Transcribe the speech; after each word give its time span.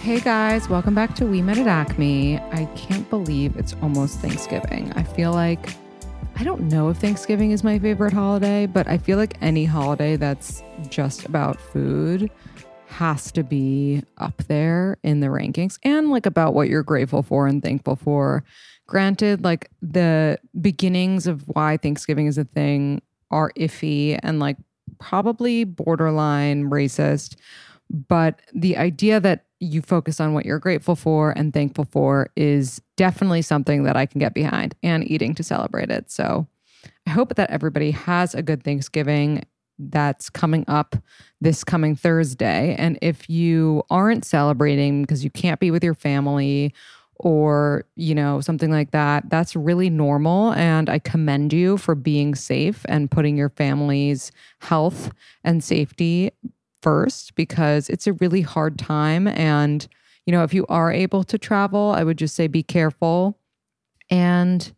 Hey 0.00 0.18
guys, 0.18 0.66
welcome 0.66 0.94
back 0.94 1.14
to 1.16 1.26
We 1.26 1.42
Met 1.42 1.58
at 1.58 1.66
Acme. 1.66 2.38
I 2.38 2.64
can't 2.74 3.08
believe 3.10 3.54
it's 3.56 3.74
almost 3.82 4.18
Thanksgiving. 4.20 4.90
I 4.94 5.02
feel 5.02 5.30
like 5.30 5.74
I 6.36 6.42
don't 6.42 6.62
know 6.62 6.88
if 6.88 6.96
Thanksgiving 6.96 7.50
is 7.50 7.62
my 7.62 7.78
favorite 7.78 8.14
holiday, 8.14 8.64
but 8.64 8.88
I 8.88 8.96
feel 8.96 9.18
like 9.18 9.36
any 9.42 9.66
holiday 9.66 10.16
that's 10.16 10.62
just 10.88 11.26
about 11.26 11.60
food 11.60 12.30
has 12.86 13.30
to 13.32 13.44
be 13.44 14.02
up 14.16 14.42
there 14.44 14.96
in 15.02 15.20
the 15.20 15.26
rankings 15.26 15.78
and 15.82 16.08
like 16.08 16.24
about 16.24 16.54
what 16.54 16.70
you're 16.70 16.82
grateful 16.82 17.22
for 17.22 17.46
and 17.46 17.62
thankful 17.62 17.96
for. 17.96 18.42
Granted, 18.86 19.44
like 19.44 19.70
the 19.82 20.38
beginnings 20.62 21.26
of 21.26 21.46
why 21.48 21.76
Thanksgiving 21.76 22.26
is 22.26 22.38
a 22.38 22.44
thing 22.44 23.02
are 23.30 23.52
iffy 23.54 24.18
and 24.22 24.40
like 24.40 24.56
probably 24.98 25.64
borderline 25.64 26.70
racist, 26.70 27.36
but 27.90 28.40
the 28.54 28.76
idea 28.76 29.18
that 29.20 29.46
you 29.58 29.82
focus 29.82 30.20
on 30.20 30.32
what 30.32 30.46
you're 30.46 30.58
grateful 30.58 30.96
for 30.96 31.32
and 31.32 31.52
thankful 31.52 31.84
for 31.84 32.30
is 32.36 32.80
definitely 32.96 33.42
something 33.42 33.82
that 33.82 33.96
I 33.96 34.06
can 34.06 34.20
get 34.20 34.32
behind 34.32 34.74
and 34.82 35.08
eating 35.10 35.34
to 35.34 35.42
celebrate 35.42 35.90
it. 35.90 36.10
So 36.10 36.46
I 37.06 37.10
hope 37.10 37.34
that 37.34 37.50
everybody 37.50 37.90
has 37.90 38.34
a 38.34 38.42
good 38.42 38.62
Thanksgiving 38.62 39.44
that's 39.78 40.30
coming 40.30 40.64
up 40.68 40.96
this 41.40 41.64
coming 41.64 41.96
Thursday. 41.96 42.74
And 42.78 42.98
if 43.02 43.28
you 43.28 43.82
aren't 43.90 44.24
celebrating 44.24 45.02
because 45.02 45.24
you 45.24 45.30
can't 45.30 45.60
be 45.60 45.70
with 45.70 45.82
your 45.82 45.94
family 45.94 46.72
or, 47.16 47.84
you 47.96 48.14
know, 48.14 48.40
something 48.40 48.70
like 48.70 48.92
that, 48.92 49.28
that's 49.28 49.56
really 49.56 49.90
normal. 49.90 50.52
And 50.52 50.88
I 50.88 50.98
commend 50.98 51.52
you 51.52 51.76
for 51.76 51.94
being 51.94 52.34
safe 52.34 52.84
and 52.88 53.10
putting 53.10 53.36
your 53.36 53.50
family's 53.50 54.32
health 54.60 55.10
and 55.44 55.62
safety 55.62 56.30
first 56.82 57.34
because 57.34 57.88
it's 57.88 58.06
a 58.06 58.12
really 58.14 58.42
hard 58.42 58.78
time. 58.78 59.26
And, 59.28 59.86
you 60.26 60.32
know, 60.32 60.42
if 60.42 60.54
you 60.54 60.66
are 60.68 60.92
able 60.92 61.24
to 61.24 61.38
travel, 61.38 61.94
I 61.96 62.04
would 62.04 62.18
just 62.18 62.34
say 62.34 62.46
be 62.46 62.62
careful. 62.62 63.38
And 64.10 64.72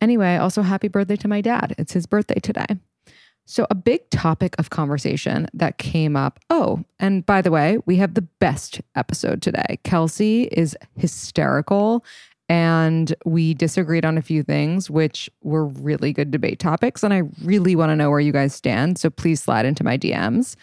anyway, 0.00 0.36
also 0.36 0.62
happy 0.62 0.88
birthday 0.88 1.16
to 1.16 1.28
my 1.28 1.40
dad. 1.40 1.74
It's 1.78 1.92
his 1.92 2.06
birthday 2.06 2.40
today. 2.40 2.66
So, 3.50 3.66
a 3.70 3.74
big 3.74 4.10
topic 4.10 4.54
of 4.58 4.68
conversation 4.68 5.48
that 5.54 5.78
came 5.78 6.16
up. 6.16 6.38
Oh, 6.50 6.84
and 7.00 7.24
by 7.24 7.40
the 7.40 7.50
way, 7.50 7.78
we 7.86 7.96
have 7.96 8.12
the 8.12 8.20
best 8.20 8.82
episode 8.94 9.40
today. 9.40 9.78
Kelsey 9.84 10.50
is 10.52 10.76
hysterical, 10.96 12.04
and 12.50 13.14
we 13.24 13.54
disagreed 13.54 14.04
on 14.04 14.18
a 14.18 14.22
few 14.22 14.42
things, 14.42 14.90
which 14.90 15.30
were 15.42 15.64
really 15.64 16.12
good 16.12 16.30
debate 16.30 16.58
topics. 16.58 17.02
And 17.02 17.14
I 17.14 17.22
really 17.42 17.74
want 17.74 17.88
to 17.88 17.96
know 17.96 18.10
where 18.10 18.20
you 18.20 18.32
guys 18.32 18.54
stand. 18.54 18.98
So, 18.98 19.08
please 19.08 19.40
slide 19.40 19.64
into 19.64 19.82
my 19.82 19.96
DMs. 19.96 20.54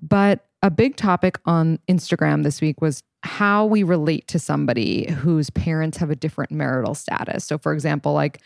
But 0.00 0.46
a 0.62 0.70
big 0.70 0.96
topic 0.96 1.38
on 1.44 1.78
Instagram 1.88 2.44
this 2.44 2.60
week 2.60 2.80
was 2.80 3.02
how 3.24 3.66
we 3.66 3.82
relate 3.82 4.26
to 4.28 4.38
somebody 4.38 5.10
whose 5.10 5.50
parents 5.50 5.98
have 5.98 6.10
a 6.10 6.16
different 6.16 6.50
marital 6.50 6.94
status. 6.94 7.44
So, 7.44 7.58
for 7.58 7.72
example, 7.72 8.12
like, 8.12 8.40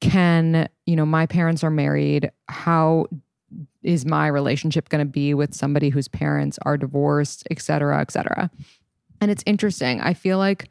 can, 0.00 0.68
you 0.86 0.96
know, 0.96 1.06
my 1.06 1.26
parents 1.26 1.62
are 1.62 1.70
married. 1.70 2.30
How 2.48 3.06
is 3.82 4.04
my 4.06 4.26
relationship 4.26 4.88
going 4.88 5.04
to 5.04 5.10
be 5.10 5.34
with 5.34 5.54
somebody 5.54 5.90
whose 5.90 6.08
parents 6.08 6.58
are 6.62 6.76
divorced, 6.76 7.46
et 7.50 7.60
cetera, 7.60 8.00
et 8.00 8.10
cetera? 8.10 8.50
And 9.20 9.30
it's 9.30 9.42
interesting. 9.46 10.00
I 10.00 10.14
feel 10.14 10.38
like 10.38 10.68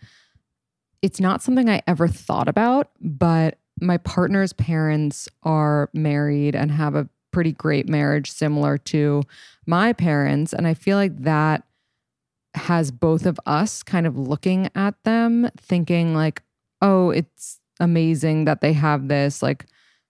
it's 1.02 1.20
not 1.20 1.42
something 1.42 1.70
I 1.70 1.82
ever 1.88 2.08
thought 2.08 2.48
about, 2.48 2.92
but 3.00 3.58
my 3.80 3.98
partner's 3.98 4.54
parents 4.54 5.30
are 5.44 5.90
married 5.94 6.56
and 6.56 6.72
have 6.72 6.96
a 6.96 7.08
pretty 7.32 7.52
great 7.52 7.88
marriage 7.88 8.32
similar 8.32 8.78
to 8.78 9.24
my 9.66 9.94
parents. 9.94 10.54
And 10.54 10.68
I 10.68 10.74
feel 10.74 10.98
like 10.98 11.24
that 11.24 11.64
has 12.54 12.92
both 12.92 13.26
of 13.26 13.40
us 13.46 13.84
kind 13.84 14.06
of 14.06 14.18
looking 14.18 14.70
at 14.76 14.96
them, 15.04 15.50
thinking, 15.58 16.14
like, 16.14 16.42
oh, 16.82 17.10
it's 17.12 17.60
amazing 17.80 18.46
that 18.46 18.62
they 18.62 18.74
have 18.74 19.08
this. 19.08 19.42
Like, 19.42 19.66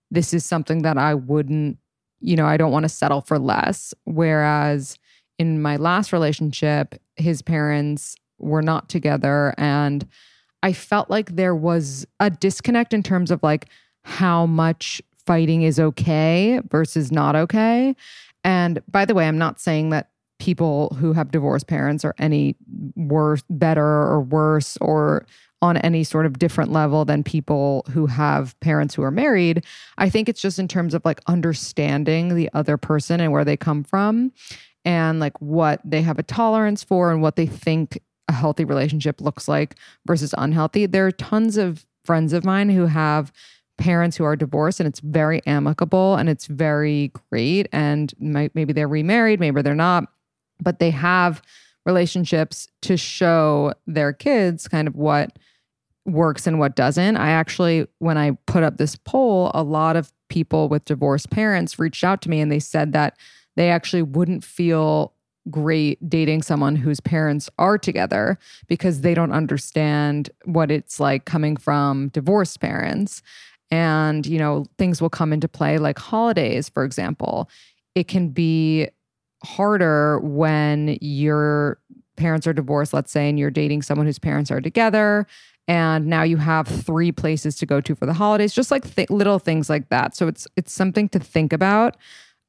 this 0.09 0.33
is 0.33 0.43
something 0.43 0.81
that 0.81 0.97
I 0.97 1.13
wouldn't, 1.13 1.77
you 2.19 2.35
know, 2.35 2.45
I 2.45 2.57
don't 2.57 2.71
want 2.71 2.83
to 2.83 2.89
settle 2.89 3.21
for 3.21 3.39
less. 3.39 3.93
Whereas 4.05 4.97
in 5.39 5.61
my 5.61 5.77
last 5.77 6.11
relationship, 6.11 6.95
his 7.15 7.41
parents 7.41 8.15
were 8.39 8.61
not 8.61 8.89
together. 8.89 9.53
And 9.57 10.05
I 10.63 10.73
felt 10.73 11.09
like 11.09 11.35
there 11.35 11.55
was 11.55 12.05
a 12.19 12.29
disconnect 12.29 12.93
in 12.93 13.03
terms 13.03 13.31
of 13.31 13.41
like 13.41 13.67
how 14.03 14.45
much 14.45 15.01
fighting 15.25 15.61
is 15.61 15.79
okay 15.79 16.59
versus 16.69 17.11
not 17.11 17.35
okay. 17.35 17.95
And 18.43 18.81
by 18.89 19.05
the 19.05 19.13
way, 19.13 19.27
I'm 19.27 19.37
not 19.37 19.59
saying 19.59 19.89
that 19.91 20.09
people 20.39 20.95
who 20.99 21.13
have 21.13 21.31
divorced 21.31 21.67
parents 21.67 22.03
are 22.03 22.15
any 22.17 22.55
worse, 22.95 23.43
better 23.49 23.85
or 23.85 24.21
worse 24.21 24.77
or 24.81 25.25
on 25.61 25.77
any 25.77 26.03
sort 26.03 26.25
of 26.25 26.39
different 26.39 26.71
level 26.71 27.05
than 27.05 27.23
people 27.23 27.85
who 27.91 28.07
have 28.07 28.59
parents 28.59 28.95
who 28.95 29.03
are 29.03 29.11
married. 29.11 29.63
I 29.99 30.09
think 30.09 30.27
it's 30.27 30.41
just 30.41 30.57
in 30.57 30.67
terms 30.67 30.95
of 30.95 31.05
like 31.05 31.21
understanding 31.27 32.33
the 32.33 32.49
other 32.53 32.77
person 32.77 33.19
and 33.19 33.31
where 33.31 33.45
they 33.45 33.55
come 33.55 33.83
from 33.83 34.31
and 34.83 35.19
like 35.19 35.39
what 35.39 35.79
they 35.85 36.01
have 36.01 36.17
a 36.17 36.23
tolerance 36.23 36.83
for 36.83 37.11
and 37.11 37.21
what 37.21 37.35
they 37.35 37.45
think 37.45 37.99
a 38.27 38.33
healthy 38.33 38.65
relationship 38.65 39.21
looks 39.21 39.47
like 39.47 39.75
versus 40.07 40.33
unhealthy. 40.37 40.87
There 40.87 41.05
are 41.05 41.11
tons 41.11 41.57
of 41.57 41.85
friends 42.03 42.33
of 42.33 42.43
mine 42.43 42.69
who 42.69 42.87
have 42.87 43.31
parents 43.81 44.15
who 44.15 44.23
are 44.23 44.35
divorced 44.35 44.79
and 44.79 44.87
it's 44.87 44.99
very 44.99 45.41
amicable 45.47 46.15
and 46.15 46.29
it's 46.29 46.45
very 46.45 47.11
great 47.29 47.67
and 47.71 48.13
might, 48.19 48.53
maybe 48.53 48.73
they're 48.73 48.87
remarried 48.87 49.39
maybe 49.39 49.61
they're 49.61 49.73
not 49.73 50.05
but 50.61 50.77
they 50.77 50.91
have 50.91 51.41
relationships 51.85 52.67
to 52.83 52.95
show 52.95 53.73
their 53.87 54.13
kids 54.13 54.67
kind 54.67 54.87
of 54.87 54.95
what 54.95 55.39
works 56.05 56.47
and 56.47 56.59
what 56.59 56.75
doesn't. 56.75 57.17
I 57.17 57.29
actually 57.29 57.87
when 57.99 58.17
i 58.17 58.31
put 58.45 58.63
up 58.63 58.77
this 58.77 58.95
poll 58.95 59.51
a 59.53 59.63
lot 59.63 59.95
of 59.95 60.11
people 60.29 60.69
with 60.69 60.85
divorced 60.85 61.29
parents 61.29 61.79
reached 61.79 62.03
out 62.03 62.21
to 62.21 62.29
me 62.29 62.39
and 62.39 62.51
they 62.51 62.59
said 62.59 62.93
that 62.93 63.17
they 63.55 63.69
actually 63.69 64.01
wouldn't 64.01 64.43
feel 64.43 65.13
great 65.49 66.07
dating 66.07 66.41
someone 66.43 66.75
whose 66.75 66.99
parents 66.99 67.49
are 67.57 67.77
together 67.77 68.37
because 68.67 69.01
they 69.01 69.13
don't 69.13 69.31
understand 69.31 70.29
what 70.45 70.69
it's 70.69 70.99
like 70.99 71.25
coming 71.25 71.57
from 71.57 72.09
divorced 72.09 72.59
parents 72.59 73.23
and 73.71 74.25
you 74.25 74.37
know 74.37 74.65
things 74.77 75.01
will 75.01 75.09
come 75.09 75.33
into 75.33 75.47
play 75.47 75.77
like 75.77 75.97
holidays 75.97 76.69
for 76.69 76.83
example. 76.83 77.49
It 77.95 78.07
can 78.07 78.29
be 78.29 78.87
harder 79.43 80.19
when 80.19 80.97
your 81.01 81.79
parents 82.15 82.45
are 82.45 82.53
divorced 82.53 82.93
let's 82.93 83.11
say 83.11 83.27
and 83.27 83.39
you're 83.39 83.49
dating 83.49 83.81
someone 83.81 84.05
whose 84.05 84.19
parents 84.19 84.51
are 84.51 84.61
together 84.61 85.25
and 85.67 86.07
now 86.07 86.23
you 86.23 86.37
have 86.37 86.67
three 86.67 87.11
places 87.11 87.55
to 87.57 87.65
go 87.65 87.79
to 87.81 87.95
for 87.95 88.05
the 88.05 88.13
holidays 88.13 88.53
just 88.53 88.71
like 88.71 88.95
th- 88.95 89.09
little 89.09 89.39
things 89.39 89.69
like 89.69 89.89
that. 89.89 90.15
So 90.15 90.27
it's 90.27 90.47
it's 90.57 90.73
something 90.73 91.07
to 91.09 91.19
think 91.19 91.53
about. 91.53 91.97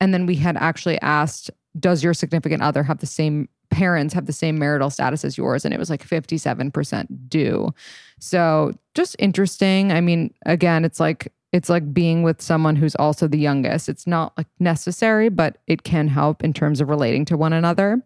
And 0.01 0.13
then 0.13 0.27
we 0.27 0.37
had 0.37 0.57
actually 0.57 1.01
asked 1.03 1.51
does 1.79 2.03
your 2.03 2.15
significant 2.15 2.63
other 2.63 2.83
have 2.83 2.99
the 2.99 3.07
same 3.07 3.49
parents 3.73 4.15
have 4.15 4.27
the 4.27 4.33
same 4.33 4.59
marital 4.59 4.91
status 4.91 5.25
as 5.25 5.37
yours 5.37 5.65
and 5.65 5.75
it 5.75 5.79
was 5.79 5.91
like 5.91 6.07
57% 6.07 7.07
do 7.29 7.75
so 8.21 8.73
just 8.95 9.17
interesting. 9.19 9.91
I 9.91 10.01
mean 10.01 10.33
again 10.47 10.85
it's 10.85 11.01
like 11.01 11.33
it's 11.53 11.69
like 11.69 11.93
being 11.93 12.23
with 12.23 12.41
someone 12.41 12.77
who's 12.77 12.95
also 12.95 13.27
the 13.27 13.39
youngest. 13.39 13.89
It's 13.89 14.07
not 14.07 14.33
like 14.37 14.47
necessary 14.61 15.29
but 15.29 15.59
it 15.67 15.83
can 15.83 16.07
help 16.07 16.45
in 16.45 16.53
terms 16.53 16.81
of 16.81 16.89
relating 16.89 17.25
to 17.27 17.37
one 17.37 17.53
another. 17.53 18.03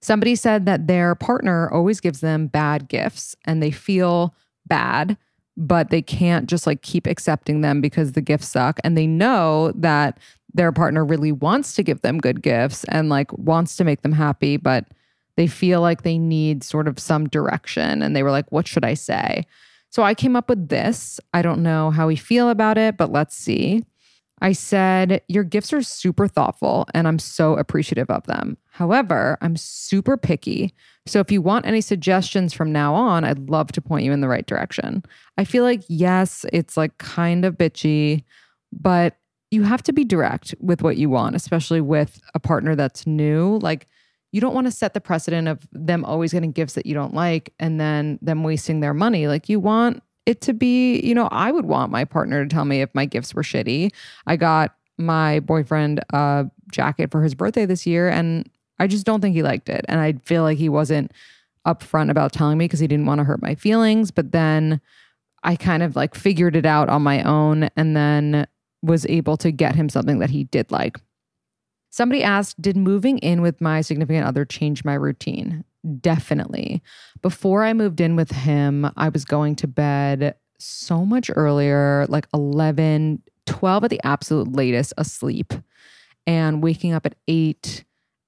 Somebody 0.00 0.36
said 0.36 0.66
that 0.66 0.86
their 0.86 1.14
partner 1.14 1.68
always 1.72 2.00
gives 2.00 2.20
them 2.20 2.46
bad 2.46 2.88
gifts 2.88 3.34
and 3.46 3.62
they 3.62 3.72
feel 3.72 4.34
bad 4.66 5.16
but 5.58 5.90
they 5.90 6.00
can't 6.00 6.48
just 6.48 6.68
like 6.68 6.82
keep 6.82 7.06
accepting 7.06 7.62
them 7.62 7.80
because 7.80 8.12
the 8.12 8.20
gifts 8.20 8.46
suck. 8.46 8.78
And 8.84 8.96
they 8.96 9.08
know 9.08 9.72
that 9.74 10.20
their 10.54 10.70
partner 10.70 11.04
really 11.04 11.32
wants 11.32 11.74
to 11.74 11.82
give 11.82 12.00
them 12.02 12.18
good 12.18 12.42
gifts 12.42 12.84
and 12.84 13.08
like 13.08 13.36
wants 13.36 13.76
to 13.76 13.84
make 13.84 14.02
them 14.02 14.12
happy, 14.12 14.56
but 14.56 14.86
they 15.38 15.46
feel 15.46 15.80
like 15.80 16.02
they 16.02 16.18
need 16.18 16.64
sort 16.64 16.88
of 16.88 16.98
some 16.98 17.28
direction. 17.28 18.02
And 18.02 18.16
they 18.16 18.24
were 18.24 18.32
like, 18.32 18.50
what 18.50 18.66
should 18.66 18.84
I 18.84 18.94
say? 18.94 19.46
So 19.88 20.02
I 20.02 20.12
came 20.12 20.34
up 20.34 20.48
with 20.48 20.68
this. 20.68 21.20
I 21.32 21.42
don't 21.42 21.62
know 21.62 21.92
how 21.92 22.08
we 22.08 22.16
feel 22.16 22.50
about 22.50 22.76
it, 22.76 22.96
but 22.96 23.12
let's 23.12 23.36
see. 23.36 23.84
I 24.40 24.50
said, 24.50 25.22
Your 25.28 25.44
gifts 25.44 25.72
are 25.72 25.82
super 25.82 26.26
thoughtful 26.26 26.88
and 26.92 27.06
I'm 27.06 27.20
so 27.20 27.56
appreciative 27.56 28.10
of 28.10 28.26
them. 28.26 28.56
However, 28.70 29.38
I'm 29.40 29.56
super 29.56 30.16
picky. 30.16 30.74
So 31.06 31.20
if 31.20 31.30
you 31.30 31.40
want 31.40 31.66
any 31.66 31.82
suggestions 31.82 32.52
from 32.52 32.72
now 32.72 32.92
on, 32.92 33.22
I'd 33.22 33.48
love 33.48 33.70
to 33.72 33.80
point 33.80 34.04
you 34.04 34.12
in 34.12 34.20
the 34.20 34.28
right 34.28 34.46
direction. 34.46 35.04
I 35.36 35.44
feel 35.44 35.62
like, 35.62 35.82
yes, 35.88 36.46
it's 36.52 36.76
like 36.76 36.98
kind 36.98 37.44
of 37.44 37.56
bitchy, 37.56 38.24
but 38.72 39.16
you 39.52 39.62
have 39.62 39.84
to 39.84 39.92
be 39.92 40.04
direct 40.04 40.52
with 40.58 40.82
what 40.82 40.96
you 40.96 41.08
want, 41.08 41.36
especially 41.36 41.80
with 41.80 42.20
a 42.34 42.40
partner 42.40 42.74
that's 42.74 43.06
new. 43.06 43.60
Like, 43.62 43.86
you 44.32 44.40
don't 44.40 44.54
want 44.54 44.66
to 44.66 44.70
set 44.70 44.94
the 44.94 45.00
precedent 45.00 45.48
of 45.48 45.66
them 45.72 46.04
always 46.04 46.32
getting 46.32 46.52
gifts 46.52 46.74
that 46.74 46.86
you 46.86 46.94
don't 46.94 47.14
like 47.14 47.52
and 47.58 47.80
then 47.80 48.18
them 48.20 48.44
wasting 48.44 48.80
their 48.80 48.94
money. 48.94 49.26
Like, 49.26 49.48
you 49.48 49.58
want 49.58 50.02
it 50.26 50.42
to 50.42 50.52
be, 50.52 51.00
you 51.00 51.14
know, 51.14 51.28
I 51.30 51.50
would 51.50 51.64
want 51.64 51.90
my 51.90 52.04
partner 52.04 52.44
to 52.44 52.48
tell 52.48 52.66
me 52.66 52.82
if 52.82 52.94
my 52.94 53.06
gifts 53.06 53.34
were 53.34 53.42
shitty. 53.42 53.90
I 54.26 54.36
got 54.36 54.74
my 54.98 55.40
boyfriend 55.40 56.00
a 56.12 56.50
jacket 56.70 57.10
for 57.10 57.22
his 57.22 57.34
birthday 57.34 57.64
this 57.64 57.86
year 57.86 58.08
and 58.08 58.48
I 58.78 58.86
just 58.86 59.06
don't 59.06 59.20
think 59.20 59.34
he 59.34 59.42
liked 59.42 59.68
it. 59.68 59.84
And 59.88 60.00
I 60.00 60.14
feel 60.24 60.42
like 60.42 60.58
he 60.58 60.68
wasn't 60.68 61.12
upfront 61.66 62.10
about 62.10 62.32
telling 62.32 62.58
me 62.58 62.66
because 62.66 62.80
he 62.80 62.86
didn't 62.86 63.06
want 63.06 63.20
to 63.20 63.24
hurt 63.24 63.42
my 63.42 63.54
feelings. 63.54 64.10
But 64.10 64.32
then 64.32 64.80
I 65.42 65.56
kind 65.56 65.82
of 65.82 65.96
like 65.96 66.14
figured 66.14 66.56
it 66.56 66.66
out 66.66 66.88
on 66.88 67.02
my 67.02 67.22
own 67.22 67.70
and 67.76 67.96
then 67.96 68.46
was 68.82 69.06
able 69.06 69.36
to 69.38 69.50
get 69.50 69.74
him 69.74 69.88
something 69.88 70.18
that 70.18 70.30
he 70.30 70.44
did 70.44 70.70
like. 70.70 71.00
Somebody 71.98 72.22
asked, 72.22 72.62
Did 72.62 72.76
moving 72.76 73.18
in 73.18 73.42
with 73.42 73.60
my 73.60 73.80
significant 73.80 74.24
other 74.24 74.44
change 74.44 74.84
my 74.84 74.94
routine? 74.94 75.64
Definitely. 76.00 76.80
Before 77.22 77.64
I 77.64 77.72
moved 77.72 78.00
in 78.00 78.14
with 78.14 78.30
him, 78.30 78.88
I 78.96 79.08
was 79.08 79.24
going 79.24 79.56
to 79.56 79.66
bed 79.66 80.36
so 80.60 81.04
much 81.04 81.28
earlier, 81.34 82.06
like 82.08 82.28
11, 82.32 83.20
12 83.46 83.82
at 83.82 83.90
the 83.90 84.00
absolute 84.04 84.52
latest, 84.52 84.92
asleep, 84.96 85.52
and 86.24 86.62
waking 86.62 86.92
up 86.92 87.04
at 87.04 87.16
eight 87.26 87.82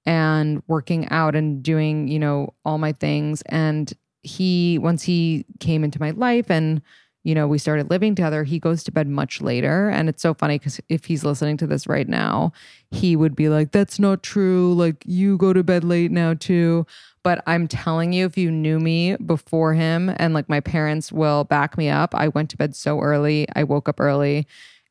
and 0.05 0.65
working 0.67 1.09
out 1.11 1.37
and 1.37 1.63
doing, 1.63 2.09
you 2.09 2.19
know, 2.19 2.55
all 2.65 2.79
my 2.79 2.91
things. 2.91 3.41
And 3.47 3.93
he, 4.25 4.79
once 4.79 5.05
he 5.05 5.47
came 5.61 5.85
into 5.85 6.01
my 6.01 6.11
life 6.11 6.51
and 6.51 6.83
you 7.23 7.35
know, 7.35 7.47
we 7.47 7.59
started 7.59 7.91
living 7.91 8.15
together, 8.15 8.45
he 8.45 8.59
goes 8.59 8.83
to 8.85 8.93
bed 8.93 9.07
much 9.07 9.41
later. 9.41 9.91
And 9.91 10.09
it's 10.09 10.23
so 10.23 10.33
funny 10.33 10.59
because 10.59 10.81
if 10.89 11.05
he's 11.05 11.25
listening 11.25 11.57
to 11.59 11.67
this 11.67 11.87
right 11.87 12.09
now, 12.09 12.53
he 12.91 13.17
would 13.17 13.37
be 13.37 13.49
like, 13.49 13.73
That's 13.73 13.99
not 13.99 14.23
true. 14.23 14.75
Like, 14.75 15.03
you 15.07 15.37
go 15.37 15.53
to 15.53 15.63
bed 15.63 15.85
late 15.85 16.11
now, 16.11 16.35
too. 16.35 16.87
But 17.23 17.43
I'm 17.47 17.69
telling 17.69 18.13
you, 18.13 18.25
if 18.25 18.39
you 18.39 18.51
knew 18.51 18.81
me 18.81 19.17
before 19.17 19.75
him, 19.75 20.15
and 20.17 20.33
like 20.33 20.49
my 20.49 20.61
parents 20.61 21.13
will 21.13 21.45
back 21.45 21.77
me 21.77 21.91
up, 21.91 22.15
I 22.15 22.29
went 22.29 22.49
to 22.51 22.57
bed 22.57 22.75
so 22.75 23.01
early. 23.01 23.47
I 23.55 23.65
woke 23.65 23.89
up 23.89 24.01
early 24.01 24.47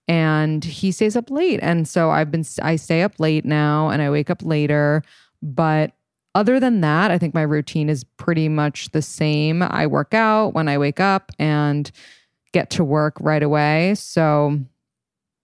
and 0.07 0.63
he 0.63 0.91
stays 0.91 1.15
up 1.15 1.31
late. 1.31 1.59
And 1.63 1.87
so 1.87 2.11
I've 2.11 2.31
been, 2.31 2.45
I 2.61 2.75
stay 2.75 3.01
up 3.01 3.19
late 3.19 3.45
now 3.45 3.89
and 3.89 4.01
I 4.01 4.09
wake 4.09 4.29
up 4.29 4.43
later. 4.43 5.01
But 5.41 5.93
other 6.35 6.59
than 6.59 6.81
that, 6.81 7.09
I 7.09 7.17
think 7.17 7.33
my 7.33 7.41
routine 7.41 7.89
is 7.89 8.03
pretty 8.03 8.49
much 8.49 8.89
the 8.91 9.01
same. 9.01 9.63
I 9.63 9.87
work 9.87 10.13
out 10.13 10.53
when 10.53 10.67
I 10.67 10.77
wake 10.77 10.99
up 10.99 11.31
and 11.39 11.91
get 12.51 12.69
to 12.71 12.83
work 12.83 13.15
right 13.19 13.43
away. 13.43 13.95
So, 13.95 14.59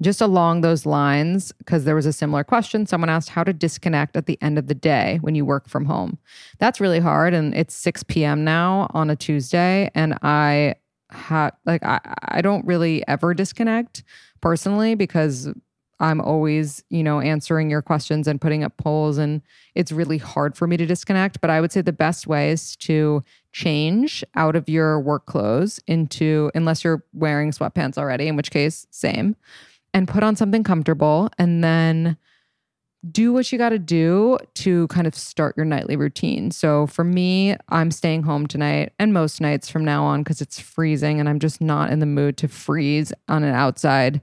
just 0.02 0.20
along 0.20 0.60
those 0.60 0.86
lines, 0.86 1.54
because 1.54 1.86
there 1.86 1.96
was 1.96 2.06
a 2.06 2.12
similar 2.12 2.44
question, 2.44 2.86
someone 2.86 3.10
asked 3.10 3.30
how 3.30 3.46
to 3.46 3.54
disconnect 3.54 4.18
at 4.18 4.26
the 4.26 4.38
end 4.42 4.58
of 4.58 4.68
the 4.68 4.76
day 4.76 5.20
when 5.22 5.36
you 5.36 5.46
work 5.46 5.70
from 5.70 5.86
home. 5.86 6.18
That's 6.60 6.82
really 6.82 7.00
hard. 7.00 7.34
And 7.34 7.56
it's 7.56 7.74
6 7.76 8.04
p.m. 8.04 8.44
now 8.44 8.88
on 8.94 9.10
a 9.10 9.16
Tuesday. 9.16 9.90
And 9.96 10.18
I 10.22 10.76
have, 11.12 11.54
like, 11.66 11.84
I, 11.84 12.02
I 12.24 12.42
don't 12.42 12.66
really 12.66 13.08
ever 13.08 13.34
disconnect 13.34 14.04
personally 14.42 14.96
because 14.96 15.48
I'm 16.00 16.20
always, 16.20 16.84
you 16.90 17.04
know, 17.04 17.22
answering 17.22 17.70
your 17.70 17.82
questions 17.82 18.28
and 18.28 18.42
putting 18.42 18.64
up 18.64 18.76
polls. 18.78 19.18
And 19.18 19.42
it's 19.76 19.92
really 19.92 20.18
hard 20.18 20.58
for 20.58 20.68
me 20.68 20.78
to 20.78 20.86
disconnect. 20.86 21.42
But 21.42 21.50
I 21.50 21.62
would 21.62 21.72
say 21.72 21.82
the 21.82 21.94
best 21.94 22.28
way 22.28 22.52
is 22.52 22.76
to 22.78 23.24
change 23.54 24.24
out 24.36 24.56
of 24.56 24.68
your 24.68 25.00
work 25.00 25.26
clothes 25.26 25.80
into, 25.88 26.52
unless 26.54 26.84
you're 26.84 27.04
wearing 27.14 27.52
sweatpants 27.52 27.98
already, 27.98 28.28
in 28.28 28.36
which 28.36 28.52
case, 28.52 28.88
same, 28.92 29.36
and 29.94 30.08
put 30.08 30.24
on 30.24 30.36
something 30.36 30.64
comfortable 30.64 31.30
and 31.38 31.64
then 31.64 32.18
do 33.12 33.32
what 33.32 33.52
you 33.52 33.58
got 33.58 33.70
to 33.70 33.80
do 33.80 34.38
to 34.56 34.88
kind 34.88 35.06
of 35.06 35.16
start 35.16 35.56
your 35.56 35.66
nightly 35.66 35.96
routine. 35.96 36.52
So 36.52 36.88
for 36.88 37.04
me, 37.04 37.56
I'm 37.70 37.92
staying 37.92 38.24
home 38.24 38.48
tonight 38.48 38.94
and 38.98 39.14
most 39.14 39.40
nights 39.40 39.70
from 39.70 39.86
now 39.86 40.04
on 40.06 40.24
because 40.24 40.42
it's 40.42 40.60
freezing 40.60 41.20
and 41.20 41.30
I'm 41.30 41.40
just 41.40 41.62
not 41.62 41.92
in 41.92 42.00
the 42.00 42.06
mood 42.06 42.36
to 42.38 42.48
freeze 42.48 43.14
on 43.28 43.44
an 43.44 43.54
outside 43.54 44.22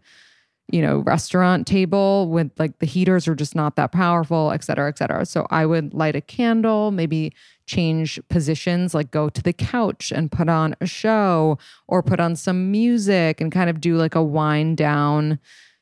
you 0.73 0.81
know, 0.81 1.01
restaurant 1.01 1.67
table 1.67 2.29
with 2.29 2.51
like 2.59 2.79
the 2.79 2.87
heaters 2.87 3.29
are 3.29 3.35
just 3.35 3.55
not 3.55 3.77
that 3.77 3.93
powerful, 3.93 4.51
et 4.53 4.65
cetera, 4.65 4.89
et 4.89 4.97
cetera. 4.97 5.27
So 5.27 5.47
I 5.51 5.67
would 5.67 5.93
light 5.93 6.17
a 6.17 6.23
candle, 6.23 6.91
maybe 6.91 7.35
change 7.67 8.19
positions, 8.31 8.95
like 8.95 9.11
go 9.11 9.29
to 9.29 9.43
the 9.43 9.53
couch 9.53 10.11
and 10.15 10.33
put 10.33 10.49
on 10.49 10.75
a 10.81 10.87
show 10.87 11.59
or 11.89 12.03
put 12.03 12.21
on 12.21 12.37
some 12.37 12.71
music 12.71 13.41
and 13.41 13.53
kind 13.53 13.69
of 13.69 13.81
do 13.81 13.97
like 13.97 14.15
a 14.15 14.23
wind 14.23 14.79
down, 14.79 15.39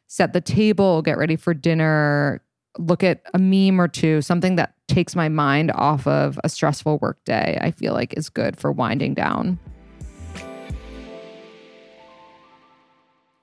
set 0.08 0.32
the 0.32 0.40
table, 0.40 1.02
get 1.02 1.16
ready 1.16 1.36
for 1.36 1.54
dinner, 1.54 2.42
look 2.76 3.04
at 3.04 3.22
a 3.32 3.38
meme 3.38 3.80
or 3.80 3.86
two, 3.86 4.20
something 4.20 4.56
that 4.56 4.74
takes 4.88 5.14
my 5.14 5.28
mind 5.28 5.70
off 5.76 6.04
of 6.08 6.38
a 6.42 6.48
stressful 6.48 6.98
work 6.98 7.22
day, 7.24 7.56
I 7.60 7.70
feel 7.70 7.92
like 7.92 8.12
is 8.16 8.28
good 8.28 8.58
for 8.58 8.72
winding 8.72 9.14
down. 9.14 9.60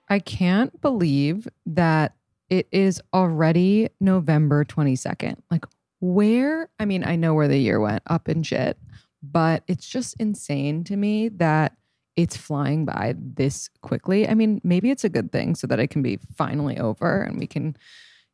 I 0.10 0.20
can't 0.20 0.80
believe 0.82 1.48
that 1.66 2.16
it 2.50 2.68
is 2.72 3.02
already 3.14 3.90
November 4.00 4.64
22nd. 4.64 5.38
Like, 5.52 5.66
where, 6.00 6.70
I 6.80 6.86
mean, 6.86 7.04
I 7.04 7.16
know 7.16 7.34
where 7.34 7.48
the 7.48 7.58
year 7.58 7.80
went 7.80 8.04
up 8.08 8.30
in 8.30 8.44
shit, 8.44 8.78
but 9.22 9.64
it's 9.68 9.88
just 9.88 10.16
insane 10.20 10.84
to 10.86 10.96
me 10.96 11.30
that 11.30 11.76
it's 12.16 12.38
flying 12.38 12.86
by 12.86 13.16
this 13.18 13.70
quickly. 13.82 14.28
I 14.28 14.34
mean, 14.34 14.62
maybe 14.64 14.90
it's 14.90 15.04
a 15.04 15.10
good 15.10 15.32
thing 15.32 15.56
so 15.56 15.68
that 15.68 15.80
it 15.80 15.88
can 15.88 16.02
be 16.02 16.20
finally 16.36 16.78
over 16.80 17.22
and 17.22 17.38
we 17.38 17.48
can, 17.48 17.76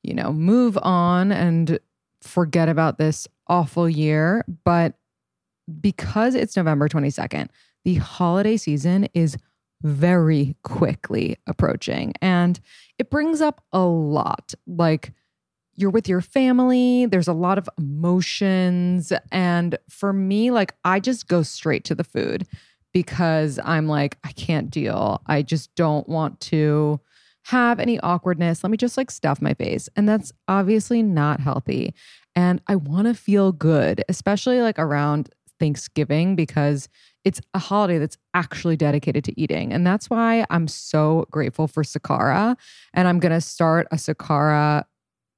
you 0.03 0.13
know, 0.13 0.31
move 0.31 0.77
on 0.81 1.31
and 1.31 1.79
forget 2.21 2.69
about 2.69 2.97
this 2.97 3.27
awful 3.47 3.89
year. 3.89 4.45
But 4.63 4.93
because 5.81 6.35
it's 6.35 6.55
November 6.55 6.87
22nd, 6.87 7.49
the 7.83 7.95
holiday 7.95 8.57
season 8.57 9.07
is 9.13 9.37
very 9.83 10.55
quickly 10.63 11.37
approaching. 11.45 12.13
And 12.21 12.59
it 12.97 13.09
brings 13.09 13.41
up 13.41 13.61
a 13.71 13.81
lot. 13.81 14.53
Like, 14.65 15.13
you're 15.75 15.89
with 15.89 16.07
your 16.07 16.21
family, 16.21 17.05
there's 17.07 17.27
a 17.27 17.33
lot 17.33 17.57
of 17.57 17.67
emotions. 17.77 19.11
And 19.31 19.77
for 19.89 20.13
me, 20.13 20.51
like, 20.51 20.75
I 20.85 20.99
just 20.99 21.27
go 21.27 21.43
straight 21.43 21.83
to 21.85 21.95
the 21.95 22.03
food 22.03 22.47
because 22.93 23.59
I'm 23.63 23.87
like, 23.87 24.17
I 24.23 24.31
can't 24.33 24.69
deal. 24.69 25.21
I 25.25 25.41
just 25.41 25.73
don't 25.75 26.07
want 26.07 26.39
to 26.41 26.99
have 27.47 27.79
any 27.79 27.99
awkwardness. 27.99 28.63
Let 28.63 28.69
me 28.69 28.77
just 28.77 28.97
like 28.97 29.11
stuff 29.11 29.41
my 29.41 29.53
face. 29.55 29.89
And 29.95 30.07
that's 30.07 30.31
obviously 30.47 31.01
not 31.03 31.39
healthy. 31.39 31.93
And 32.35 32.61
I 32.67 32.75
want 32.75 33.07
to 33.07 33.13
feel 33.13 33.51
good, 33.51 34.03
especially 34.07 34.61
like 34.61 34.79
around 34.79 35.29
Thanksgiving, 35.59 36.35
because 36.35 36.87
it's 37.23 37.41
a 37.53 37.59
holiday 37.59 37.97
that's 37.97 38.17
actually 38.33 38.75
dedicated 38.75 39.23
to 39.25 39.39
eating. 39.39 39.71
And 39.71 39.85
that's 39.85 40.09
why 40.09 40.45
I'm 40.49 40.67
so 40.67 41.27
grateful 41.31 41.67
for 41.67 41.83
Sakara. 41.83 42.57
And 42.93 43.07
I'm 43.07 43.19
going 43.19 43.31
to 43.31 43.41
start 43.41 43.87
a 43.91 43.95
Sakara 43.95 44.83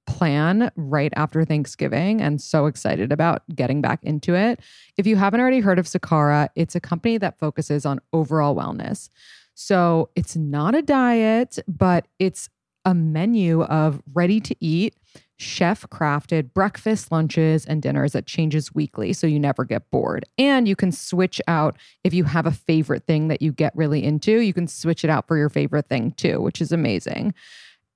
plan 0.08 0.72
right 0.76 1.12
after 1.16 1.44
Thanksgiving 1.44 2.22
and 2.22 2.40
so 2.40 2.68
excited 2.68 3.12
about 3.12 3.44
getting 3.56 3.82
back 3.82 4.04
into 4.04 4.36
it. 4.36 4.60
If 4.98 5.08
you 5.08 5.16
haven't 5.16 5.40
already 5.40 5.60
heard 5.60 5.80
of 5.80 5.86
Sakara, 5.86 6.50
it's 6.56 6.76
a 6.76 6.80
company 6.80 7.18
that 7.18 7.40
focuses 7.40 7.86
on 7.86 8.00
overall 8.14 8.56
wellness. 8.56 9.10
So 9.56 10.10
it's 10.16 10.36
not 10.36 10.76
a 10.76 10.82
diet, 10.82 11.60
but 11.68 12.08
it's 12.20 12.50
a 12.84 12.94
menu 12.94 13.64
of 13.64 14.02
ready 14.14 14.40
to 14.42 14.56
eat 14.60 14.96
chef 15.38 15.88
crafted 15.90 16.54
breakfast, 16.54 17.12
lunches, 17.12 17.66
and 17.66 17.82
dinners 17.82 18.14
that 18.14 18.26
changes 18.26 18.74
weekly 18.74 19.14
so 19.14 19.28
you 19.28 19.40
never 19.40 19.66
get 19.66 19.90
bored. 19.92 20.26
And 20.38 20.68
you 20.68 20.76
can 20.76 20.92
switch 20.92 21.42
out 21.48 21.78
if 22.04 22.14
you 22.14 22.24
have 22.24 22.46
a 22.46 22.52
favorite 22.52 23.06
thing 23.06 23.28
that 23.28 23.42
you 23.42 23.52
get 23.52 23.76
really 23.76 24.04
into, 24.04 24.40
you 24.40 24.54
can 24.54 24.68
switch 24.68 25.04
it 25.04 25.10
out 25.10 25.28
for 25.28 25.38
your 25.38 25.50
favorite 25.50 25.88
thing 25.88 26.12
too, 26.12 26.42
which 26.42 26.62
is 26.62 26.72
amazing. 26.72 27.34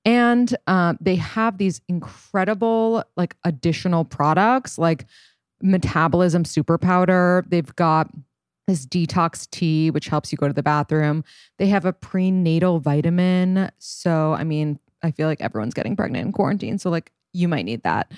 And 0.04 0.56
uh, 0.66 0.94
they 1.00 1.16
have 1.16 1.58
these 1.58 1.80
incredible, 1.88 3.04
like, 3.16 3.36
additional 3.44 4.04
products 4.04 4.78
like 4.78 5.06
metabolism 5.62 6.44
super 6.44 6.78
powder. 6.78 7.44
They've 7.48 7.74
got 7.76 8.10
this 8.66 8.86
detox 8.86 9.48
tea, 9.50 9.90
which 9.90 10.08
helps 10.08 10.32
you 10.32 10.38
go 10.38 10.46
to 10.46 10.54
the 10.54 10.62
bathroom. 10.62 11.24
They 11.58 11.66
have 11.66 11.84
a 11.84 11.92
prenatal 11.92 12.80
vitamin. 12.80 13.70
So, 13.78 14.32
I 14.34 14.44
mean, 14.44 14.78
I 15.02 15.10
feel 15.10 15.26
like 15.26 15.40
everyone's 15.40 15.74
getting 15.74 15.96
pregnant 15.96 16.26
in 16.26 16.32
quarantine. 16.32 16.78
So, 16.78 16.88
like, 16.88 17.12
you 17.32 17.48
might 17.48 17.64
need 17.64 17.82
that. 17.82 18.12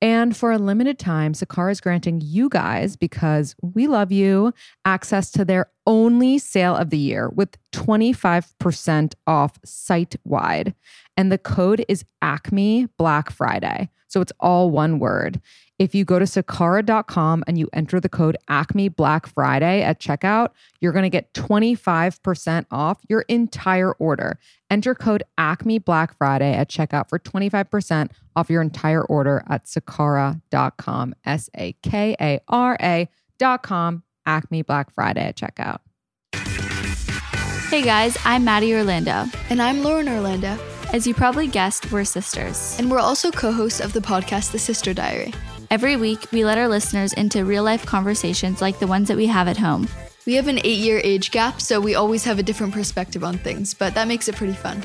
And 0.00 0.36
for 0.36 0.52
a 0.52 0.58
limited 0.58 0.98
time, 0.98 1.32
Sakara 1.32 1.72
is 1.72 1.80
granting 1.80 2.20
you 2.22 2.48
guys, 2.48 2.94
because 2.94 3.56
we 3.62 3.88
love 3.88 4.12
you, 4.12 4.52
access 4.84 5.32
to 5.32 5.44
their 5.44 5.70
only 5.86 6.38
sale 6.38 6.76
of 6.76 6.90
the 6.90 6.98
year 6.98 7.30
with 7.30 7.56
25% 7.72 9.14
off 9.26 9.58
site 9.64 10.14
wide. 10.24 10.74
And 11.16 11.32
the 11.32 11.38
code 11.38 11.84
is 11.88 12.04
Acme 12.22 12.86
Black 12.96 13.30
Friday. 13.30 13.90
So 14.06 14.20
it's 14.20 14.32
all 14.38 14.70
one 14.70 15.00
word. 15.00 15.40
If 15.78 15.94
you 15.94 16.04
go 16.04 16.18
to 16.18 16.24
sakara.com 16.24 17.44
and 17.46 17.56
you 17.56 17.68
enter 17.72 18.00
the 18.00 18.08
code 18.08 18.36
Acme 18.48 18.88
Black 18.88 19.28
Friday 19.28 19.82
at 19.82 20.00
checkout, 20.00 20.48
you're 20.80 20.92
going 20.92 21.04
to 21.04 21.08
get 21.08 21.32
25% 21.34 22.66
off 22.70 22.98
your 23.08 23.20
entire 23.22 23.92
order. 23.92 24.40
Enter 24.70 24.94
code 24.96 25.22
Acme 25.38 25.78
Black 25.78 26.16
Friday 26.16 26.52
at 26.52 26.68
checkout 26.68 27.08
for 27.08 27.18
25% 27.18 28.10
off 28.34 28.50
your 28.50 28.60
entire 28.60 29.04
order 29.04 29.44
at 29.48 29.66
sakara.com. 29.66 31.14
S 31.24 31.48
A 31.56 31.72
K 31.82 32.16
A 32.20 32.40
R 32.48 32.76
A.com. 32.80 34.02
Acme 34.26 34.62
Black 34.62 34.92
Friday 34.92 35.22
at 35.22 35.36
checkout. 35.36 35.78
Hey 37.70 37.82
guys, 37.82 38.16
I'm 38.24 38.44
Maddie 38.44 38.74
Orlando. 38.74 39.26
And 39.48 39.62
I'm 39.62 39.82
Lauren 39.82 40.08
Orlando. 40.08 40.58
As 40.92 41.06
you 41.06 41.14
probably 41.14 41.46
guessed, 41.46 41.92
we're 41.92 42.04
sisters. 42.04 42.76
And 42.78 42.90
we're 42.90 42.98
also 42.98 43.30
co 43.30 43.52
hosts 43.52 43.80
of 43.80 43.92
the 43.92 44.00
podcast 44.00 44.52
The 44.52 44.58
Sister 44.58 44.92
Diary. 44.92 45.32
Every 45.70 45.96
week, 45.96 46.32
we 46.32 46.46
let 46.46 46.56
our 46.56 46.66
listeners 46.66 47.12
into 47.12 47.44
real 47.44 47.62
life 47.62 47.84
conversations 47.84 48.62
like 48.62 48.78
the 48.78 48.86
ones 48.86 49.08
that 49.08 49.18
we 49.18 49.26
have 49.26 49.48
at 49.48 49.58
home. 49.58 49.86
We 50.24 50.32
have 50.34 50.48
an 50.48 50.60
eight 50.64 50.78
year 50.78 50.98
age 51.04 51.30
gap, 51.30 51.60
so 51.60 51.78
we 51.78 51.94
always 51.94 52.24
have 52.24 52.38
a 52.38 52.42
different 52.42 52.72
perspective 52.72 53.22
on 53.22 53.36
things, 53.36 53.74
but 53.74 53.94
that 53.94 54.08
makes 54.08 54.28
it 54.28 54.36
pretty 54.36 54.54
fun. 54.54 54.82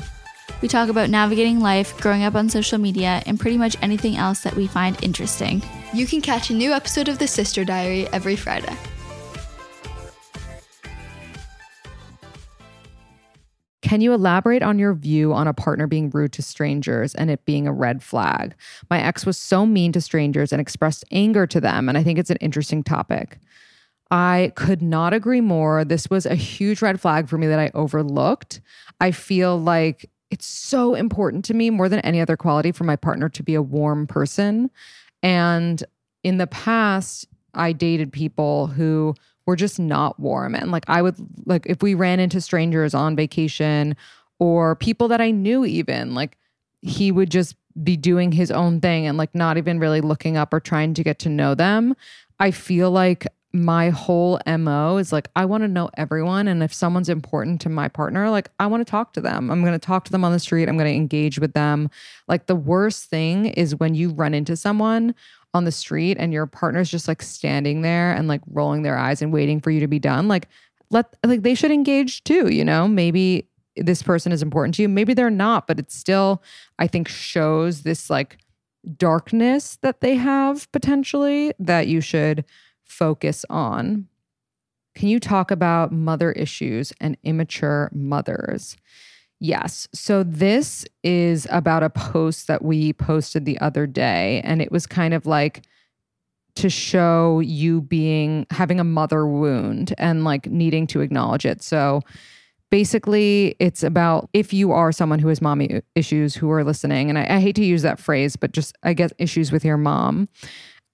We 0.60 0.68
talk 0.68 0.90
about 0.90 1.08
navigating 1.08 1.60
life, 1.60 1.98
growing 2.00 2.22
up 2.22 2.34
on 2.34 2.50
social 2.50 2.76
media, 2.78 3.22
and 3.24 3.40
pretty 3.40 3.56
much 3.56 3.76
anything 3.80 4.16
else 4.16 4.40
that 4.40 4.56
we 4.56 4.66
find 4.66 5.02
interesting. 5.02 5.62
You 5.94 6.06
can 6.06 6.20
catch 6.20 6.50
a 6.50 6.54
new 6.54 6.72
episode 6.72 7.08
of 7.08 7.18
The 7.18 7.28
Sister 7.28 7.64
Diary 7.64 8.06
every 8.08 8.36
Friday. 8.36 8.76
Can 13.84 14.00
you 14.00 14.14
elaborate 14.14 14.62
on 14.62 14.78
your 14.78 14.94
view 14.94 15.34
on 15.34 15.46
a 15.46 15.52
partner 15.52 15.86
being 15.86 16.08
rude 16.08 16.32
to 16.32 16.42
strangers 16.42 17.14
and 17.16 17.30
it 17.30 17.44
being 17.44 17.66
a 17.66 17.72
red 17.72 18.02
flag? 18.02 18.54
My 18.88 18.98
ex 18.98 19.26
was 19.26 19.36
so 19.36 19.66
mean 19.66 19.92
to 19.92 20.00
strangers 20.00 20.52
and 20.52 20.60
expressed 20.60 21.04
anger 21.10 21.46
to 21.46 21.60
them, 21.60 21.90
and 21.90 21.98
I 21.98 22.02
think 22.02 22.18
it's 22.18 22.30
an 22.30 22.38
interesting 22.38 22.82
topic. 22.82 23.38
I 24.10 24.52
could 24.56 24.80
not 24.80 25.12
agree 25.12 25.42
more. 25.42 25.84
This 25.84 26.08
was 26.08 26.24
a 26.24 26.34
huge 26.34 26.80
red 26.80 26.98
flag 26.98 27.28
for 27.28 27.36
me 27.36 27.46
that 27.46 27.58
I 27.58 27.70
overlooked. 27.74 28.62
I 29.02 29.10
feel 29.10 29.60
like 29.60 30.10
it's 30.30 30.46
so 30.46 30.94
important 30.94 31.44
to 31.44 31.54
me 31.54 31.68
more 31.68 31.90
than 31.90 32.00
any 32.00 32.22
other 32.22 32.38
quality 32.38 32.72
for 32.72 32.84
my 32.84 32.96
partner 32.96 33.28
to 33.28 33.42
be 33.42 33.54
a 33.54 33.60
warm 33.60 34.06
person. 34.06 34.70
And 35.22 35.84
in 36.22 36.38
the 36.38 36.46
past, 36.46 37.28
I 37.52 37.72
dated 37.72 38.14
people 38.14 38.68
who 38.68 39.14
were 39.46 39.56
just 39.56 39.78
not 39.78 40.18
warm. 40.18 40.54
And 40.54 40.70
like 40.70 40.84
I 40.88 41.02
would 41.02 41.16
like 41.46 41.66
if 41.66 41.82
we 41.82 41.94
ran 41.94 42.20
into 42.20 42.40
strangers 42.40 42.94
on 42.94 43.16
vacation 43.16 43.96
or 44.38 44.76
people 44.76 45.08
that 45.08 45.20
I 45.20 45.30
knew 45.30 45.64
even, 45.64 46.14
like 46.14 46.36
he 46.80 47.12
would 47.12 47.30
just 47.30 47.56
be 47.82 47.96
doing 47.96 48.32
his 48.32 48.50
own 48.50 48.80
thing 48.80 49.06
and 49.06 49.18
like 49.18 49.34
not 49.34 49.56
even 49.56 49.78
really 49.78 50.00
looking 50.00 50.36
up 50.36 50.52
or 50.52 50.60
trying 50.60 50.94
to 50.94 51.02
get 51.02 51.18
to 51.20 51.28
know 51.28 51.54
them. 51.54 51.94
I 52.38 52.50
feel 52.50 52.90
like 52.90 53.26
my 53.54 53.90
whole 53.90 54.40
MO 54.46 54.96
is 54.96 55.12
like, 55.12 55.28
I 55.36 55.44
want 55.44 55.62
to 55.62 55.68
know 55.68 55.88
everyone. 55.96 56.48
And 56.48 56.60
if 56.60 56.74
someone's 56.74 57.08
important 57.08 57.60
to 57.60 57.68
my 57.68 57.86
partner, 57.86 58.28
like, 58.28 58.50
I 58.58 58.66
want 58.66 58.84
to 58.84 58.90
talk 58.90 59.12
to 59.12 59.20
them. 59.20 59.48
I'm 59.48 59.60
going 59.60 59.78
to 59.78 59.78
talk 59.78 60.04
to 60.06 60.12
them 60.12 60.24
on 60.24 60.32
the 60.32 60.40
street. 60.40 60.68
I'm 60.68 60.76
going 60.76 60.90
to 60.90 60.96
engage 60.96 61.38
with 61.38 61.52
them. 61.52 61.88
Like, 62.26 62.46
the 62.46 62.56
worst 62.56 63.04
thing 63.04 63.46
is 63.46 63.76
when 63.76 63.94
you 63.94 64.10
run 64.10 64.34
into 64.34 64.56
someone 64.56 65.14
on 65.54 65.64
the 65.64 65.72
street 65.72 66.16
and 66.18 66.32
your 66.32 66.46
partner's 66.46 66.90
just 66.90 67.08
like 67.08 67.22
standing 67.22 67.82
there 67.82 68.12
and 68.12 68.28
like 68.28 68.42
rolling 68.50 68.82
their 68.82 68.98
eyes 68.98 69.22
and 69.22 69.32
waiting 69.32 69.60
for 69.60 69.70
you 69.70 69.80
to 69.80 69.86
be 69.86 70.00
done. 70.00 70.28
Like, 70.28 70.48
let, 70.90 71.14
like, 71.24 71.42
they 71.42 71.54
should 71.54 71.70
engage 71.70 72.22
too, 72.24 72.52
you 72.52 72.64
know? 72.64 72.86
Maybe 72.86 73.48
this 73.76 74.02
person 74.02 74.32
is 74.32 74.42
important 74.42 74.74
to 74.74 74.82
you. 74.82 74.88
Maybe 74.88 75.14
they're 75.14 75.30
not, 75.30 75.66
but 75.66 75.78
it 75.78 75.90
still, 75.90 76.42
I 76.78 76.86
think, 76.86 77.08
shows 77.08 77.82
this 77.82 78.10
like 78.10 78.38
darkness 78.96 79.78
that 79.82 80.00
they 80.00 80.16
have 80.16 80.70
potentially 80.72 81.52
that 81.58 81.86
you 81.86 82.00
should 82.00 82.44
focus 82.84 83.44
on. 83.48 84.08
Can 84.94 85.08
you 85.08 85.18
talk 85.18 85.50
about 85.50 85.90
mother 85.90 86.32
issues 86.32 86.92
and 87.00 87.16
immature 87.24 87.90
mothers? 87.92 88.76
Yes. 89.44 89.86
So 89.92 90.22
this 90.22 90.86
is 91.02 91.46
about 91.50 91.82
a 91.82 91.90
post 91.90 92.46
that 92.46 92.64
we 92.64 92.94
posted 92.94 93.44
the 93.44 93.60
other 93.60 93.86
day, 93.86 94.40
and 94.42 94.62
it 94.62 94.72
was 94.72 94.86
kind 94.86 95.12
of 95.12 95.26
like 95.26 95.66
to 96.54 96.70
show 96.70 97.40
you 97.40 97.82
being 97.82 98.46
having 98.48 98.80
a 98.80 98.84
mother 98.84 99.26
wound 99.26 99.92
and 99.98 100.24
like 100.24 100.46
needing 100.46 100.86
to 100.86 101.02
acknowledge 101.02 101.44
it. 101.44 101.62
So 101.62 102.00
basically, 102.70 103.54
it's 103.58 103.82
about 103.82 104.30
if 104.32 104.54
you 104.54 104.72
are 104.72 104.92
someone 104.92 105.18
who 105.18 105.28
has 105.28 105.42
mommy 105.42 105.82
issues 105.94 106.34
who 106.34 106.50
are 106.50 106.64
listening, 106.64 107.10
and 107.10 107.18
I, 107.18 107.26
I 107.36 107.38
hate 107.38 107.56
to 107.56 107.64
use 107.66 107.82
that 107.82 108.00
phrase, 108.00 108.36
but 108.36 108.52
just 108.52 108.74
I 108.82 108.94
guess 108.94 109.12
issues 109.18 109.52
with 109.52 109.62
your 109.62 109.76
mom 109.76 110.26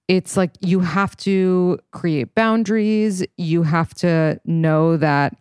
it's 0.07 0.35
like 0.35 0.51
you 0.59 0.81
have 0.81 1.15
to 1.15 1.79
create 1.91 2.33
boundaries 2.35 3.23
you 3.37 3.63
have 3.63 3.93
to 3.93 4.37
know 4.43 4.97
that 4.97 5.37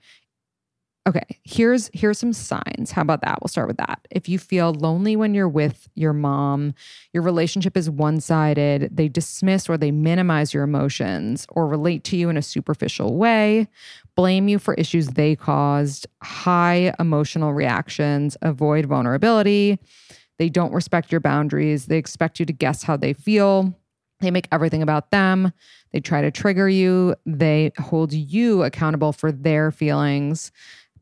okay 1.10 1.40
here's 1.42 1.90
here's 1.92 2.18
some 2.18 2.32
signs 2.32 2.92
how 2.92 3.02
about 3.02 3.20
that 3.20 3.36
we'll 3.42 3.48
start 3.48 3.66
with 3.66 3.76
that 3.76 4.06
if 4.10 4.28
you 4.28 4.38
feel 4.38 4.72
lonely 4.74 5.16
when 5.16 5.34
you're 5.34 5.48
with 5.48 5.88
your 5.96 6.12
mom 6.12 6.72
your 7.12 7.22
relationship 7.22 7.76
is 7.76 7.90
one-sided 7.90 8.88
they 8.92 9.08
dismiss 9.08 9.68
or 9.68 9.76
they 9.76 9.90
minimize 9.90 10.54
your 10.54 10.62
emotions 10.62 11.46
or 11.50 11.66
relate 11.66 12.04
to 12.04 12.16
you 12.16 12.28
in 12.28 12.36
a 12.36 12.42
superficial 12.42 13.16
way 13.16 13.66
blame 14.14 14.46
you 14.46 14.58
for 14.58 14.74
issues 14.74 15.08
they 15.08 15.34
caused 15.34 16.06
high 16.22 16.94
emotional 17.00 17.52
reactions 17.52 18.36
avoid 18.42 18.86
vulnerability 18.86 19.78
they 20.38 20.48
don't 20.48 20.72
respect 20.72 21.10
your 21.10 21.20
boundaries 21.20 21.86
they 21.86 21.98
expect 21.98 22.38
you 22.38 22.46
to 22.46 22.52
guess 22.52 22.84
how 22.84 22.96
they 22.96 23.12
feel 23.12 23.74
they 24.20 24.30
make 24.30 24.48
everything 24.52 24.82
about 24.82 25.10
them. 25.10 25.52
They 25.92 26.00
try 26.00 26.20
to 26.20 26.30
trigger 26.30 26.68
you. 26.68 27.14
They 27.26 27.72
hold 27.78 28.12
you 28.12 28.62
accountable 28.62 29.12
for 29.12 29.32
their 29.32 29.70
feelings, 29.70 30.52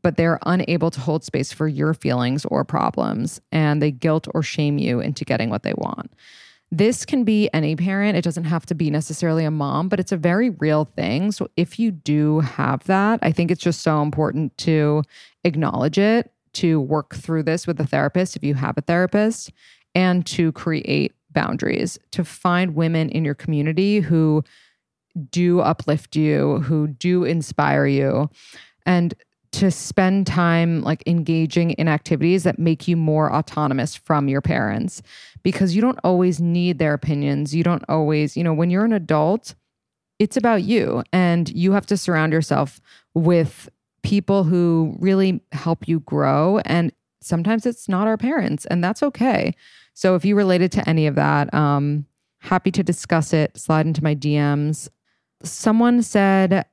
but 0.01 0.17
they're 0.17 0.39
unable 0.45 0.91
to 0.91 0.99
hold 0.99 1.23
space 1.23 1.51
for 1.51 1.67
your 1.67 1.93
feelings 1.93 2.45
or 2.45 2.63
problems. 2.63 3.41
And 3.51 3.81
they 3.81 3.91
guilt 3.91 4.27
or 4.33 4.43
shame 4.43 4.77
you 4.77 4.99
into 4.99 5.25
getting 5.25 5.49
what 5.49 5.63
they 5.63 5.73
want. 5.75 6.11
This 6.71 7.03
can 7.03 7.23
be 7.23 7.49
any 7.51 7.75
parent. 7.75 8.15
It 8.15 8.23
doesn't 8.23 8.43
have 8.43 8.65
to 8.67 8.75
be 8.75 8.91
necessarily 8.91 9.43
a 9.43 9.49
mom, 9.49 9.89
but 9.89 9.99
it's 9.99 10.11
a 10.11 10.17
very 10.17 10.51
real 10.51 10.85
thing. 10.85 11.31
So 11.31 11.49
if 11.57 11.79
you 11.79 11.89
do 11.89 12.41
have 12.41 12.83
that, 12.83 13.19
I 13.23 13.31
think 13.31 13.49
it's 13.49 13.63
just 13.63 13.81
so 13.81 14.03
important 14.03 14.55
to 14.59 15.01
acknowledge 15.43 15.97
it, 15.97 16.31
to 16.53 16.79
work 16.79 17.15
through 17.15 17.43
this 17.43 17.65
with 17.65 17.79
a 17.79 17.87
therapist 17.87 18.35
if 18.35 18.43
you 18.43 18.53
have 18.53 18.77
a 18.77 18.81
therapist, 18.81 19.51
and 19.95 20.25
to 20.27 20.51
create 20.51 21.13
boundaries, 21.31 21.97
to 22.11 22.23
find 22.23 22.75
women 22.75 23.09
in 23.09 23.25
your 23.25 23.35
community 23.35 23.99
who 23.99 24.43
do 25.31 25.61
uplift 25.61 26.15
you, 26.15 26.59
who 26.59 26.87
do 26.87 27.23
inspire 27.23 27.87
you, 27.87 28.29
and 28.85 29.15
to 29.51 29.71
spend 29.71 30.27
time 30.27 30.81
like 30.81 31.03
engaging 31.07 31.71
in 31.71 31.87
activities 31.87 32.43
that 32.43 32.59
make 32.59 32.87
you 32.87 32.95
more 32.95 33.33
autonomous 33.33 33.95
from 33.95 34.27
your 34.27 34.41
parents 34.41 35.01
because 35.43 35.75
you 35.75 35.81
don't 35.81 35.99
always 36.03 36.39
need 36.39 36.77
their 36.77 36.93
opinions. 36.93 37.55
You 37.55 37.63
don't 37.63 37.83
always, 37.89 38.37
you 38.37 38.43
know, 38.43 38.53
when 38.53 38.69
you're 38.69 38.85
an 38.85 38.93
adult, 38.93 39.55
it's 40.19 40.37
about 40.37 40.63
you 40.63 41.03
and 41.11 41.49
you 41.49 41.71
have 41.71 41.85
to 41.87 41.97
surround 41.97 42.33
yourself 42.33 42.79
with 43.15 43.69
people 44.03 44.43
who 44.43 44.95
really 44.99 45.41
help 45.51 45.87
you 45.87 46.01
grow 46.01 46.59
and 46.59 46.91
sometimes 47.21 47.65
it's 47.65 47.89
not 47.89 48.07
our 48.07 48.17
parents 48.17 48.65
and 48.67 48.83
that's 48.83 49.01
okay. 49.01 49.53
So 49.93 50.15
if 50.15 50.23
you 50.23 50.35
related 50.35 50.71
to 50.73 50.87
any 50.87 51.07
of 51.07 51.15
that, 51.15 51.53
um, 51.53 52.05
happy 52.39 52.71
to 52.71 52.83
discuss 52.83 53.33
it. 53.33 53.57
Slide 53.57 53.85
into 53.85 54.03
my 54.03 54.15
DMs. 54.15 54.89
Someone 55.43 56.01
said, 56.01 56.65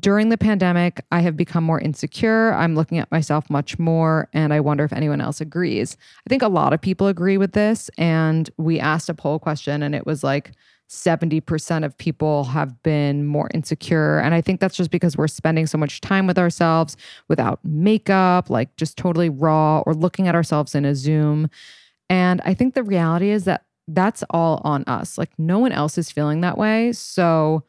during 0.00 0.30
the 0.30 0.38
pandemic, 0.38 1.04
I 1.12 1.20
have 1.20 1.36
become 1.36 1.62
more 1.62 1.80
insecure. 1.80 2.52
I'm 2.54 2.74
looking 2.74 2.98
at 2.98 3.10
myself 3.12 3.48
much 3.48 3.78
more, 3.78 4.28
and 4.32 4.52
I 4.52 4.60
wonder 4.60 4.84
if 4.84 4.92
anyone 4.92 5.20
else 5.20 5.40
agrees. 5.40 5.96
I 6.26 6.28
think 6.28 6.42
a 6.42 6.48
lot 6.48 6.72
of 6.72 6.80
people 6.80 7.06
agree 7.06 7.38
with 7.38 7.52
this. 7.52 7.88
And 7.96 8.50
we 8.56 8.80
asked 8.80 9.08
a 9.08 9.14
poll 9.14 9.38
question, 9.38 9.82
and 9.82 9.94
it 9.94 10.04
was 10.04 10.24
like 10.24 10.52
70% 10.88 11.84
of 11.84 11.96
people 11.98 12.44
have 12.44 12.82
been 12.82 13.26
more 13.26 13.48
insecure. 13.54 14.18
And 14.18 14.34
I 14.34 14.40
think 14.40 14.60
that's 14.60 14.76
just 14.76 14.90
because 14.90 15.16
we're 15.16 15.28
spending 15.28 15.66
so 15.66 15.78
much 15.78 16.00
time 16.00 16.26
with 16.26 16.38
ourselves 16.38 16.96
without 17.28 17.60
makeup, 17.64 18.50
like 18.50 18.74
just 18.76 18.96
totally 18.96 19.28
raw, 19.28 19.80
or 19.80 19.94
looking 19.94 20.26
at 20.26 20.34
ourselves 20.34 20.74
in 20.74 20.84
a 20.84 20.94
Zoom. 20.94 21.48
And 22.08 22.40
I 22.44 22.54
think 22.54 22.74
the 22.74 22.84
reality 22.84 23.30
is 23.30 23.44
that 23.44 23.64
that's 23.88 24.24
all 24.30 24.60
on 24.64 24.84
us. 24.84 25.16
Like 25.16 25.30
no 25.38 25.58
one 25.58 25.72
else 25.72 25.96
is 25.96 26.10
feeling 26.10 26.40
that 26.40 26.58
way. 26.58 26.92
So 26.92 27.64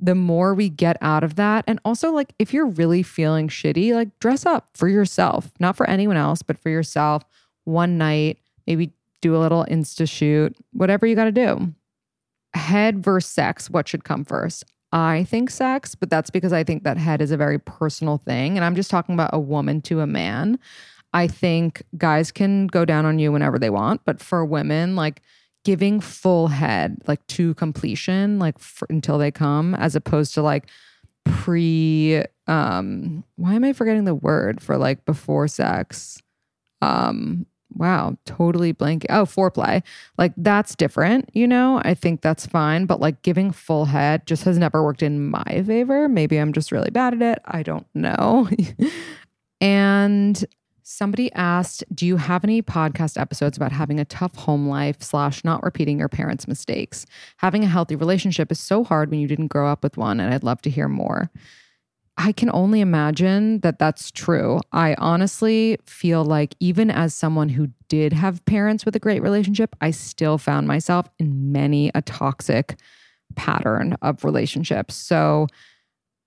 the 0.00 0.14
more 0.14 0.54
we 0.54 0.68
get 0.68 0.96
out 1.00 1.24
of 1.24 1.36
that, 1.36 1.64
and 1.66 1.80
also 1.84 2.10
like 2.10 2.34
if 2.38 2.52
you're 2.52 2.66
really 2.66 3.02
feeling 3.02 3.48
shitty, 3.48 3.94
like 3.94 4.18
dress 4.18 4.44
up 4.44 4.68
for 4.74 4.88
yourself, 4.88 5.52
not 5.60 5.76
for 5.76 5.88
anyone 5.88 6.16
else, 6.16 6.42
but 6.42 6.58
for 6.58 6.68
yourself. 6.68 7.22
One 7.64 7.96
night, 7.96 8.38
maybe 8.66 8.92
do 9.22 9.34
a 9.34 9.38
little 9.38 9.64
Insta 9.70 10.08
shoot, 10.08 10.54
whatever 10.72 11.06
you 11.06 11.14
got 11.14 11.24
to 11.24 11.32
do. 11.32 11.72
Head 12.52 13.02
versus 13.02 13.30
sex, 13.30 13.70
what 13.70 13.88
should 13.88 14.04
come 14.04 14.24
first? 14.24 14.64
I 14.92 15.24
think 15.24 15.50
sex, 15.50 15.94
but 15.94 16.10
that's 16.10 16.30
because 16.30 16.52
I 16.52 16.62
think 16.62 16.84
that 16.84 16.98
head 16.98 17.20
is 17.20 17.32
a 17.32 17.36
very 17.36 17.58
personal 17.58 18.18
thing. 18.18 18.56
And 18.56 18.64
I'm 18.64 18.76
just 18.76 18.90
talking 18.90 19.14
about 19.14 19.30
a 19.32 19.40
woman 19.40 19.80
to 19.82 20.00
a 20.00 20.06
man. 20.06 20.58
I 21.12 21.26
think 21.26 21.82
guys 21.96 22.30
can 22.30 22.66
go 22.66 22.84
down 22.84 23.06
on 23.06 23.18
you 23.18 23.32
whenever 23.32 23.58
they 23.58 23.70
want, 23.70 24.02
but 24.04 24.20
for 24.20 24.44
women, 24.44 24.94
like 24.94 25.22
giving 25.64 26.00
full 26.00 26.48
head, 26.48 26.98
like 27.06 27.26
to 27.28 27.54
completion, 27.54 28.38
like 28.38 28.58
for, 28.58 28.86
until 28.90 29.18
they 29.18 29.30
come, 29.30 29.74
as 29.74 29.96
opposed 29.96 30.34
to 30.34 30.42
like 30.42 30.68
pre, 31.24 32.22
um, 32.46 33.24
why 33.36 33.54
am 33.54 33.64
I 33.64 33.72
forgetting 33.72 34.04
the 34.04 34.14
word 34.14 34.62
for 34.62 34.76
like 34.76 35.04
before 35.04 35.48
sex? 35.48 36.22
Um, 36.82 37.46
wow, 37.74 38.16
totally 38.26 38.72
blank. 38.72 39.06
Oh, 39.10 39.24
foreplay. 39.24 39.82
Like 40.18 40.32
that's 40.36 40.74
different, 40.74 41.30
you 41.32 41.46
know? 41.46 41.80
I 41.84 41.94
think 41.94 42.20
that's 42.20 42.46
fine. 42.46 42.86
But 42.86 43.00
like 43.00 43.22
giving 43.22 43.50
full 43.50 43.86
head 43.86 44.26
just 44.26 44.44
has 44.44 44.58
never 44.58 44.82
worked 44.82 45.02
in 45.02 45.30
my 45.30 45.62
favor. 45.66 46.08
Maybe 46.08 46.36
I'm 46.38 46.52
just 46.52 46.72
really 46.72 46.90
bad 46.90 47.14
at 47.14 47.22
it. 47.22 47.42
I 47.46 47.62
don't 47.62 47.86
know. 47.94 48.48
and 49.60 50.44
somebody 50.84 51.32
asked, 51.32 51.82
Do 51.92 52.06
you 52.06 52.18
have 52.18 52.44
any 52.44 52.62
podcast 52.62 53.20
episodes 53.20 53.56
about 53.56 53.72
having 53.72 53.98
a 53.98 54.04
tough 54.04 54.36
home 54.36 54.68
life 54.68 55.02
slash 55.02 55.42
not 55.42 55.62
repeating 55.64 55.98
your 55.98 56.08
parents' 56.08 56.46
mistakes? 56.46 57.06
Having 57.38 57.64
a 57.64 57.68
healthy 57.68 57.96
relationship 57.96 58.52
is 58.52 58.60
so 58.60 58.84
hard 58.84 59.10
when 59.10 59.18
you 59.18 59.26
didn't 59.26 59.48
grow 59.48 59.68
up 59.68 59.82
with 59.82 59.96
one, 59.96 60.20
and 60.20 60.32
I'd 60.32 60.44
love 60.44 60.62
to 60.62 60.70
hear 60.70 60.88
more. 60.88 61.30
I 62.16 62.30
can 62.30 62.50
only 62.52 62.80
imagine 62.80 63.58
that 63.60 63.80
that's 63.80 64.12
true. 64.12 64.60
I 64.72 64.94
honestly 64.98 65.78
feel 65.84 66.24
like, 66.24 66.54
even 66.60 66.90
as 66.90 67.12
someone 67.12 67.48
who 67.48 67.70
did 67.88 68.12
have 68.12 68.44
parents 68.44 68.84
with 68.84 68.94
a 68.94 69.00
great 69.00 69.20
relationship, 69.20 69.74
I 69.80 69.90
still 69.90 70.38
found 70.38 70.68
myself 70.68 71.08
in 71.18 71.50
many 71.50 71.90
a 71.94 72.02
toxic 72.02 72.76
pattern 73.34 73.96
of 74.00 74.22
relationships. 74.22 74.94
So 74.94 75.48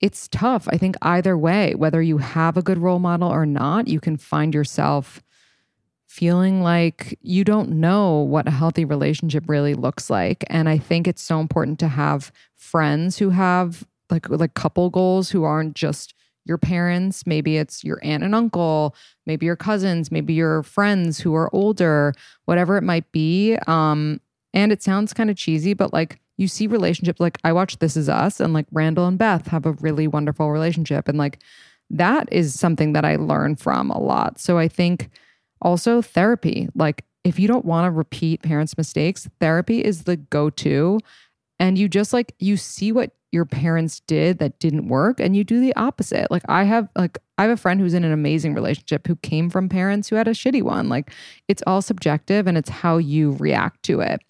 it's 0.00 0.28
tough. 0.28 0.68
I 0.68 0.78
think 0.78 0.96
either 1.02 1.36
way, 1.36 1.74
whether 1.74 2.00
you 2.00 2.18
have 2.18 2.56
a 2.56 2.62
good 2.62 2.78
role 2.78 2.98
model 2.98 3.28
or 3.28 3.46
not, 3.46 3.88
you 3.88 4.00
can 4.00 4.16
find 4.16 4.54
yourself 4.54 5.22
feeling 6.06 6.62
like 6.62 7.18
you 7.20 7.44
don't 7.44 7.68
know 7.68 8.20
what 8.20 8.48
a 8.48 8.52
healthy 8.52 8.84
relationship 8.84 9.44
really 9.46 9.74
looks 9.74 10.08
like. 10.08 10.44
And 10.48 10.68
I 10.68 10.78
think 10.78 11.06
it's 11.06 11.22
so 11.22 11.40
important 11.40 11.78
to 11.80 11.88
have 11.88 12.32
friends 12.54 13.18
who 13.18 13.30
have 13.30 13.86
like 14.10 14.28
like 14.30 14.54
couple 14.54 14.88
goals 14.90 15.30
who 15.30 15.44
aren't 15.44 15.74
just 15.74 16.14
your 16.44 16.58
parents 16.58 17.26
maybe 17.26 17.58
it's 17.58 17.84
your 17.84 18.00
aunt 18.02 18.24
and 18.24 18.34
uncle 18.34 18.96
maybe 19.26 19.44
your 19.44 19.56
cousins 19.56 20.10
maybe 20.10 20.32
your 20.32 20.62
friends 20.62 21.20
who 21.20 21.34
are 21.34 21.54
older 21.54 22.14
whatever 22.46 22.78
it 22.78 22.82
might 22.82 23.10
be 23.12 23.56
um 23.66 24.18
and 24.54 24.72
it 24.72 24.82
sounds 24.82 25.12
kind 25.12 25.28
of 25.30 25.36
cheesy 25.36 25.74
but 25.74 25.92
like 25.92 26.18
you 26.38 26.48
see 26.48 26.66
relationships 26.66 27.20
like 27.20 27.38
i 27.44 27.52
watch 27.52 27.78
this 27.78 27.96
is 27.96 28.08
us 28.08 28.40
and 28.40 28.54
like 28.54 28.66
randall 28.72 29.06
and 29.06 29.18
beth 29.18 29.48
have 29.48 29.66
a 29.66 29.72
really 29.72 30.06
wonderful 30.06 30.50
relationship 30.50 31.08
and 31.08 31.18
like 31.18 31.38
that 31.90 32.28
is 32.32 32.58
something 32.58 32.94
that 32.94 33.04
i 33.04 33.16
learn 33.16 33.54
from 33.54 33.90
a 33.90 34.00
lot 34.00 34.40
so 34.40 34.56
i 34.56 34.66
think 34.66 35.10
also 35.60 36.00
therapy 36.00 36.68
like 36.74 37.04
if 37.24 37.38
you 37.38 37.46
don't 37.46 37.66
want 37.66 37.84
to 37.84 37.90
repeat 37.90 38.42
parents 38.42 38.78
mistakes 38.78 39.28
therapy 39.40 39.84
is 39.84 40.04
the 40.04 40.16
go-to 40.16 40.98
and 41.58 41.76
you 41.76 41.88
just 41.88 42.12
like 42.12 42.34
you 42.38 42.56
see 42.56 42.92
what 42.92 43.12
your 43.30 43.44
parents 43.44 44.00
did 44.00 44.38
that 44.38 44.58
didn't 44.58 44.88
work 44.88 45.20
and 45.20 45.36
you 45.36 45.44
do 45.44 45.60
the 45.60 45.74
opposite. 45.76 46.30
Like 46.30 46.42
I 46.48 46.64
have 46.64 46.88
like 46.96 47.18
I 47.36 47.42
have 47.42 47.50
a 47.50 47.56
friend 47.56 47.80
who's 47.80 47.94
in 47.94 48.04
an 48.04 48.12
amazing 48.12 48.54
relationship 48.54 49.06
who 49.06 49.16
came 49.16 49.50
from 49.50 49.68
parents 49.68 50.08
who 50.08 50.16
had 50.16 50.28
a 50.28 50.32
shitty 50.32 50.62
one. 50.62 50.88
Like 50.88 51.12
it's 51.46 51.62
all 51.66 51.82
subjective 51.82 52.46
and 52.46 52.56
it's 52.56 52.70
how 52.70 52.96
you 52.96 53.32
react 53.32 53.82
to 53.84 54.00
it. 54.00 54.20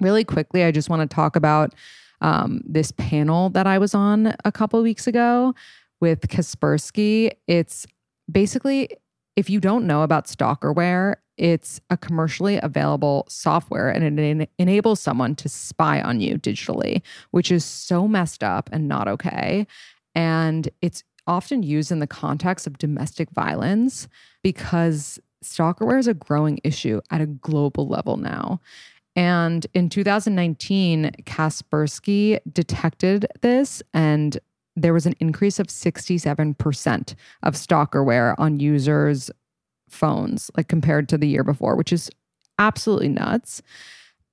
Really 0.00 0.24
quickly, 0.24 0.64
I 0.64 0.70
just 0.70 0.88
want 0.88 1.08
to 1.08 1.14
talk 1.14 1.36
about 1.36 1.74
um, 2.20 2.62
this 2.64 2.92
panel 2.92 3.50
that 3.50 3.66
I 3.66 3.78
was 3.78 3.94
on 3.94 4.34
a 4.44 4.52
couple 4.52 4.82
weeks 4.82 5.06
ago 5.06 5.54
with 6.00 6.28
Kaspersky. 6.28 7.32
It's 7.46 7.86
basically 8.30 8.88
if 9.36 9.48
you 9.48 9.60
don't 9.60 9.86
know 9.86 10.02
about 10.02 10.26
stalkerware, 10.26 11.14
it's 11.36 11.80
a 11.90 11.96
commercially 11.96 12.58
available 12.60 13.24
software 13.28 13.88
and 13.88 14.18
it 14.18 14.20
en- 14.20 14.48
enables 14.58 14.98
someone 14.98 15.36
to 15.36 15.48
spy 15.48 16.00
on 16.00 16.20
you 16.20 16.38
digitally, 16.38 17.02
which 17.30 17.52
is 17.52 17.64
so 17.64 18.08
messed 18.08 18.42
up 18.42 18.68
and 18.72 18.88
not 18.88 19.06
okay. 19.06 19.64
And 20.16 20.68
it's 20.82 21.04
often 21.28 21.62
used 21.62 21.92
in 21.92 22.00
the 22.00 22.06
context 22.08 22.66
of 22.66 22.78
domestic 22.78 23.30
violence 23.30 24.08
because 24.42 25.20
stalkerware 25.44 26.00
is 26.00 26.08
a 26.08 26.14
growing 26.14 26.58
issue 26.64 27.00
at 27.12 27.20
a 27.20 27.26
global 27.26 27.86
level 27.86 28.16
now. 28.16 28.60
And 29.18 29.66
in 29.74 29.88
2019, 29.88 31.10
Kaspersky 31.24 32.38
detected 32.52 33.26
this 33.40 33.82
and 33.92 34.38
there 34.76 34.94
was 34.94 35.06
an 35.06 35.16
increase 35.18 35.58
of 35.58 35.66
67% 35.66 37.14
of 37.42 37.54
stalkerware 37.54 38.36
on 38.38 38.60
users' 38.60 39.28
phones, 39.88 40.52
like 40.56 40.68
compared 40.68 41.08
to 41.08 41.18
the 41.18 41.26
year 41.26 41.42
before, 41.42 41.74
which 41.74 41.92
is 41.92 42.12
absolutely 42.60 43.08
nuts. 43.08 43.60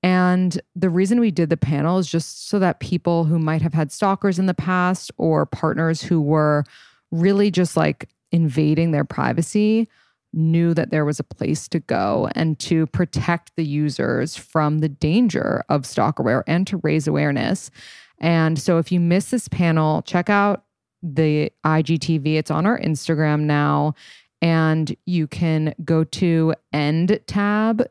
And 0.04 0.60
the 0.76 0.88
reason 0.88 1.18
we 1.18 1.32
did 1.32 1.50
the 1.50 1.56
panel 1.56 1.98
is 1.98 2.06
just 2.06 2.46
so 2.48 2.60
that 2.60 2.78
people 2.78 3.24
who 3.24 3.40
might 3.40 3.62
have 3.62 3.74
had 3.74 3.90
stalkers 3.90 4.38
in 4.38 4.46
the 4.46 4.54
past 4.54 5.10
or 5.16 5.46
partners 5.46 6.00
who 6.00 6.20
were 6.20 6.62
really 7.10 7.50
just 7.50 7.76
like 7.76 8.08
invading 8.30 8.92
their 8.92 9.04
privacy 9.04 9.88
knew 10.36 10.74
that 10.74 10.90
there 10.90 11.04
was 11.04 11.18
a 11.18 11.24
place 11.24 11.66
to 11.68 11.80
go 11.80 12.28
and 12.34 12.58
to 12.60 12.86
protect 12.88 13.56
the 13.56 13.64
users 13.64 14.36
from 14.36 14.78
the 14.78 14.88
danger 14.88 15.64
of 15.68 15.82
stalkerware 15.82 16.42
and 16.46 16.66
to 16.66 16.76
raise 16.78 17.08
awareness. 17.08 17.70
And 18.18 18.58
so 18.58 18.78
if 18.78 18.92
you 18.92 19.00
miss 19.00 19.30
this 19.30 19.48
panel, 19.48 20.02
check 20.02 20.30
out 20.30 20.64
the 21.02 21.52
IGTV. 21.64 22.36
It's 22.36 22.50
on 22.50 22.66
our 22.66 22.78
Instagram 22.78 23.42
now. 23.42 23.94
And 24.42 24.94
you 25.06 25.26
can 25.26 25.74
go 25.84 26.04
to 26.04 26.54
endtab.org 26.72 27.86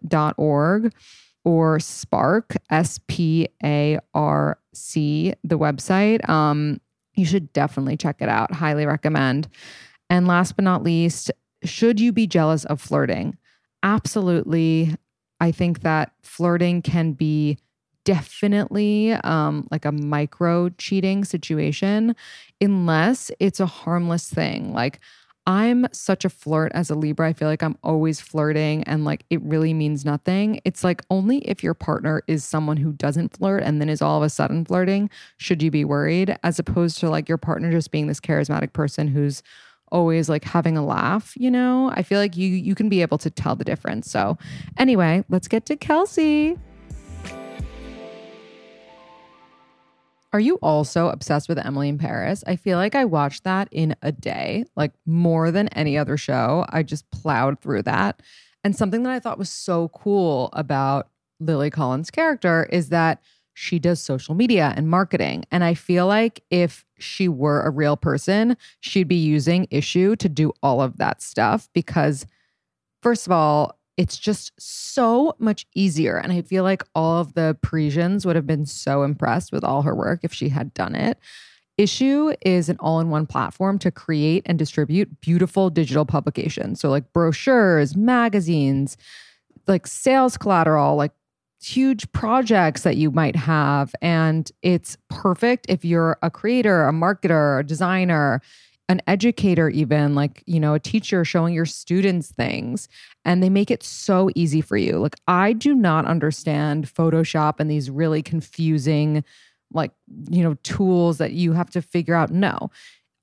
or 1.44 1.78
SPARC, 1.78 2.58
S 2.70 3.00
P 3.08 3.48
A 3.64 4.00
R 4.14 4.60
C, 4.74 5.34
the 5.44 5.58
website. 5.58 6.28
Um, 6.30 6.80
you 7.16 7.26
should 7.26 7.52
definitely 7.54 7.98
check 7.98 8.18
it 8.20 8.30
out. 8.30 8.54
Highly 8.54 8.86
recommend. 8.86 9.48
And 10.10 10.28
last 10.28 10.56
but 10.56 10.66
not 10.66 10.84
least, 10.84 11.32
should 11.66 12.00
you 12.00 12.12
be 12.12 12.28
jealous 12.28 12.66
of 12.66 12.82
flirting? 12.82 13.38
Absolutely. 13.84 14.96
I 15.40 15.52
think 15.52 15.82
that 15.82 16.14
flirting 16.24 16.82
can 16.82 17.14
be 17.14 17.58
definitely 18.06 19.14
um, 19.14 19.68
like 19.72 19.84
a 19.86 19.92
micro 19.92 20.70
cheating 20.78 21.26
situation 21.26 22.16
unless 22.62 23.32
it's 23.40 23.60
a 23.60 23.66
harmless 23.66 24.30
thing. 24.30 24.74
Like, 24.74 25.00
I'm 25.48 25.86
such 25.92 26.26
a 26.26 26.30
flirt 26.30 26.72
as 26.74 26.90
a 26.90 26.96
Libra. 26.96 27.28
I 27.28 27.34
feel 27.34 27.48
like 27.48 27.62
I'm 27.62 27.78
always 27.84 28.20
flirting 28.20 28.84
and 28.86 29.06
like 29.06 29.26
it 29.30 29.42
really 29.44 29.74
means 29.74 30.04
nothing. 30.04 30.60
It's 30.66 30.84
like 30.84 31.04
only 31.12 31.40
if 31.40 31.64
your 31.64 31.76
partner 31.76 32.24
is 32.28 32.44
someone 32.44 32.78
who 32.78 32.94
doesn't 32.94 33.38
flirt 33.38 33.62
and 33.62 33.80
then 33.80 33.90
is 33.90 34.02
all 34.02 34.18
of 34.18 34.24
a 34.24 34.30
sudden 34.30 34.66
flirting 34.66 35.10
should 35.38 35.62
you 35.62 35.70
be 35.70 35.86
worried, 35.86 36.36
as 36.44 36.58
opposed 36.58 36.98
to 37.00 37.10
like 37.10 37.30
your 37.30 37.38
partner 37.38 37.72
just 37.72 37.92
being 37.92 38.08
this 38.08 38.20
charismatic 38.20 38.74
person 38.74 39.08
who's 39.08 39.44
always 39.92 40.30
like 40.30 40.44
having 40.44 40.78
a 40.78 40.86
laugh, 40.86 41.34
you 41.36 41.52
know? 41.52 41.92
I 41.94 42.04
feel 42.04 42.20
like 42.20 42.36
you 42.38 42.50
you 42.50 42.76
can 42.76 42.90
be 42.90 43.02
able 43.02 43.18
to 43.20 43.30
tell 43.30 43.56
the 43.56 43.64
difference. 43.64 44.10
So, 44.10 44.38
anyway, 44.78 45.24
let's 45.30 45.48
get 45.48 45.66
to 45.68 45.76
Kelsey. 45.76 46.58
Are 50.34 50.40
you 50.42 50.56
also 50.56 51.08
obsessed 51.08 51.48
with 51.48 51.58
Emily 51.58 51.88
in 51.88 51.98
Paris? 51.98 52.44
I 52.46 52.58
feel 52.58 52.78
like 52.78 52.94
I 52.94 53.06
watched 53.06 53.46
that 53.46 53.70
in 53.72 53.96
a 54.02 54.12
day, 54.12 54.66
like 54.76 54.92
more 55.06 55.50
than 55.50 55.70
any 55.70 55.98
other 55.98 56.18
show. 56.18 56.66
I 56.68 56.84
just 56.84 57.10
plowed 57.10 57.62
through 57.62 57.84
that. 57.84 58.22
And 58.62 58.76
something 58.76 59.04
that 59.04 59.14
I 59.14 59.20
thought 59.20 59.38
was 59.38 59.50
so 59.50 59.88
cool 59.90 60.50
about 60.52 61.08
Lily 61.40 61.70
Collins' 61.70 62.12
character 62.12 62.68
is 62.70 62.90
that 62.90 63.22
she 63.56 63.80
does 63.80 64.02
social 64.02 64.36
media 64.36 64.74
and 64.76 64.90
marketing. 64.90 65.46
And 65.50 65.64
I 65.64 65.74
feel 65.74 66.06
like 66.06 66.44
if 66.52 66.86
she 67.00 67.28
were 67.28 67.62
a 67.62 67.72
real 67.72 67.98
person, 67.98 68.58
she'd 68.82 69.08
be 69.08 69.16
using 69.16 69.66
Issuu 69.68 70.18
to 70.18 70.30
do 70.30 70.52
all 70.62 70.82
of 70.82 70.98
that 70.98 71.22
stuff 71.22 71.70
because, 71.74 72.28
first 73.02 73.26
of 73.26 73.32
all, 73.32 73.80
it's 73.96 74.18
just 74.18 74.52
so 74.60 75.36
much 75.40 75.66
easier. 75.74 76.18
And 76.18 76.34
I 76.34 76.42
feel 76.42 76.64
like 76.64 76.84
all 76.94 77.22
of 77.22 77.34
the 77.34 77.58
Parisians 77.62 78.26
would 78.26 78.36
have 78.36 78.46
been 78.46 78.66
so 78.66 79.04
impressed 79.04 79.54
with 79.54 79.64
all 79.64 79.84
her 79.84 79.96
work 79.96 80.20
if 80.24 80.34
she 80.34 80.50
had 80.50 80.74
done 80.74 80.94
it. 80.94 81.18
Issuu 81.78 82.36
is 82.46 82.68
an 82.68 82.76
all 82.82 83.00
in 83.00 83.10
one 83.10 83.26
platform 83.26 83.80
to 83.80 83.92
create 83.92 84.44
and 84.46 84.60
distribute 84.60 85.22
beautiful 85.22 85.70
digital 85.70 86.06
publications. 86.06 86.82
So, 86.82 86.90
like 86.90 87.14
brochures, 87.14 87.96
magazines, 87.96 88.98
like 89.66 89.88
sales 89.88 90.38
collateral, 90.38 90.98
like 90.98 91.14
huge 91.66 92.12
projects 92.12 92.84
that 92.84 92.98
you 92.98 93.12
might 93.12 93.36
have. 93.36 93.94
And 94.02 94.52
it's 94.62 94.98
perfect 95.10 95.66
if 95.70 95.84
you're 95.84 96.18
a 96.22 96.30
creator, 96.30 96.88
a 96.88 96.92
marketer, 96.92 97.60
a 97.60 97.64
designer, 97.64 98.42
an 98.88 99.02
educator, 99.08 99.70
even 99.70 100.14
like, 100.14 100.44
you 100.46 100.60
know, 100.60 100.76
a 100.76 100.80
teacher 100.80 101.26
showing 101.26 101.54
your 101.54 101.66
students 101.66 102.32
things. 102.32 102.88
And 103.24 103.42
they 103.42 103.50
make 103.50 103.72
it 103.72 103.82
so 103.82 104.30
easy 104.36 104.62
for 104.62 104.78
you. 104.78 105.00
Like, 105.00 105.16
I 105.28 105.54
do 105.54 105.74
not 105.74 106.06
understand 106.06 106.88
Photoshop 106.88 107.56
and 107.60 107.70
these 107.70 107.90
really 107.90 108.22
confusing, 108.22 109.24
like, 109.74 109.92
you 110.30 110.44
know, 110.44 110.54
tools 110.62 111.18
that 111.18 111.32
you 111.32 111.54
have 111.54 111.72
to 111.72 111.82
figure 111.82 112.14
out. 112.14 112.32
No 112.32 112.70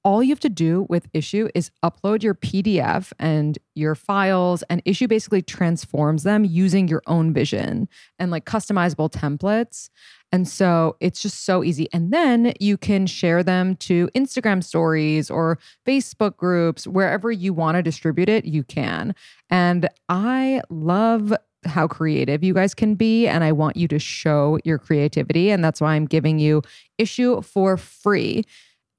all 0.04 0.22
you 0.22 0.30
have 0.30 0.40
to 0.40 0.48
do 0.48 0.86
with 0.88 1.10
Issuu 1.12 1.50
is 1.54 1.70
upload 1.84 2.22
your 2.22 2.34
PDF 2.34 3.12
and 3.18 3.58
your 3.74 3.94
files, 3.94 4.62
and 4.64 4.84
Issuu 4.84 5.08
basically 5.08 5.42
transforms 5.42 6.24
them 6.24 6.44
using 6.44 6.88
your 6.88 7.02
own 7.06 7.32
vision 7.32 7.88
and 8.18 8.30
like 8.30 8.44
customizable 8.44 9.10
templates. 9.10 9.90
And 10.32 10.48
so 10.48 10.96
it's 11.00 11.20
just 11.20 11.44
so 11.44 11.62
easy. 11.62 11.88
And 11.92 12.10
then 12.10 12.54
you 12.58 12.78
can 12.78 13.06
share 13.06 13.42
them 13.42 13.76
to 13.76 14.08
Instagram 14.14 14.64
stories 14.64 15.30
or 15.30 15.58
Facebook 15.86 16.36
groups, 16.36 16.86
wherever 16.86 17.30
you 17.30 17.52
want 17.52 17.76
to 17.76 17.82
distribute 17.82 18.30
it, 18.30 18.46
you 18.46 18.64
can. 18.64 19.14
And 19.50 19.88
I 20.08 20.62
love 20.70 21.34
how 21.64 21.86
creative 21.86 22.42
you 22.42 22.54
guys 22.54 22.74
can 22.74 22.94
be. 22.94 23.28
And 23.28 23.44
I 23.44 23.52
want 23.52 23.76
you 23.76 23.86
to 23.88 23.98
show 23.98 24.58
your 24.64 24.78
creativity. 24.78 25.50
And 25.50 25.62
that's 25.62 25.80
why 25.80 25.94
I'm 25.94 26.06
giving 26.06 26.38
you 26.38 26.62
Issuu 26.98 27.44
for 27.44 27.76
free. 27.76 28.44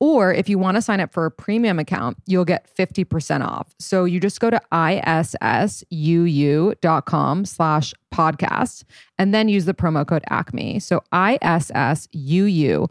Or 0.04 0.34
if 0.34 0.50
you 0.50 0.60
want 0.60 0.76
to 0.76 0.82
sign 0.82 1.00
up 1.00 1.14
for 1.14 1.26
a 1.26 1.32
premium 1.32 1.80
account, 1.80 2.18
you'll 2.26 2.44
get 2.44 2.68
50% 2.76 3.42
off. 3.42 3.74
So 3.80 4.04
you 4.04 4.20
just 4.20 4.42
go 4.42 4.50
to 4.50 4.60
issuu.com 4.74 5.06
slash 7.46 7.94
podcast 8.14 8.84
and 9.18 9.34
then 9.34 9.48
use 9.48 9.64
the 9.64 9.74
promo 9.74 10.06
code 10.06 10.26
ACME. 10.30 10.82
So 10.82 11.04
issuu.com 11.14 12.90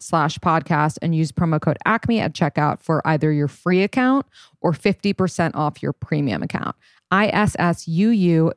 slash 0.00 0.38
podcast 0.38 0.96
and 1.02 1.14
use 1.14 1.32
promo 1.32 1.60
code 1.60 1.76
ACME 1.84 2.20
at 2.20 2.32
checkout 2.32 2.80
for 2.80 3.06
either 3.06 3.30
your 3.30 3.48
free 3.48 3.82
account 3.82 4.24
or 4.62 4.72
50% 4.72 5.54
off 5.54 5.82
your 5.82 5.92
premium 5.92 6.42
account. 6.42 6.76
issuu.com 7.12 8.48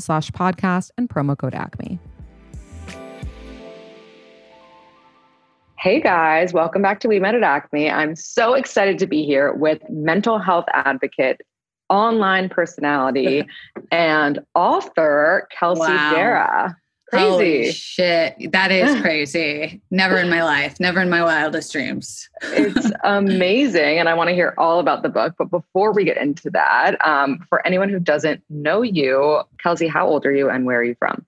slash 0.00 0.30
podcast 0.30 0.90
and 0.96 1.10
promo 1.10 1.36
code 1.36 1.54
ACME. 1.54 1.98
Hey 5.82 6.00
guys, 6.00 6.52
welcome 6.52 6.80
back 6.80 7.00
to 7.00 7.08
We 7.08 7.18
Met 7.18 7.34
at 7.34 7.42
Acme. 7.42 7.90
I'm 7.90 8.14
so 8.14 8.54
excited 8.54 9.00
to 9.00 9.06
be 9.08 9.24
here 9.24 9.52
with 9.52 9.82
mental 9.90 10.38
health 10.38 10.66
advocate, 10.72 11.40
online 11.88 12.48
personality, 12.48 13.44
and 13.90 14.38
author 14.54 15.48
Kelsey 15.50 15.80
Wow. 15.80 16.12
Darragh. 16.12 16.74
Holy 17.12 17.62
Crazy. 17.64 17.72
shit. 17.72 18.52
That 18.52 18.70
is 18.70 19.00
crazy. 19.02 19.82
Never 19.90 20.18
in 20.18 20.30
my 20.30 20.44
life, 20.44 20.78
never 20.78 21.00
in 21.00 21.10
my 21.10 21.20
wildest 21.24 21.72
dreams. 21.72 22.28
it's 22.42 22.92
amazing. 23.02 23.98
And 23.98 24.08
I 24.08 24.14
want 24.14 24.28
to 24.28 24.34
hear 24.34 24.54
all 24.58 24.78
about 24.78 25.02
the 25.02 25.08
book. 25.08 25.34
But 25.36 25.50
before 25.50 25.92
we 25.92 26.04
get 26.04 26.16
into 26.16 26.48
that, 26.50 27.04
um, 27.04 27.44
for 27.48 27.66
anyone 27.66 27.88
who 27.88 27.98
doesn't 27.98 28.40
know 28.48 28.82
you, 28.82 29.40
Kelsey, 29.60 29.88
how 29.88 30.06
old 30.06 30.24
are 30.26 30.32
you 30.32 30.48
and 30.48 30.64
where 30.64 30.78
are 30.78 30.84
you 30.84 30.94
from? 31.00 31.26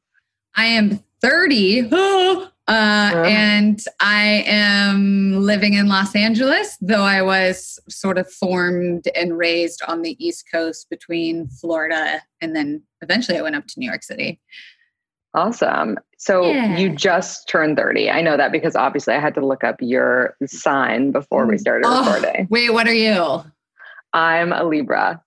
I 0.55 0.67
am 0.67 1.01
30 1.21 1.91
uh, 2.67 3.13
and 3.27 3.79
I 4.01 4.45
am 4.47 5.41
living 5.43 5.75
in 5.75 5.87
Los 5.89 6.15
Angeles, 6.17 6.77
though 6.81 7.03
I 7.03 7.21
was 7.23 7.79
sort 7.89 8.17
of 8.19 8.31
formed 8.33 9.07
and 9.15 9.37
raised 9.37 9.83
on 9.87 10.03
the 10.03 10.17
East 10.25 10.47
Coast 10.51 10.89
between 10.89 11.47
Florida 11.49 12.23
and 12.41 12.57
then 12.57 12.83
eventually 13.03 13.37
I 13.39 13.43
went 13.43 13.57
up 13.57 13.67
to 13.67 13.75
New 13.81 13.87
York 13.87 14.03
City. 14.03 14.41
Awesome. 15.35 15.99
So 16.17 16.53
Yeah. 16.53 16.77
you 16.79 16.89
just 16.95 17.49
turned 17.49 17.77
30. 17.77 18.09
I 18.11 18.23
know 18.23 18.37
that 18.37 18.53
because 18.53 18.77
obviously 18.77 19.15
I 19.15 19.21
had 19.21 19.35
to 19.35 19.45
look 19.45 19.63
up 19.65 19.77
your 19.81 20.37
sign 20.47 21.11
before 21.11 21.47
we 21.47 21.59
started 21.59 21.87
Oh, 21.89 22.05
recording. 22.15 22.47
wait, 22.51 22.73
what 22.73 22.87
are 22.87 22.95
you? 22.95 23.43
I'm 24.13 24.53
a 24.53 24.65
Libra. 24.65 25.21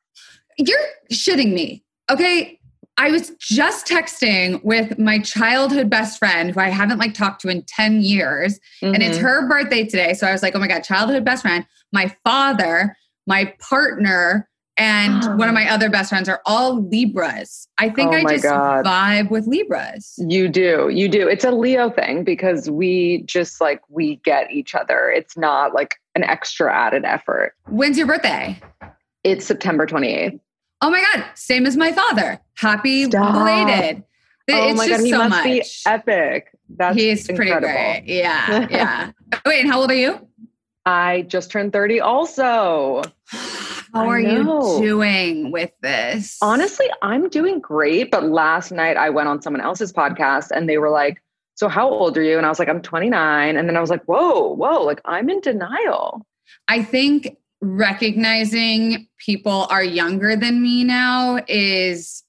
You're 0.57 0.79
shitting 1.11 1.53
me. 1.53 1.83
Okay. 2.09 2.56
I 2.99 3.11
was 3.11 3.31
just 3.39 3.87
texting 3.87 4.63
with 4.63 4.97
my 4.97 5.19
childhood 5.19 5.89
best 5.89 6.17
friend 6.17 6.51
who 6.51 6.59
I 6.59 6.69
haven't 6.69 6.97
like 6.97 7.13
talked 7.13 7.41
to 7.41 7.49
in 7.49 7.61
10 7.63 8.01
years. 8.01 8.59
And 8.81 9.03
it's 9.03 9.17
Mhm. 9.17 9.21
her 9.21 9.47
birthday 9.47 9.83
today. 9.83 10.13
So 10.13 10.25
I 10.27 10.31
was 10.31 10.41
like, 10.41 10.55
oh 10.55 10.59
my 10.59 10.67
God, 10.67 10.83
childhood 10.83 11.23
best 11.23 11.43
friend, 11.43 11.65
my 11.93 12.13
father, 12.25 12.95
my 13.27 13.53
partner, 13.59 14.49
and 14.79 15.23
one 15.39 15.47
of 15.47 15.53
my 15.53 15.69
other 15.71 15.89
best 15.89 16.09
friends 16.09 16.27
are 16.27 16.41
all 16.45 16.81
Libras. 16.89 17.67
I 17.77 17.89
think 17.89 18.13
Oh 18.13 18.17
I 18.17 18.23
just 18.25 18.43
God. 18.43 18.85
vibe 18.85 19.29
with 19.29 19.45
Libras. 19.45 20.13
You 20.17 20.47
do. 20.47 20.89
You 20.89 21.07
do. 21.07 21.27
It's 21.27 21.43
a 21.43 21.51
Leo 21.51 21.89
thing 21.91 22.23
because 22.23 22.69
we 22.69 23.21
just 23.27 23.61
like 23.61 23.81
we 23.89 24.15
get 24.17 24.51
each 24.51 24.73
other. 24.73 25.11
It's 25.11 25.37
not 25.37 25.73
like 25.75 25.95
an 26.15 26.23
extra 26.23 26.73
added 26.73 27.05
effort. 27.05 27.53
When's 27.67 27.97
your 27.97 28.07
birthday? 28.07 28.59
It's 29.23 29.45
September 29.45 29.85
28th. 29.85 30.39
Oh 30.81 30.89
my 30.89 31.03
God, 31.13 31.25
same 31.35 31.65
as 31.65 31.75
my 31.75 31.91
father. 31.91 32.39
Happy 32.55 33.05
Stop. 33.05 33.33
belated. 33.33 34.03
oh 34.49 34.69
it's 34.69 34.77
my 34.77 34.87
just 34.87 34.99
god, 34.99 35.05
he 35.05 35.11
so 35.11 35.17
must 35.17 35.29
much. 35.29 35.43
be 35.45 35.63
epic. 35.85 36.51
That's 36.69 36.95
He's 36.97 37.27
incredible. 37.29 37.61
pretty 37.67 38.01
great. 38.01 38.03
Yeah, 38.05 38.67
yeah. 38.71 39.11
Wait, 39.45 39.61
and 39.61 39.69
how 39.69 39.79
old 39.81 39.89
are 39.91 39.95
you? 39.95 40.27
I 40.85 41.23
just 41.23 41.49
turned 41.51 41.73
30 41.73 41.99
also. 41.99 43.01
How 43.93 44.09
are 44.09 44.19
you 44.19 44.43
doing 44.79 45.49
with 45.51 45.71
this? 45.81 46.37
Honestly, 46.41 46.85
I'm 47.01 47.29
doing 47.29 47.59
great, 47.61 48.11
but 48.11 48.23
last 48.25 48.71
night 48.71 48.97
I 48.97 49.09
went 49.09 49.29
on 49.29 49.41
someone 49.41 49.61
else's 49.61 49.91
podcast 49.93 50.51
and 50.51 50.69
they 50.69 50.77
were 50.77 50.89
like, 50.89 51.23
"So 51.55 51.67
how 51.69 51.89
old 51.89 52.17
are 52.17 52.21
you?" 52.21 52.37
And 52.37 52.45
I 52.45 52.49
was 52.49 52.59
like, 52.59 52.67
"I'm 52.67 52.81
29." 52.81 53.55
And 53.57 53.67
then 53.67 53.75
I 53.77 53.81
was 53.81 53.89
like, 53.89 54.03
"Whoa, 54.03 54.53
whoa, 54.53 54.83
like 54.83 54.99
I'm 55.05 55.29
in 55.29 55.39
denial." 55.39 56.25
I 56.67 56.83
think 56.83 57.37
recognizing 57.67 59.07
people 59.17 59.67
are 59.69 59.83
younger 59.83 60.35
than 60.35 60.61
me 60.61 60.83
now 60.83 61.39
is 61.47 62.23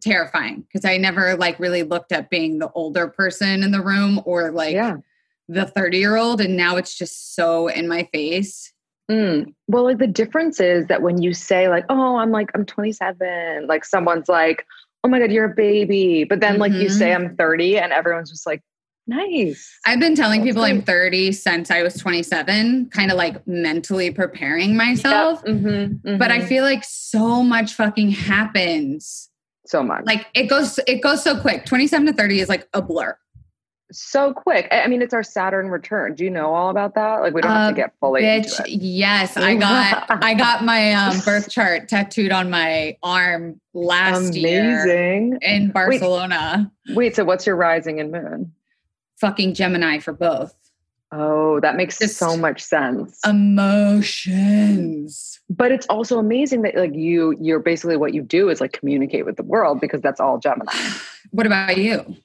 terrifying 0.00 0.60
because 0.62 0.84
I 0.84 0.96
never 0.96 1.36
like 1.36 1.58
really 1.58 1.82
looked 1.82 2.12
at 2.12 2.30
being 2.30 2.58
the 2.58 2.70
older 2.72 3.08
person 3.08 3.62
in 3.62 3.70
the 3.70 3.82
room 3.82 4.20
or 4.24 4.50
like 4.50 4.74
yeah. 4.74 4.96
the 5.48 5.66
30 5.66 5.98
year 5.98 6.16
old. 6.16 6.40
And 6.40 6.56
now 6.56 6.76
it's 6.76 6.96
just 6.96 7.34
so 7.34 7.68
in 7.68 7.88
my 7.88 8.08
face. 8.12 8.72
Mm. 9.10 9.54
Well, 9.66 9.84
like 9.84 9.98
the 9.98 10.06
difference 10.06 10.60
is 10.60 10.86
that 10.86 11.02
when 11.02 11.22
you 11.22 11.32
say 11.32 11.68
like, 11.68 11.86
"Oh, 11.88 12.16
I'm 12.16 12.30
like 12.30 12.50
I'm 12.54 12.66
27," 12.66 13.66
like 13.66 13.84
someone's 13.84 14.28
like, 14.28 14.66
"Oh 15.02 15.08
my 15.08 15.18
god, 15.18 15.32
you're 15.32 15.50
a 15.50 15.54
baby," 15.54 16.24
but 16.24 16.40
then 16.40 16.58
like 16.58 16.72
you 16.72 16.88
Mhm. 16.88 16.98
say 16.98 17.14
I'm 17.14 17.34
30, 17.36 17.78
and 17.78 17.90
everyone's 17.90 18.30
just 18.30 18.46
like, 18.46 18.62
"Nice." 19.08 19.76
I've 19.86 19.98
been 19.98 20.14
telling 20.14 20.40
That's 20.42 20.50
people 20.50 20.62
I'm 20.64 20.82
30 20.82 21.32
since 21.32 21.70
I 21.70 21.82
was 21.82 21.94
27, 21.94 22.90
kind 22.92 23.10
of 23.10 23.16
like 23.16 23.44
mentally 23.48 24.10
preparing 24.12 24.76
myself. 24.76 25.42
Yep. 25.44 25.56
Mhm, 25.56 26.18
But 26.18 26.30
I 26.30 26.38
mhm. 26.40 26.46
feel 26.48 26.62
like 26.62 26.84
so 26.84 27.42
much 27.42 27.74
fucking 27.74 28.10
happens. 28.12 29.24
so 29.66 29.82
much, 29.82 30.02
Like 30.06 30.26
it 30.34 30.44
goes, 30.48 30.78
it 30.86 31.02
goes 31.02 31.22
so 31.22 31.38
quick. 31.38 31.66
27 31.66 32.06
to 32.06 32.12
30 32.14 32.40
is 32.40 32.48
like 32.48 32.66
a 32.72 32.80
blur. 32.80 33.18
so 33.90 34.34
quick. 34.34 34.68
I 34.70 34.86
mean, 34.86 35.00
it's 35.00 35.14
our 35.14 35.22
Saturn 35.22 35.68
return. 35.70 36.14
Do 36.14 36.22
you 36.22 36.28
know 36.30 36.54
all 36.54 36.68
about 36.68 36.94
that? 36.94 37.22
Like, 37.22 37.32
we 37.32 37.40
don't 37.40 37.50
have 37.50 37.74
to 37.74 37.80
Uh, 37.82 37.84
get 37.86 37.94
fully 38.00 38.20
Bitch, 38.20 38.44
into 38.60 38.62
it. 38.64 38.82
yes, 38.82 39.34
I 39.38 39.54
got 39.68 40.04
I 40.22 40.34
got 40.34 40.62
my 40.62 40.92
um, 40.92 41.18
birth 41.20 41.48
chart 41.50 41.88
tattooed 41.88 42.30
on 42.30 42.50
my 42.50 42.98
arm 43.02 43.58
last 43.72 44.34
year 44.34 44.82
Amazing. 44.82 45.38
in 45.40 45.70
Barcelona. 45.70 46.70
Wait, 46.90 47.16
so 47.16 47.24
what's 47.24 47.46
your 47.46 47.56
rising 47.56 47.98
and 47.98 48.12
moon? 48.12 48.52
Fucking 49.20 49.54
Gemini 49.54 49.98
for 49.98 50.12
both. 50.12 50.54
Oh, 51.10 51.58
that 51.60 51.76
makes 51.76 51.98
Just- 51.98 52.18
so 52.18 52.36
much 52.36 52.62
sense. 52.62 53.18
Emotions. 53.26 55.40
but 55.48 55.72
it's 55.72 55.86
also 55.88 56.18
amazing 56.18 56.62
that 56.62 56.76
like 56.76 56.94
you, 56.94 57.34
you're 57.40 57.60
basically 57.60 57.96
what 57.96 58.12
you 58.14 58.22
do 58.22 58.48
is 58.50 58.60
like 58.60 58.72
communicate 58.72 59.24
with 59.24 59.36
the 59.36 59.42
world 59.42 59.80
because 59.80 60.02
that's 60.02 60.20
all 60.20 60.38
Gemini. 60.38 60.72
What 61.30 61.46
about 61.46 61.76
you? 61.76 62.16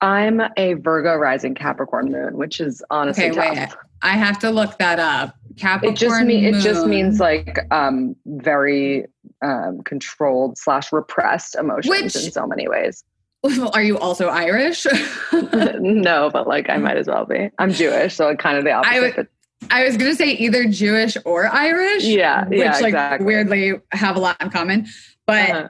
I'm 0.00 0.40
a 0.56 0.74
Virgo 0.74 1.16
rising 1.16 1.54
Capricorn 1.56 2.12
moon, 2.12 2.36
which 2.36 2.60
is 2.60 2.84
honestly 2.90 3.30
Okay, 3.30 3.34
tough. 3.34 3.56
wait. 3.56 3.68
I 4.02 4.10
have 4.16 4.38
to 4.40 4.50
look 4.50 4.78
that 4.78 5.00
up. 5.00 5.34
Capricorn. 5.56 5.94
It 5.94 5.98
just 5.98 6.24
mean 6.24 6.44
it 6.44 6.60
just 6.60 6.86
means 6.86 7.18
like 7.18 7.58
um 7.72 8.14
very 8.26 9.06
um 9.42 9.80
controlled 9.84 10.56
slash 10.58 10.92
repressed 10.92 11.56
emotions 11.56 11.88
Which- 12.14 12.26
in 12.26 12.30
so 12.30 12.46
many 12.46 12.68
ways. 12.68 13.02
Are 13.72 13.82
you 13.82 13.98
also 13.98 14.28
Irish? 14.28 14.86
no, 15.32 16.30
but 16.32 16.46
like 16.46 16.70
I 16.70 16.78
might 16.78 16.96
as 16.96 17.06
well 17.06 17.26
be. 17.26 17.50
I'm 17.58 17.72
Jewish, 17.72 18.14
so 18.14 18.26
like 18.26 18.38
kind 18.38 18.56
of 18.56 18.64
the 18.64 18.72
opposite. 18.72 19.28
I 19.70 19.84
was 19.84 19.96
gonna 19.96 20.14
say 20.14 20.32
either 20.32 20.66
Jewish 20.66 21.16
or 21.24 21.46
Irish. 21.46 22.04
Yeah, 22.04 22.46
which 22.46 22.58
yeah, 22.58 22.72
like 22.72 22.86
exactly. 22.86 23.26
weirdly 23.26 23.72
have 23.92 24.16
a 24.16 24.20
lot 24.20 24.40
in 24.40 24.50
common. 24.50 24.86
But 25.26 25.50
uh-huh. 25.50 25.68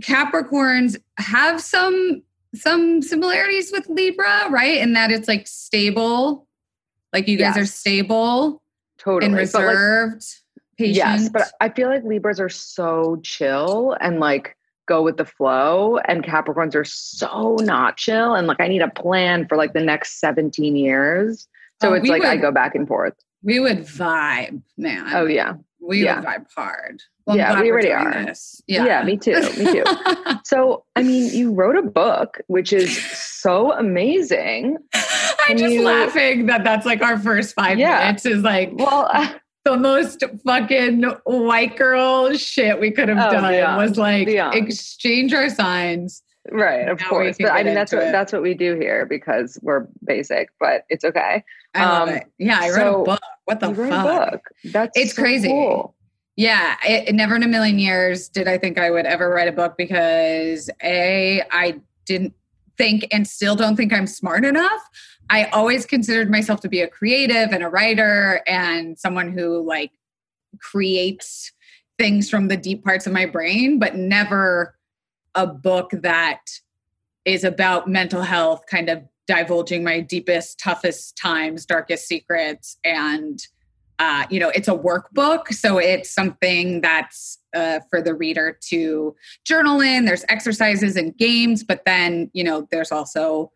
Capricorns 0.00 0.96
have 1.18 1.60
some 1.60 2.22
some 2.54 3.02
similarities 3.02 3.70
with 3.72 3.88
Libra, 3.88 4.48
right? 4.50 4.78
In 4.78 4.94
that 4.94 5.10
it's 5.12 5.28
like 5.28 5.46
stable, 5.46 6.46
like 7.12 7.28
you 7.28 7.36
guys 7.36 7.56
are 7.56 7.66
stable 7.66 8.62
totally 8.98 9.26
and 9.26 9.36
reserved, 9.36 10.24
patient. 10.76 10.96
Yes, 10.96 11.28
but 11.28 11.52
I 11.60 11.68
feel 11.68 11.88
like 11.88 12.02
Libras 12.04 12.40
are 12.40 12.48
so 12.48 13.20
chill 13.22 13.96
and 14.00 14.18
like 14.18 14.55
go 14.86 15.02
with 15.02 15.16
the 15.16 15.24
flow 15.24 15.98
and 16.06 16.22
Capricorns 16.24 16.74
are 16.74 16.84
so 16.84 17.56
not 17.60 17.96
chill 17.96 18.34
and 18.34 18.46
like 18.46 18.60
I 18.60 18.68
need 18.68 18.82
a 18.82 18.90
plan 18.90 19.46
for 19.48 19.56
like 19.56 19.72
the 19.72 19.80
next 19.82 20.20
17 20.20 20.76
years. 20.76 21.48
So 21.82 21.90
Oh, 21.90 21.94
it's 21.94 22.08
like 22.08 22.24
I 22.24 22.36
go 22.36 22.50
back 22.52 22.74
and 22.74 22.86
forth. 22.88 23.14
We 23.42 23.60
would 23.60 23.78
vibe, 23.80 24.62
man. 24.78 25.06
Oh 25.14 25.26
yeah. 25.26 25.54
we 25.80 26.04
yeah. 26.04 26.16
would 26.20 26.24
vibe 26.26 26.46
hard. 26.56 27.02
I'm 27.28 27.36
Yeah, 27.36 27.60
we 27.60 27.70
already 27.72 27.90
are. 27.90 28.24
This. 28.26 28.62
Yeah. 28.68 29.02
me 29.02 29.16
too. 29.16 29.40
Me 29.58 29.72
too. 29.72 29.84
So, 30.44 30.84
I 30.94 31.02
mean, 31.02 31.32
you 31.34 31.52
wrote 31.52 31.76
a 31.76 31.82
book, 31.82 32.40
which 32.46 32.72
is 32.72 32.96
so 33.04 33.72
amazing. 33.72 34.76
I'm 34.94 35.02
Can 35.48 35.58
just 35.58 35.74
you- 35.74 35.82
laughing 35.82 36.46
that 36.46 36.62
that's 36.62 36.86
like 36.86 37.02
our 37.02 37.18
first 37.18 37.54
five 37.54 37.78
Yeah. 37.78 37.98
minutes 37.98 38.26
is 38.26 38.42
like 38.42 38.70
Well, 38.74 39.10
uh, 39.12 39.28
the 39.66 39.76
most 39.76 40.22
fucking 40.44 41.02
white 41.24 41.76
girl 41.76 42.32
shit 42.36 42.78
we 42.80 42.90
could 42.92 43.08
have 43.08 43.18
Oh, 43.18 43.32
done 43.32 43.52
beyond, 43.52 43.76
was 43.76 43.98
like 43.98 44.26
beyond. 44.26 44.54
exchange 44.54 45.34
our 45.34 45.50
signs. 45.50 46.22
right, 46.52 46.88
of 46.88 47.02
course. 47.02 47.36
But 47.40 47.50
I 47.50 47.64
mean, 47.64 47.74
that's 47.74 47.92
what 47.92 48.04
it. 48.04 48.12
that's 48.12 48.32
what 48.32 48.42
we 48.42 48.54
do 48.54 48.76
here 48.78 49.04
because 49.06 49.58
we're 49.62 49.88
basic, 50.04 50.50
but 50.60 50.84
it's 50.88 51.04
okay. 51.04 51.42
I 51.74 51.84
love 51.84 52.08
Um, 52.08 52.14
it. 52.14 52.24
Yeah, 52.38 52.60
I 52.62 52.68
wrote 52.68 52.74
so 52.76 53.02
a 53.02 53.04
book. 53.04 53.20
What 53.46 53.60
the 53.60 53.74
fuck? 53.74 54.06
a 54.06 54.30
book. 54.30 54.40
That's 54.72 54.92
It's 54.98 55.14
so 55.16 55.22
crazy. 55.22 55.48
cool. 55.48 55.94
Yeah, 56.36 56.76
it, 56.84 57.14
never 57.14 57.34
in 57.34 57.42
a 57.42 57.48
million 57.48 57.78
years 57.80 58.28
did 58.28 58.46
I 58.46 58.58
think 58.58 58.78
I 58.78 58.90
would 58.90 59.06
ever 59.06 59.28
write 59.30 59.48
a 59.48 59.52
book 59.52 59.74
because 59.76 60.70
A, 60.84 61.42
I 61.50 61.80
didn't 62.04 62.34
think 62.78 63.06
and 63.10 63.26
still 63.26 63.56
don't 63.56 63.74
think 63.74 63.92
I'm 63.92 64.06
smart 64.06 64.44
enough. 64.44 64.82
I 65.30 65.44
always 65.46 65.86
considered 65.86 66.30
myself 66.30 66.60
to 66.60 66.68
be 66.68 66.80
a 66.80 66.88
creative 66.88 67.52
and 67.52 67.62
a 67.62 67.68
writer 67.68 68.42
and 68.46 68.98
someone 68.98 69.32
who 69.32 69.66
like 69.66 69.92
creates 70.60 71.52
things 71.98 72.30
from 72.30 72.48
the 72.48 72.56
deep 72.56 72.84
parts 72.84 73.06
of 73.06 73.12
my 73.12 73.26
brain, 73.26 73.78
but 73.78 73.96
never 73.96 74.76
a 75.34 75.46
book 75.46 75.90
that 75.92 76.40
is 77.24 77.44
about 77.44 77.88
mental 77.88 78.22
health, 78.22 78.64
kind 78.70 78.88
of 78.88 79.02
divulging 79.26 79.82
my 79.82 80.00
deepest, 80.00 80.58
toughest 80.58 81.16
times, 81.16 81.66
darkest 81.66 82.06
secrets, 82.06 82.78
and 82.84 83.46
uh, 83.98 84.26
you 84.28 84.38
know, 84.38 84.50
it's 84.50 84.68
a 84.68 84.76
workbook, 84.76 85.48
so 85.54 85.78
it's 85.78 86.10
something 86.10 86.82
that's 86.82 87.38
uh, 87.54 87.80
for 87.88 88.02
the 88.02 88.14
reader 88.14 88.58
to 88.68 89.16
journal 89.44 89.80
in. 89.80 90.04
There's 90.04 90.24
exercises 90.28 90.96
and 90.96 91.16
games, 91.16 91.64
but 91.64 91.82
then 91.86 92.30
you 92.34 92.44
know, 92.44 92.68
there's 92.70 92.92
also 92.92 93.52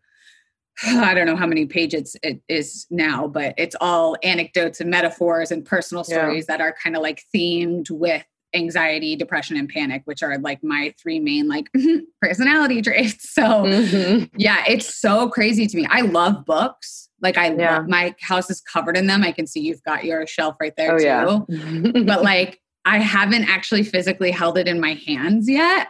I 0.85 1.13
don't 1.13 1.25
know 1.25 1.35
how 1.35 1.47
many 1.47 1.65
pages 1.65 2.15
it 2.23 2.41
is 2.47 2.87
now, 2.89 3.27
but 3.27 3.53
it's 3.57 3.75
all 3.81 4.15
anecdotes 4.23 4.79
and 4.81 4.89
metaphors 4.89 5.51
and 5.51 5.65
personal 5.65 6.03
Yeah. 6.07 6.17
stories 6.17 6.45
that 6.47 6.61
are 6.61 6.73
kind 6.83 6.95
of 6.95 7.01
like 7.01 7.23
themed 7.33 7.89
with 7.91 8.23
anxiety, 8.53 9.15
depression, 9.15 9.55
and 9.57 9.69
panic, 9.69 10.01
which 10.05 10.21
are 10.23 10.37
like 10.37 10.61
my 10.63 10.93
three 11.01 11.19
main 11.19 11.47
like 11.47 11.69
personality 12.21 12.81
traits. 12.81 13.31
So 13.33 13.43
Mhm. 13.43 14.29
yeah, 14.35 14.63
it's 14.67 14.93
so 14.93 15.29
crazy 15.29 15.67
to 15.67 15.77
me. 15.77 15.87
I 15.89 16.01
love 16.01 16.45
books. 16.45 17.09
Like 17.21 17.37
I 17.37 17.53
Yeah. 17.53 17.77
love 17.77 17.87
my 17.87 18.13
house 18.21 18.49
is 18.49 18.59
covered 18.61 18.97
in 18.97 19.07
them. 19.07 19.23
I 19.23 19.31
can 19.31 19.47
see 19.47 19.61
you've 19.61 19.83
got 19.83 20.03
your 20.03 20.25
shelf 20.27 20.55
right 20.59 20.73
there 20.75 20.95
Oh 20.95 20.97
too. 20.97 21.45
yeah. 21.53 21.91
But 22.05 22.23
like 22.23 22.59
I 22.83 22.97
haven't 22.97 23.45
actually 23.47 23.83
physically 23.83 24.31
held 24.31 24.57
it 24.57 24.67
in 24.67 24.79
my 24.79 24.95
hands 25.05 25.47
yet. 25.47 25.87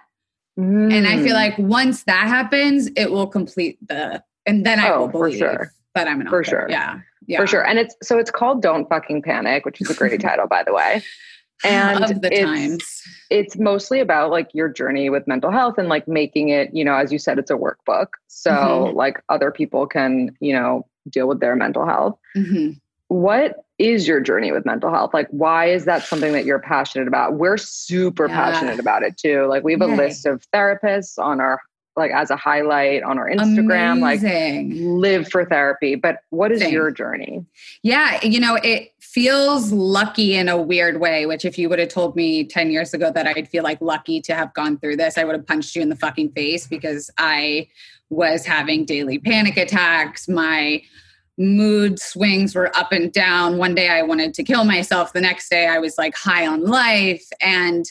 And 0.58 1.08
I 1.08 1.16
Mm. 1.16 1.24
feel 1.24 1.34
like 1.34 1.58
once 1.58 2.04
that 2.04 2.28
happens, 2.28 2.90
it 2.98 3.10
will 3.10 3.28
complete 3.28 3.80
the 3.88 4.22
and 4.46 4.66
then 4.66 4.80
I 4.80 4.90
Oh, 4.92 5.02
will 5.02 5.06
for 5.08 5.12
believe 5.26 5.38
sure. 5.40 5.72
that 5.96 6.08
I'm 6.08 6.22
an 6.22 6.28
For 6.30 6.42
author. 6.42 6.50
sure. 6.50 6.68
Yeah. 6.70 7.00
Yeah. 7.28 7.40
for 7.40 7.48
sure. 7.48 7.66
And 7.66 7.78
it's 7.80 7.96
so 8.04 8.18
it's 8.18 8.32
called 8.32 8.62
Don't 8.62 8.90
Fucking 8.90 9.22
Panic, 9.22 9.64
which 9.66 9.80
is 9.82 9.90
a 9.90 9.94
great 9.94 10.20
title, 10.30 10.48
by 10.48 10.64
the 10.64 10.74
way. 10.74 11.04
And 11.64 12.04
of 12.04 12.22
the 12.22 12.34
it's- 12.34 12.44
times. 12.44 13.02
it's 13.30 13.58
mostly 13.58 14.00
about 14.00 14.32
like 14.32 14.50
your 14.54 14.68
journey 14.68 15.10
with 15.12 15.28
mental 15.28 15.52
health 15.52 15.78
and 15.78 15.88
like 15.90 16.08
making 16.08 16.50
it, 16.50 16.74
you 16.74 16.84
know, 16.84 16.96
as 16.96 17.12
you 17.12 17.20
said, 17.20 17.38
it's 17.38 17.52
a 17.52 17.56
workbook. 17.56 18.08
So 18.28 18.52
Mhm. 18.52 18.96
like 18.96 19.22
other 19.30 19.52
people 19.52 19.86
can, 19.86 20.36
you 20.40 20.54
know, 20.54 20.88
deal 21.10 21.28
with 21.28 21.40
their 21.40 21.56
mental 21.56 21.86
health. 21.86 22.18
Mhm. 22.36 22.80
What 23.10 23.58
is 23.78 24.08
your 24.08 24.20
journey 24.22 24.52
with 24.52 24.66
mental 24.66 24.92
health? 24.92 25.14
Like, 25.14 25.28
why 25.32 25.66
is 25.66 25.86
that 25.86 26.04
something 26.04 26.34
that 26.34 26.46
you're 26.46 26.60
passionate 26.60 27.08
about? 27.08 27.34
We're 27.34 27.58
super 27.58 28.28
Yeah. 28.28 28.36
passionate 28.36 28.80
about 28.80 29.04
it 29.04 29.18
too. 29.18 29.46
Like, 29.48 29.64
we 29.64 29.74
have 29.74 29.82
a 29.82 29.88
Yay. 29.88 29.98
list 29.98 30.26
of 30.26 30.44
therapists 30.54 31.20
on 31.20 31.40
our, 31.42 31.60
like, 31.98 32.12
as 32.12 32.30
a 32.30 32.36
highlight 32.36 33.04
on 33.04 33.18
our 33.20 33.30
Instagram, 33.30 34.00
like, 34.00 34.22
live 34.22 35.30
for 35.30 35.46
therapy. 35.46 35.96
But 35.96 36.20
what 36.30 36.52
is 36.52 36.62
Same. 36.62 36.72
your 36.72 36.90
journey? 36.92 37.46
Yeah, 37.84 38.24
you 38.24 38.40
know, 38.40 38.58
it 38.64 38.94
feels 39.00 39.72
lucky 39.74 40.36
in 40.36 40.48
a 40.48 40.62
weird 40.62 41.02
way, 41.02 41.26
which 41.26 41.44
if 41.44 41.58
you 41.58 41.68
would 41.68 41.80
have 41.80 41.90
told 41.90 42.16
me 42.16 42.46
10 42.46 42.72
years 42.72 42.94
ago 42.94 43.12
that 43.12 43.28
I'd 43.28 43.50
feel 43.50 43.64
like 43.64 43.82
lucky 43.82 44.22
to 44.22 44.34
have 44.34 44.54
gone 44.54 44.78
through 44.78 44.98
this, 44.98 45.18
I 45.18 45.26
would 45.26 45.36
have 45.36 45.46
punched 45.46 45.76
you 45.76 45.82
in 45.82 45.90
the 45.90 45.98
fucking 45.98 46.32
face 46.32 46.66
because 46.66 47.10
I 47.18 47.68
was 48.10 48.46
having 48.46 48.86
daily 48.86 49.20
panic 49.20 49.58
attacks. 49.58 50.30
My 50.30 50.82
mood 51.38 52.00
swings 52.00 52.56
were 52.56 52.76
up 52.78 52.92
and 52.92 53.12
down. 53.12 53.58
One 53.58 53.76
day 53.76 53.90
I 53.90 54.02
wanted 54.02 54.34
to 54.36 54.44
kill 54.44 54.64
myself, 54.64 55.12
the 55.12 55.22
next 55.22 55.50
day 55.50 55.68
I 55.68 55.80
was 55.80 55.98
like 55.98 56.16
high 56.16 56.48
on 56.48 56.64
life. 56.66 57.26
And 57.42 57.86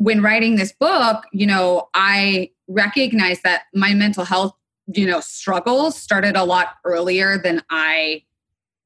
when 0.00 0.22
writing 0.22 0.56
this 0.56 0.72
book, 0.72 1.24
you 1.30 1.46
know, 1.46 1.90
I 1.92 2.52
recognized 2.68 3.42
that 3.42 3.64
my 3.74 3.92
mental 3.92 4.24
health, 4.24 4.54
you 4.86 5.06
know, 5.06 5.20
struggles 5.20 5.94
started 5.94 6.36
a 6.36 6.44
lot 6.44 6.76
earlier 6.86 7.36
than 7.36 7.62
I 7.68 8.22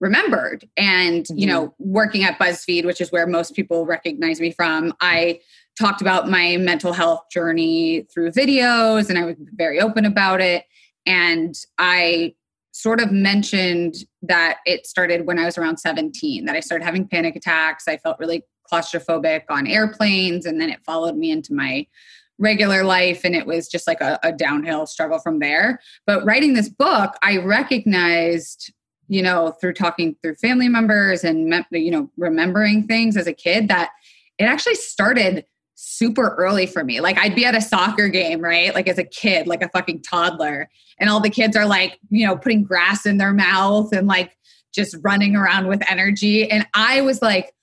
remembered. 0.01 0.69
And, 0.77 1.25
you 1.29 1.47
mm-hmm. 1.47 1.49
know, 1.49 1.75
working 1.79 2.25
at 2.25 2.37
BuzzFeed, 2.37 2.85
which 2.85 3.01
is 3.01 3.13
where 3.13 3.29
most 3.29 3.55
people 3.55 3.87
recognize 3.87 4.41
me 4.41 4.51
from, 4.51 4.93
I 5.01 5.39
talked 5.79 6.01
about 6.01 6.29
my 6.29 6.57
mental 6.57 6.93
health 6.93 7.27
journey 7.31 8.09
through 8.13 8.33
videos 8.33 9.09
and 9.09 9.17
I 9.17 9.25
was 9.25 9.37
very 9.55 9.81
open 9.81 10.05
about 10.05 10.41
it. 10.41 10.65
And 11.07 11.55
I 11.79 12.35
sort 12.73 13.01
of 13.01 13.13
mentioned 13.13 13.95
that 14.23 14.59
it 14.67 14.85
started 14.85 15.29
when 15.29 15.39
I 15.39 15.45
was 15.45 15.57
around 15.59 15.77
17, 15.77 16.47
that 16.47 16.57
I 16.57 16.61
started 16.61 16.85
having 16.85 17.07
panic 17.07 17.37
attacks. 17.37 17.87
I 17.87 17.99
felt 17.99 18.19
really 18.19 18.43
claustrophobic 18.71 19.43
on 19.51 19.67
airplanes, 19.67 20.47
and 20.47 20.61
then 20.61 20.71
it 20.71 20.85
followed 20.85 21.17
me 21.17 21.31
into 21.31 21.55
my 21.55 21.87
regular 22.39 22.83
life 22.83 23.21
and 23.25 23.35
it 23.35 23.47
was 23.47 23.69
just 23.69 23.87
like 23.87 24.01
a, 24.01 24.19
a 24.23 24.33
downhill 24.33 24.87
struggle 24.87 25.19
from 25.19 25.39
there. 25.39 25.81
But 26.07 26.25
writing 26.25 26.55
this 26.55 26.69
book 26.69 27.15
i 27.23 27.37
recognized 27.39 28.73
you 29.09 29.23
know 29.23 29.53
through 29.61 29.75
talking 29.75 30.17
through 30.23 30.35
family 30.37 30.69
members 30.69 31.25
and 31.25 31.65
you 31.71 31.91
know 31.91 32.11
remembering 32.17 32.87
things 32.87 33.17
as 33.17 33.27
a 33.27 33.33
kid 33.33 33.69
that 33.69 33.91
it 34.39 34.45
actually 34.45 34.75
started 34.75 35.45
super 35.77 36.35
early 36.37 36.67
for 36.67 36.83
me. 36.85 37.01
Like 37.01 37.19
i'd 37.19 37.35
be 37.35 37.45
at 37.45 37.55
a 37.55 37.61
soccer 37.61 38.09
game 38.09 38.41
right? 38.41 38.75
Like 38.75 38.89
as 38.89 38.99
a 38.99 39.05
kid 39.05 39.47
like 39.47 39.63
a 39.63 39.69
fucking 39.69 40.03
toddler 40.03 40.69
and 40.99 41.11
all 41.11 41.21
the 41.21 41.31
kids 41.31 41.57
are 41.57 41.67
like 41.67 41.99
you 42.11 42.27
know 42.27 42.37
putting 42.37 42.65
grass 42.65 43.07
in 43.07 43.19
their 43.19 43.33
mouth 43.33 43.93
and 43.93 44.07
like 44.07 44.37
just 44.75 44.97
running 45.03 45.37
around 45.37 45.69
with 45.69 45.83
energy. 45.89 46.51
And 46.51 46.67
i 46.75 47.01
was 47.01 47.23
like 47.23 47.55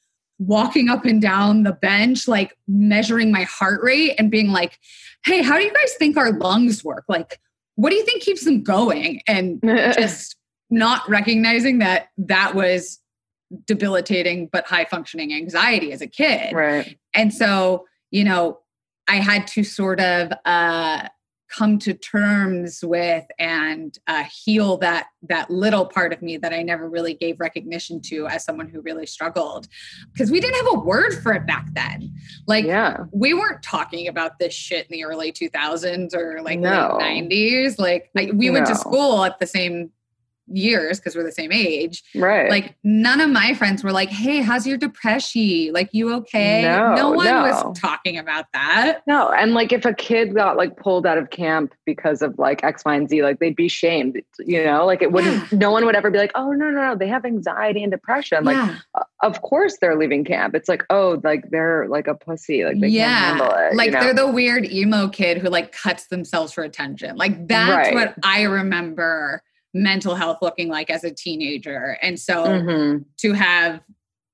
walking 0.41 0.89
up 0.89 1.05
and 1.05 1.21
down 1.21 1.61
the 1.63 1.71
bench, 1.71 2.27
like 2.27 2.57
measuring 2.67 3.31
my 3.31 3.43
heart 3.43 3.81
rate 3.83 4.15
and 4.17 4.31
being 4.31 4.51
like, 4.51 4.79
hey, 5.23 5.43
how 5.43 5.55
do 5.55 5.63
you 5.63 5.71
guys 5.71 5.93
think 5.99 6.17
our 6.17 6.31
lungs 6.31 6.83
work? 6.83 7.05
Like, 7.07 7.39
what 7.75 7.91
do 7.91 7.95
you 7.95 8.03
think 8.03 8.23
keeps 8.23 8.43
them 8.43 8.63
going? 8.63 9.21
And 9.27 9.61
just 9.63 10.35
not 10.71 11.07
recognizing 11.07 11.77
that 11.79 12.07
that 12.17 12.55
was 12.55 12.99
debilitating 13.67 14.49
but 14.51 14.65
high 14.65 14.85
functioning 14.85 15.31
anxiety 15.31 15.91
as 15.91 16.01
a 16.01 16.07
kid. 16.07 16.53
right. 16.53 16.97
And 17.13 17.31
so, 17.31 17.85
you 18.09 18.23
know, 18.23 18.59
I 19.07 19.17
had 19.17 19.45
to 19.47 19.63
sort 19.63 19.99
of 19.99 20.31
uh, 20.45 21.07
come 21.55 21.77
to 21.79 21.93
terms 21.93 22.83
with 22.83 23.25
and 23.37 23.97
uh, 24.07 24.23
heal 24.23 24.77
that 24.77 25.07
that 25.23 25.49
little 25.49 25.85
part 25.85 26.13
of 26.13 26.21
me 26.21 26.37
that 26.37 26.53
I 26.53 26.63
never 26.63 26.89
really 26.89 27.13
gave 27.13 27.39
recognition 27.39 28.01
to 28.03 28.27
as 28.27 28.43
someone 28.43 28.67
who 28.67 28.81
really 28.81 29.05
struggled 29.05 29.67
because 30.13 30.31
we 30.31 30.39
didn't 30.39 30.65
have 30.65 30.75
a 30.75 30.79
word 30.79 31.13
for 31.21 31.33
it 31.33 31.45
back 31.45 31.67
then. 31.73 32.13
Like 32.47 32.65
yeah. 32.65 33.05
we 33.11 33.33
weren't 33.33 33.61
talking 33.61 34.07
about 34.07 34.39
this 34.39 34.53
shit 34.53 34.87
in 34.89 34.97
the 34.97 35.03
early 35.03 35.31
2000s 35.31 36.15
or 36.15 36.41
like 36.41 36.59
No. 36.59 36.97
late 36.99 37.29
90s. 37.29 37.79
Like 37.79 38.09
I, 38.17 38.31
we 38.33 38.49
went 38.49 38.67
to 38.67 38.75
school 38.75 39.23
at 39.23 39.39
the 39.39 39.47
same 39.47 39.91
years 40.55 40.99
because 40.99 41.15
we're 41.15 41.23
the 41.23 41.31
same 41.31 41.51
age 41.51 42.03
Right. 42.15 42.49
like 42.49 42.75
none 42.83 43.21
of 43.21 43.29
my 43.29 43.53
friends 43.53 43.83
were 43.83 43.91
like 43.91 44.09
hey 44.09 44.41
how's 44.41 44.65
your 44.67 44.77
depression 44.77 45.71
like 45.73 45.89
you 45.93 46.13
okay 46.15 46.61
No, 46.63 47.11
one 47.11 47.25
no. 47.25 47.41
was 47.43 47.79
talking 47.79 48.17
about 48.17 48.45
that 48.53 49.01
No, 49.07 49.29
and 49.31 49.53
like 49.53 49.71
if 49.71 49.85
a 49.85 49.93
kid 49.93 50.33
got 50.35 50.57
like 50.57 50.77
pulled 50.77 51.05
out 51.05 51.17
of 51.17 51.29
camp 51.29 51.73
because 51.85 52.21
of 52.21 52.37
like 52.37 52.63
X, 52.63 52.83
Y, 52.85 52.95
and 52.95 53.09
Z, 53.09 53.21
like 53.23 53.39
they'd 53.39 53.55
be 53.55 53.67
shamed, 53.67 54.21
you 54.39 54.63
know, 54.63 54.85
like 54.85 55.01
it 55.01 55.11
wouldn't, 55.11 55.51
no 55.51 55.71
one 55.71 55.85
would 55.85 55.95
ever 55.95 56.09
be 56.11 56.17
like, 56.17 56.31
oh, 56.35 56.51
no, 56.51 56.69
no, 56.69 56.81
no, 56.81 56.95
they 56.95 57.07
have 57.07 57.25
anxiety 57.25 57.83
and 57.83 57.91
depression. 57.91 58.43
Like, 58.43 58.55
yeah 58.55 58.77
uh, 58.95 59.03
of 59.23 59.41
course 59.41 59.77
they're 59.79 59.95
leaving 59.97 60.23
camp. 60.25 60.55
It's 60.55 60.67
like, 60.69 60.83
oh, 60.89 61.19
like 61.23 61.49
they're 61.51 61.87
like 61.87 62.07
a 62.07 62.15
pussy. 62.15 62.63
Like 62.65 62.79
they 62.79 62.87
yeah 62.87 63.05
can't 63.05 63.39
handle 63.39 63.55
it. 63.57 63.75
like 63.75 63.87
you 63.87 63.91
know? 63.91 63.99
they're 64.01 64.13
the 64.13 64.31
weird 64.31 64.65
emo 64.71 65.07
kid 65.09 65.37
who 65.37 65.49
like 65.49 65.71
cuts 65.71 66.07
themselves 66.07 66.51
for 66.53 66.63
attention 66.63 67.15
like 67.17 67.47
that's 67.47 67.69
Right. 67.71 67.93
what 67.93 68.15
i 68.23 68.41
remember 68.43 69.41
mental 69.73 70.15
health 70.15 70.39
looking 70.41 70.67
like 70.67 70.89
as 70.89 71.03
a 71.03 71.11
teenager 71.11 71.97
and 72.01 72.19
so 72.19 72.43
Mhm. 72.45 73.05
to 73.17 73.33
have 73.33 73.81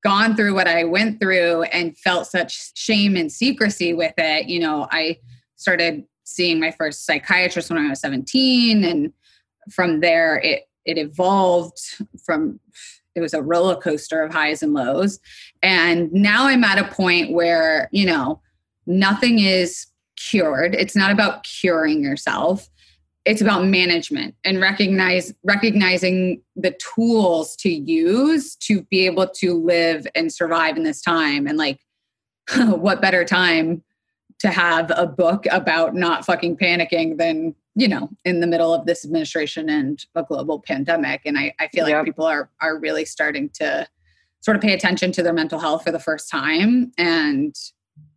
gone 0.03 0.35
through 0.35 0.53
what 0.53 0.67
I 0.67 0.83
went 0.83 1.19
through 1.19 1.63
and 1.63 1.97
felt 1.97 2.27
such 2.27 2.71
shame 2.77 3.15
and 3.15 3.31
secrecy 3.31 3.93
with 3.93 4.13
it, 4.17 4.47
you 4.47 4.59
know, 4.59 4.87
I 4.91 5.17
started 5.57 6.05
seeing 6.23 6.59
my 6.59 6.71
first 6.71 7.05
psychiatrist 7.05 7.69
when 7.69 7.79
I 7.79 7.89
was 7.89 7.99
17. 7.99 8.83
And 8.83 9.11
from 9.71 9.99
there, 9.99 10.37
it, 10.37 10.63
it 10.85 10.97
evolved 10.97 11.77
from, 12.25 12.59
it 13.15 13.21
was 13.21 13.33
a 13.33 13.41
roller 13.41 13.75
coaster 13.75 14.21
of 14.23 14.31
highs 14.31 14.61
and 14.63 14.73
lows. 14.73 15.19
And 15.61 16.11
now 16.13 16.45
I'm 16.47 16.63
at 16.63 16.77
a 16.79 16.85
point 16.93 17.31
where, 17.31 17.89
you 17.91 18.05
know, 18.05 18.41
nothing 18.85 19.39
is 19.39 19.87
cured. 20.15 20.75
It's 20.75 20.95
not 20.95 21.11
about 21.11 21.43
curing 21.43 22.01
yourself. 22.03 22.69
It's 23.27 23.41
about 23.41 23.65
management 23.65 24.35
and 24.45 24.61
recognize 24.61 25.33
recognizing 25.43 26.41
the 26.55 26.71
tools 26.95 27.57
to 27.57 27.69
use 27.69 28.55
to 28.57 28.83
be 28.83 29.05
able 29.05 29.27
to 29.27 29.53
live 29.53 30.07
and 30.15 30.33
survive 30.33 30.77
in 30.77 30.83
this 30.83 31.01
time. 31.01 31.45
And 31.45 31.57
like, 31.57 31.81
what 32.55 33.01
better 33.01 33.25
time 33.25 33.83
to 34.39 34.49
have 34.49 34.93
a 34.95 35.05
book 35.05 35.45
about 35.51 35.93
not 35.93 36.25
fucking 36.25 36.55
panicking 36.55 37.17
than 37.17 37.53
you 37.75 37.89
know 37.89 38.09
in 38.23 38.39
the 38.39 38.47
middle 38.47 38.73
of 38.73 38.85
this 38.85 39.03
administration 39.03 39.69
and 39.69 40.05
a 40.15 40.23
global 40.23 40.61
pandemic? 40.61 41.21
And 41.25 41.37
i, 41.37 41.53
I 41.59 41.67
feel 41.67 41.83
like 41.83 42.05
people 42.05 42.25
are 42.25 42.49
are 42.61 42.79
really 42.79 43.03
starting 43.03 43.49
to 43.55 43.85
sort 44.39 44.55
of 44.55 44.63
pay 44.63 44.71
attention 44.71 45.11
to 45.11 45.21
their 45.21 45.33
mental 45.33 45.59
health 45.59 45.83
for 45.83 45.91
the 45.91 45.99
first 45.99 46.31
time. 46.31 46.93
And 46.97 47.53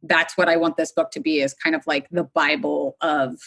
that's 0.02 0.36
what 0.36 0.48
i 0.48 0.56
want 0.56 0.76
this 0.76 0.92
book 0.92 1.10
to 1.10 1.20
be 1.20 1.40
is 1.40 1.54
kind 1.54 1.74
of 1.74 1.82
like 1.86 2.06
the 2.10 2.24
bible 2.24 2.96
of 3.00 3.38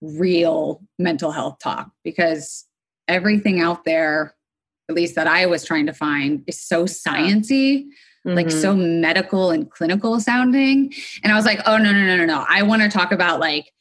real 0.00 0.82
mental 0.98 1.30
health 1.30 1.58
talk 1.62 1.90
because 2.04 2.66
everything 3.08 3.60
out 3.60 3.84
there 3.84 4.34
at 4.88 4.94
least 4.94 5.14
that 5.14 5.26
i 5.26 5.46
was 5.46 5.64
trying 5.64 5.86
to 5.86 5.92
find 5.92 6.42
is 6.46 6.60
so 6.60 6.84
sciency 6.84 7.84
mm-hmm. 8.26 8.34
like 8.34 8.50
so 8.50 8.74
medical 8.74 9.50
and 9.50 9.70
clinical 9.70 10.18
sounding 10.18 10.92
and 11.22 11.32
i 11.32 11.36
was 11.36 11.44
like 11.44 11.60
oh 11.66 11.76
no 11.76 11.92
no 11.92 12.06
no 12.06 12.16
no 12.16 12.24
no 12.24 12.44
i 12.48 12.62
want 12.62 12.82
to 12.82 12.88
talk 12.88 13.12
about 13.12 13.40
like 13.40 13.72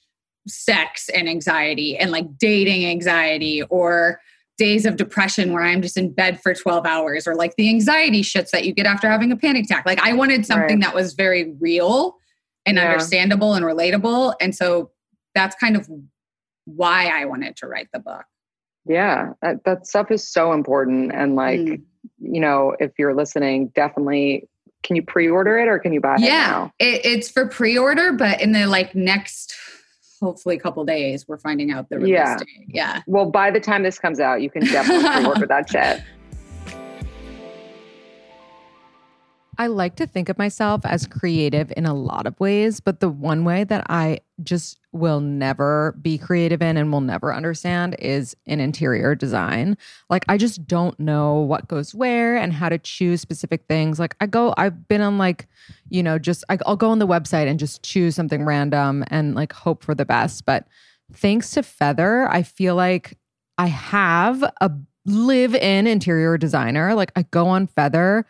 sex 0.47 1.09
and 1.09 1.29
anxiety 1.29 1.97
and 1.97 2.11
like 2.11 2.37
dating 2.37 2.85
anxiety 2.85 3.61
or 3.63 4.19
days 4.59 4.85
of 4.85 4.97
depression 4.97 5.53
where 5.53 5.63
I'm 5.63 5.81
just 5.81 5.97
in 5.97 6.11
bed 6.11 6.39
for 6.41 6.53
12 6.53 6.85
hours 6.85 7.25
or 7.25 7.33
like 7.33 7.55
the 7.55 7.69
anxiety 7.69 8.21
shits 8.21 8.51
that 8.51 8.65
you 8.65 8.73
get 8.73 8.85
after 8.85 9.09
having 9.09 9.31
a 9.31 9.37
panic 9.37 9.65
attack. 9.65 9.85
Like 9.85 9.99
I 10.01 10.13
wanted 10.13 10.45
something 10.45 10.79
right. 10.79 10.81
that 10.81 10.93
was 10.93 11.13
very 11.13 11.55
real 11.59 12.17
and 12.65 12.77
yeah. 12.77 12.91
understandable 12.91 13.53
and 13.53 13.65
relatable. 13.65 14.35
And 14.41 14.53
so 14.53 14.91
that's 15.39 15.55
kind 15.55 15.75
of 15.75 15.89
why 16.65 17.07
I 17.07 17.25
wanted 17.25 17.55
to 17.57 17.67
write 17.67 17.87
the 17.93 17.99
book. 17.99 18.25
Yeah, 18.85 19.33
that, 19.41 19.63
that 19.63 19.87
stuff 19.87 20.11
is 20.11 20.27
so 20.27 20.51
important. 20.51 21.11
And 21.13 21.35
like, 21.35 21.59
mm. 21.59 21.81
you 22.19 22.41
know, 22.41 22.75
if 22.79 22.91
you're 22.97 23.15
listening, 23.15 23.69
definitely 23.69 24.47
can 24.83 24.95
you 24.95 25.01
pre-order 25.01 25.59
it 25.59 25.67
or 25.67 25.77
can 25.79 25.91
you 25.91 25.99
buy 25.99 26.15
it 26.15 26.21
yeah, 26.21 26.69
it, 26.79 27.05
it's 27.05 27.29
for 27.29 27.47
pre-order, 27.47 28.13
but 28.13 28.41
in 28.41 28.51
the 28.53 28.65
like 28.65 28.95
next 28.95 29.55
hopefully 30.21 30.55
a 30.55 30.59
couple 30.59 30.83
days 30.83 31.25
we're 31.27 31.37
finding 31.37 31.71
out 31.71 31.89
the 31.89 31.97
release 31.97 32.11
yeah. 32.11 32.37
date. 32.37 32.65
Yeah. 32.67 33.01
Well, 33.07 33.29
by 33.29 33.51
the 33.51 33.59
time 33.59 33.83
this 33.83 33.99
comes 33.99 34.19
out, 34.19 34.41
you 34.41 34.49
can 34.49 34.65
definitely 34.65 35.09
pre-order 35.13 35.47
that 35.47 35.69
shit. 35.69 36.03
I 39.59 39.67
like 39.67 39.97
to 39.97 40.07
think 40.07 40.29
of 40.29 40.37
myself 40.37 40.85
as 40.85 41.05
creative 41.05 41.73
in 41.75 41.85
a 41.85 41.93
lot 41.93 42.25
of 42.25 42.39
ways, 42.39 42.79
but 42.79 43.01
the 43.01 43.09
one 43.09 43.43
way 43.43 43.65
that 43.65 43.85
I 43.89 44.19
just 44.41 44.79
will 44.93 45.19
never 45.19 45.97
be 46.01 46.17
creative 46.17 46.61
in 46.61 46.77
and 46.77 46.93
will 46.93 47.01
never 47.01 47.33
understand 47.33 47.97
is 47.99 48.37
in 48.45 48.61
interior 48.61 49.15
design. 49.15 49.77
Like, 50.09 50.23
I 50.29 50.37
just 50.37 50.65
don't 50.65 50.97
know 50.97 51.39
what 51.39 51.67
goes 51.67 51.93
where 51.93 52.37
and 52.37 52.53
how 52.53 52.69
to 52.69 52.77
choose 52.77 53.19
specific 53.19 53.65
things. 53.67 53.99
Like, 53.99 54.15
I 54.21 54.27
go, 54.27 54.53
I've 54.55 54.87
been 54.87 55.01
on 55.01 55.17
like, 55.17 55.45
you 55.89 56.03
know, 56.03 56.17
just 56.17 56.45
I, 56.47 56.57
I'll 56.65 56.77
go 56.77 56.89
on 56.89 56.99
the 56.99 57.07
website 57.07 57.47
and 57.47 57.59
just 57.59 57.83
choose 57.83 58.15
something 58.15 58.45
random 58.45 59.03
and 59.07 59.35
like 59.35 59.51
hope 59.51 59.83
for 59.83 59.93
the 59.93 60.05
best. 60.05 60.45
But 60.45 60.67
thanks 61.11 61.51
to 61.51 61.63
Feather, 61.63 62.29
I 62.31 62.43
feel 62.43 62.75
like 62.75 63.17
I 63.57 63.67
have 63.67 64.41
a 64.61 64.71
live 65.05 65.53
in 65.53 65.85
interior 65.85 66.37
designer. 66.37 66.95
Like, 66.95 67.11
I 67.17 67.23
go 67.23 67.49
on 67.49 67.67
Feather 67.67 68.25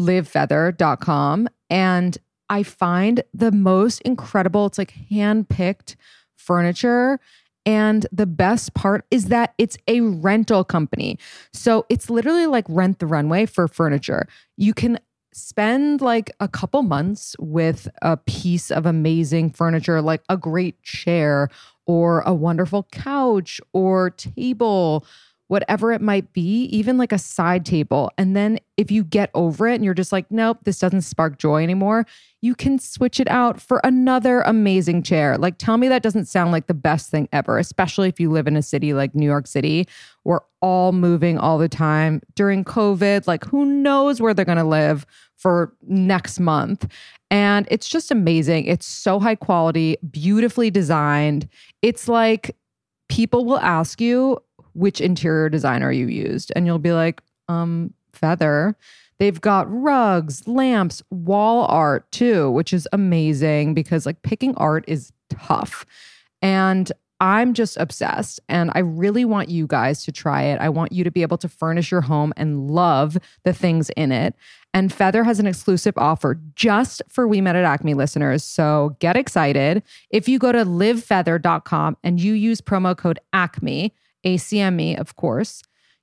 livefeather.com 0.00 1.48
and 1.68 2.18
I 2.48 2.64
find 2.64 3.22
the 3.32 3.52
most 3.52 4.00
incredible, 4.02 4.66
it's 4.66 4.78
like 4.78 4.90
hand-picked 4.90 5.96
furniture. 6.36 7.20
And 7.64 8.06
the 8.10 8.26
best 8.26 8.74
part 8.74 9.04
is 9.10 9.26
that 9.26 9.54
it's 9.58 9.76
a 9.86 10.00
rental 10.00 10.64
company. 10.64 11.18
So 11.52 11.86
it's 11.88 12.10
literally 12.10 12.46
like 12.46 12.64
rent 12.68 12.98
the 12.98 13.06
runway 13.06 13.46
for 13.46 13.68
furniture. 13.68 14.26
You 14.56 14.74
can 14.74 14.98
spend 15.32 16.00
like 16.00 16.32
a 16.40 16.48
couple 16.48 16.82
months 16.82 17.36
with 17.38 17.88
a 18.02 18.16
piece 18.16 18.70
of 18.72 18.86
amazing 18.86 19.50
furniture, 19.50 20.02
like 20.02 20.22
a 20.28 20.36
great 20.36 20.82
chair 20.82 21.48
or 21.86 22.22
a 22.22 22.34
wonderful 22.34 22.88
couch 22.90 23.60
or 23.72 24.10
table 24.10 25.04
whatever 25.50 25.90
it 25.90 26.00
might 26.00 26.32
be, 26.32 26.66
even 26.66 26.96
like 26.96 27.10
a 27.10 27.18
side 27.18 27.66
table. 27.66 28.08
And 28.16 28.36
then 28.36 28.60
if 28.76 28.88
you 28.88 29.02
get 29.02 29.32
over 29.34 29.66
it 29.66 29.74
and 29.74 29.84
you're 29.84 29.94
just 29.94 30.12
like, 30.12 30.30
nope, 30.30 30.58
this 30.62 30.78
doesn't 30.78 31.02
spark 31.02 31.38
joy 31.38 31.64
anymore, 31.64 32.06
you 32.40 32.54
can 32.54 32.78
switch 32.78 33.18
it 33.18 33.28
out 33.28 33.60
for 33.60 33.80
another 33.82 34.42
amazing 34.42 35.02
chair. 35.02 35.36
Like, 35.36 35.58
tell 35.58 35.76
me 35.76 35.88
that 35.88 36.04
doesn't 36.04 36.26
sound 36.26 36.52
like 36.52 36.68
the 36.68 36.72
best 36.72 37.10
thing 37.10 37.28
ever, 37.32 37.58
especially 37.58 38.08
if 38.08 38.20
you 38.20 38.30
live 38.30 38.46
in 38.46 38.56
a 38.56 38.62
city 38.62 38.92
like 38.92 39.12
New 39.12 39.26
York 39.26 39.48
City. 39.48 39.88
We're 40.22 40.38
all 40.62 40.92
moving 40.92 41.36
all 41.36 41.58
the 41.58 41.68
time 41.68 42.22
during 42.36 42.64
COVID. 42.64 43.26
Like, 43.26 43.44
who 43.44 43.64
knows 43.64 44.20
where 44.20 44.32
they're 44.32 44.44
going 44.44 44.56
to 44.56 44.62
live 44.62 45.04
for 45.34 45.74
next 45.82 46.38
month? 46.38 46.86
And 47.28 47.66
it's 47.72 47.88
just 47.88 48.12
amazing. 48.12 48.66
It's 48.66 48.86
so 48.86 49.18
high 49.18 49.34
quality, 49.34 49.96
beautifully 50.12 50.70
designed. 50.70 51.48
It's 51.82 52.06
like, 52.06 52.54
people 53.08 53.44
will 53.44 53.58
ask 53.58 54.00
you 54.00 54.38
which 54.74 55.00
interior 55.00 55.48
designer 55.48 55.90
you 55.90 56.06
used. 56.06 56.52
And 56.54 56.66
you'll 56.66 56.78
be 56.78 56.92
like, 56.92 57.20
um, 57.48 57.92
Feather. 58.12 58.76
They've 59.18 59.40
got 59.40 59.70
rugs, 59.70 60.46
lamps, 60.48 61.02
wall 61.10 61.66
art 61.66 62.10
too, 62.10 62.50
which 62.50 62.72
is 62.72 62.88
amazing 62.92 63.74
because 63.74 64.06
like 64.06 64.22
picking 64.22 64.54
art 64.56 64.84
is 64.88 65.12
tough. 65.28 65.84
And 66.40 66.90
I'm 67.20 67.52
just 67.52 67.76
obsessed 67.76 68.40
and 68.48 68.70
I 68.74 68.78
really 68.78 69.26
want 69.26 69.50
you 69.50 69.66
guys 69.66 70.04
to 70.04 70.12
try 70.12 70.44
it. 70.44 70.58
I 70.58 70.70
want 70.70 70.92
you 70.92 71.04
to 71.04 71.10
be 71.10 71.20
able 71.20 71.36
to 71.38 71.48
furnish 71.48 71.90
your 71.90 72.00
home 72.00 72.32
and 72.38 72.70
love 72.70 73.18
the 73.44 73.52
things 73.52 73.90
in 73.90 74.10
it. 74.10 74.34
And 74.72 74.90
Feather 74.90 75.24
has 75.24 75.38
an 75.38 75.46
exclusive 75.46 75.98
offer 75.98 76.40
just 76.54 77.02
for 77.08 77.28
We 77.28 77.42
Met 77.42 77.56
at 77.56 77.64
Acme 77.64 77.92
listeners. 77.92 78.42
So 78.42 78.96
get 79.00 79.16
excited. 79.16 79.82
If 80.08 80.28
you 80.28 80.38
go 80.38 80.50
to 80.50 80.64
livefeather.com 80.64 81.98
and 82.02 82.20
you 82.20 82.32
use 82.32 82.62
promo 82.62 82.96
code 82.96 83.18
ACME, 83.34 83.92
ACME, 84.24 84.96
of 84.96 85.16
course, 85.16 85.62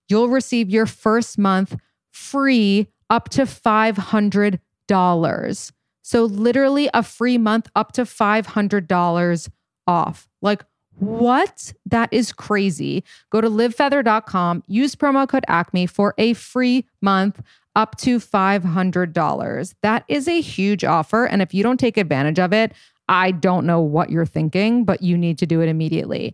you'll 0.09 0.29
receive 0.29 0.69
your 0.69 0.85
first 0.85 1.37
month 1.37 1.75
free 2.11 2.87
up 3.09 3.29
to 3.29 3.43
$500. 3.43 5.71
So, 6.01 6.23
literally, 6.23 6.89
a 6.93 7.03
free 7.03 7.37
month 7.37 7.69
up 7.75 7.91
to 7.93 8.03
$500 8.03 9.49
off. 9.87 10.29
Like, 10.41 10.63
what? 10.99 11.73
That 11.85 12.09
is 12.11 12.31
crazy. 12.31 13.03
Go 13.29 13.41
to 13.41 13.49
livefeather.com, 13.49 14.63
use 14.67 14.95
promo 14.95 15.27
code 15.27 15.45
ACME 15.47 15.85
for 15.85 16.13
a 16.17 16.33
free 16.33 16.85
month 17.01 17.41
up 17.75 17.97
to 17.97 18.19
$500. 18.19 19.73
That 19.83 20.03
is 20.07 20.27
a 20.27 20.41
huge 20.41 20.83
offer. 20.83 21.25
And 21.25 21.41
if 21.41 21.53
you 21.53 21.61
don't 21.61 21.79
take 21.79 21.97
advantage 21.97 22.39
of 22.39 22.51
it, 22.51 22.73
I 23.07 23.31
don't 23.31 23.65
know 23.65 23.79
what 23.79 24.09
you're 24.09 24.25
thinking, 24.25 24.83
but 24.83 25.01
you 25.01 25.17
need 25.17 25.37
to 25.37 25.45
do 25.45 25.61
it 25.61 25.69
immediately. 25.69 26.33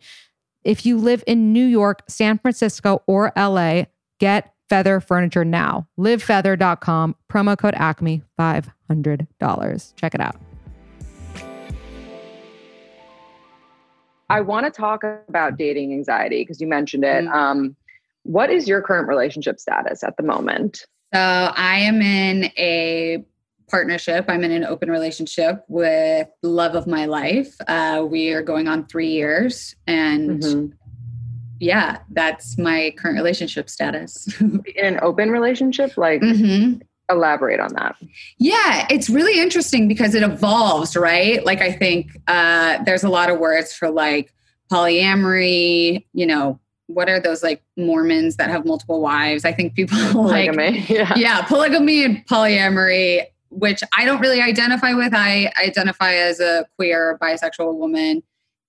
If 0.64 0.86
you 0.86 0.98
live 0.98 1.24
in 1.28 1.52
New 1.52 1.66
York, 1.66 2.04
San 2.08 2.38
Francisco, 2.38 3.02
or 3.08 3.32
LA, 3.36 3.86
get 4.20 4.54
Feather 4.70 5.00
Furniture 5.00 5.46
now. 5.46 5.88
Livefeather.com, 6.00 7.16
promo 7.32 7.58
code 7.58 7.76
ACME, 7.76 8.24
$500. 8.40 9.96
Check 9.96 10.16
it 10.16 10.22
out. 10.22 10.38
I 14.30 14.42
want 14.42 14.66
to 14.66 14.72
talk 14.72 15.04
about 15.04 15.58
dating 15.58 15.94
anxiety 15.94 16.42
because 16.42 16.60
you 16.60 16.68
mentioned 16.68 17.04
it. 17.04 17.26
Mm-hmm. 17.26 17.34
Um, 17.34 17.76
what 18.24 18.50
is 18.50 18.68
your 18.68 18.82
current 18.82 19.08
relationship 19.08 19.60
status 19.60 20.04
at 20.04 20.18
the 20.18 20.24
moment? 20.24 20.88
So 21.14 21.20
I 21.20 21.80
am 21.80 22.02
in 22.02 22.46
a 22.58 23.24
partnership. 23.74 24.26
I'm 24.28 24.44
in 24.44 24.52
an 24.52 24.64
open 24.66 24.92
relationship 24.92 25.66
with 25.68 26.28
love 26.44 26.76
of 26.76 26.86
my 26.86 27.06
life. 27.06 27.56
Uh, 27.68 28.06
we 28.08 28.30
are 28.30 28.44
going 28.44 28.68
on 28.68 28.86
three 28.86 29.10
years, 29.10 29.76
and 29.88 30.44
mm-hmm. 30.44 30.76
yeah, 31.60 31.98
that's 32.12 32.56
my 32.60 32.94
current 33.00 33.18
relationship 33.18 33.72
status. 33.72 34.28
in 34.40 34.62
an 34.78 35.00
open 35.02 35.32
relationship, 35.32 35.98
like. 35.98 36.22
Mm-hmm. 36.22 36.82
Elaborate 37.10 37.60
on 37.60 37.74
that. 37.74 37.96
Yeah, 38.38 38.88
it's 38.90 39.10
really 39.10 39.42
interesting 39.42 39.90
because 39.90 40.16
it 40.16 40.24
evolves, 40.24 40.96
right? 40.96 41.46
Like, 41.46 41.60
I 41.60 41.72
think 41.72 42.18
uh, 42.28 42.82
there's 42.86 43.04
a 43.04 43.10
lot 43.10 43.30
of 43.30 43.40
words 43.40 43.74
for 43.74 43.90
like 43.90 44.34
polyamory, 44.72 46.06
you 46.14 46.26
know, 46.26 46.60
what 46.88 47.10
are 47.10 47.20
those 47.20 47.44
like 47.44 47.62
Mormons 47.78 48.38
that 48.38 48.50
have 48.50 48.66
multiple 48.66 49.02
wives? 49.02 49.44
I 49.46 49.52
think 49.52 49.74
people 49.76 49.98
polygamy. 50.12 50.80
like 50.80 50.90
yeah. 50.90 51.14
yeah, 51.16 51.42
polygamy 51.42 52.06
and 52.06 52.26
polyamory 52.26 53.26
which 53.54 53.84
I 53.96 54.06
don't 54.06 54.20
really 54.20 54.42
identify 54.42 54.94
with. 54.94 55.14
I 55.14 55.52
identify 55.62 56.14
as 56.14 56.40
a 56.40 56.66
queer 56.76 57.18
bisexual 57.22 57.76
woman 57.76 58.24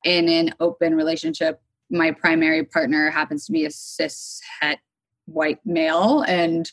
in 0.05 0.29
an 0.29 0.55
open 0.61 0.95
relationship. 0.95 1.61
My 1.91 2.13
primary 2.13 2.65
partner 2.65 3.11
happens 3.11 3.47
to 3.47 3.53
be 3.53 3.65
a 3.65 3.71
cis 3.71 4.41
het 4.61 4.79
white 5.27 5.61
male. 5.65 6.23
And, 6.23 6.71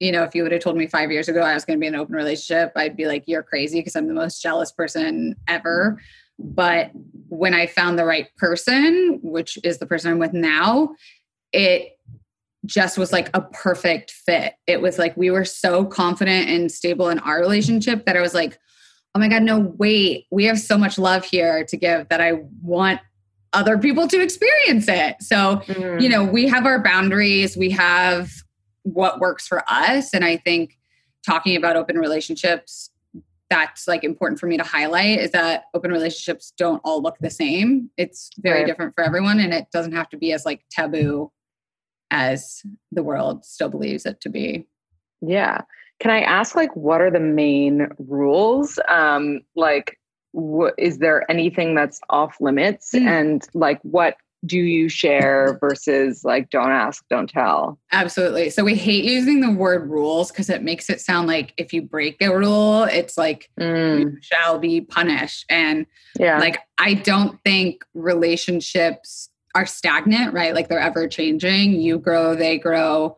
you 0.00 0.12
know, 0.12 0.22
if 0.22 0.34
you 0.34 0.42
would 0.42 0.52
have 0.52 0.60
told 0.60 0.76
me 0.76 0.86
five 0.86 1.10
years 1.10 1.28
ago 1.28 1.40
I 1.40 1.54
was 1.54 1.64
going 1.64 1.78
to 1.78 1.80
be 1.80 1.86
in 1.86 1.94
an 1.94 2.00
open 2.00 2.14
relationship, 2.14 2.72
I'd 2.76 2.96
be 2.96 3.06
like, 3.06 3.24
you're 3.26 3.42
crazy 3.42 3.80
because 3.80 3.96
I'm 3.96 4.08
the 4.08 4.14
most 4.14 4.42
jealous 4.42 4.70
person 4.70 5.34
ever. 5.48 5.98
But 6.38 6.90
when 7.28 7.54
I 7.54 7.66
found 7.66 7.98
the 7.98 8.04
right 8.04 8.28
person, 8.36 9.20
which 9.22 9.58
is 9.64 9.78
the 9.78 9.86
person 9.86 10.10
I'm 10.10 10.18
with 10.18 10.34
now, 10.34 10.90
it 11.52 11.95
just 12.66 12.98
was 12.98 13.12
like 13.12 13.30
a 13.34 13.40
perfect 13.40 14.10
fit. 14.10 14.54
It 14.66 14.80
was 14.80 14.98
like 14.98 15.16
we 15.16 15.30
were 15.30 15.44
so 15.44 15.84
confident 15.84 16.48
and 16.48 16.70
stable 16.70 17.08
in 17.08 17.18
our 17.20 17.38
relationship 17.38 18.04
that 18.06 18.16
I 18.16 18.20
was 18.20 18.34
like, 18.34 18.58
oh 19.14 19.18
my 19.18 19.28
God, 19.28 19.42
no, 19.42 19.74
wait, 19.78 20.26
we 20.30 20.44
have 20.44 20.58
so 20.58 20.76
much 20.76 20.98
love 20.98 21.24
here 21.24 21.64
to 21.64 21.76
give 21.76 22.08
that 22.08 22.20
I 22.20 22.44
want 22.60 23.00
other 23.52 23.78
people 23.78 24.06
to 24.08 24.20
experience 24.20 24.86
it. 24.88 25.16
So, 25.20 25.62
mm. 25.66 26.00
you 26.00 26.08
know, 26.08 26.24
we 26.24 26.46
have 26.48 26.66
our 26.66 26.82
boundaries, 26.82 27.56
we 27.56 27.70
have 27.70 28.30
what 28.82 29.18
works 29.18 29.46
for 29.46 29.62
us. 29.68 30.12
And 30.12 30.24
I 30.24 30.36
think 30.36 30.76
talking 31.24 31.56
about 31.56 31.76
open 31.76 31.98
relationships, 31.98 32.90
that's 33.48 33.86
like 33.86 34.04
important 34.04 34.40
for 34.40 34.46
me 34.46 34.56
to 34.56 34.64
highlight 34.64 35.18
is 35.18 35.30
that 35.30 35.64
open 35.72 35.90
relationships 35.90 36.52
don't 36.58 36.80
all 36.84 37.00
look 37.00 37.16
the 37.20 37.30
same. 37.30 37.90
It's 37.96 38.30
very 38.38 38.60
right. 38.60 38.66
different 38.66 38.94
for 38.94 39.04
everyone 39.04 39.40
and 39.40 39.54
it 39.54 39.68
doesn't 39.72 39.92
have 39.92 40.08
to 40.10 40.16
be 40.16 40.32
as 40.32 40.44
like 40.44 40.64
taboo 40.70 41.30
as 42.10 42.62
the 42.92 43.02
world 43.02 43.44
still 43.44 43.68
believes 43.68 44.06
it 44.06 44.20
to 44.22 44.28
be. 44.28 44.66
Yeah. 45.20 45.62
Can 46.00 46.10
I 46.10 46.20
ask, 46.20 46.54
like, 46.54 46.74
what 46.76 47.00
are 47.00 47.10
the 47.10 47.20
main 47.20 47.88
rules? 47.98 48.78
Um, 48.88 49.40
like, 49.54 49.98
wh- 50.36 50.74
is 50.78 50.98
there 50.98 51.28
anything 51.30 51.74
that's 51.74 52.00
off 52.10 52.36
limits? 52.40 52.90
Mm. 52.94 53.06
And 53.06 53.48
like, 53.54 53.80
what 53.82 54.16
do 54.44 54.58
you 54.58 54.88
share 54.88 55.58
versus 55.60 56.22
like 56.24 56.50
don't 56.50 56.70
ask, 56.70 57.04
don't 57.08 57.28
tell? 57.28 57.78
Absolutely. 57.92 58.50
So 58.50 58.64
we 58.64 58.74
hate 58.74 59.04
using 59.04 59.40
the 59.40 59.50
word 59.50 59.88
rules 59.88 60.30
because 60.30 60.50
it 60.50 60.62
makes 60.62 60.90
it 60.90 61.00
sound 61.00 61.28
like 61.28 61.54
if 61.56 61.72
you 61.72 61.82
break 61.82 62.20
a 62.20 62.36
rule, 62.36 62.84
it's 62.84 63.16
like 63.16 63.50
mm. 63.58 64.00
you 64.00 64.16
shall 64.20 64.58
be 64.58 64.82
punished. 64.82 65.46
And 65.48 65.86
yeah, 66.18 66.38
like 66.38 66.60
I 66.78 66.94
don't 66.94 67.40
think 67.44 67.84
relationships 67.94 69.30
are 69.56 69.64
stagnant, 69.64 70.34
right? 70.34 70.54
Like 70.54 70.68
they're 70.68 70.78
ever 70.78 71.08
changing. 71.08 71.80
You 71.80 71.98
grow, 71.98 72.34
they 72.34 72.58
grow. 72.58 73.16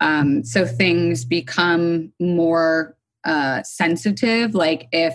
Um, 0.00 0.44
so 0.44 0.64
things 0.64 1.24
become 1.24 2.12
more 2.20 2.96
uh, 3.24 3.64
sensitive. 3.64 4.54
Like 4.54 4.86
if 4.92 5.14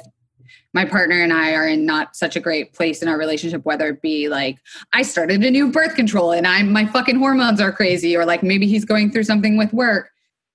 my 0.74 0.84
partner 0.84 1.24
and 1.24 1.32
I 1.32 1.53
are 1.53 1.65
in 1.65 1.86
not 1.86 2.18
such 2.18 2.36
a 2.36 2.41
great 2.41 2.74
place 2.74 3.01
in 3.01 3.07
our 3.07 3.18
relationship, 3.18 3.63
whether 3.63 3.88
it 3.88 4.01
be 4.01 4.28
like 4.28 4.57
I 4.93 5.03
started 5.03 5.41
a 5.41 5.49
new 5.49 5.72
birth 5.72 5.95
control 5.95 6.34
and 6.34 6.45
I'm 6.45 6.74
my 6.74 6.86
fucking 6.86 7.18
hormones 7.18 7.61
are 7.61 7.72
crazy, 7.72 8.18
or 8.18 8.26
like 8.26 8.43
maybe 8.43 8.68
he's 8.68 8.84
going 8.84 9.09
through 9.09 9.24
something 9.24 9.55
with 9.55 9.72
work, 9.72 10.11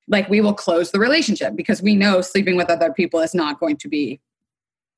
like 0.09 0.29
we 0.29 0.43
will 0.43 0.53
close 0.53 0.91
the 0.91 0.99
relationship 0.99 1.57
because 1.57 1.81
we 1.81 1.95
know 1.95 2.21
sleeping 2.21 2.57
with 2.57 2.69
other 2.69 2.93
people 2.93 3.21
is 3.21 3.35
not 3.35 3.59
going 3.59 3.79
to 3.79 3.89
be 3.89 4.21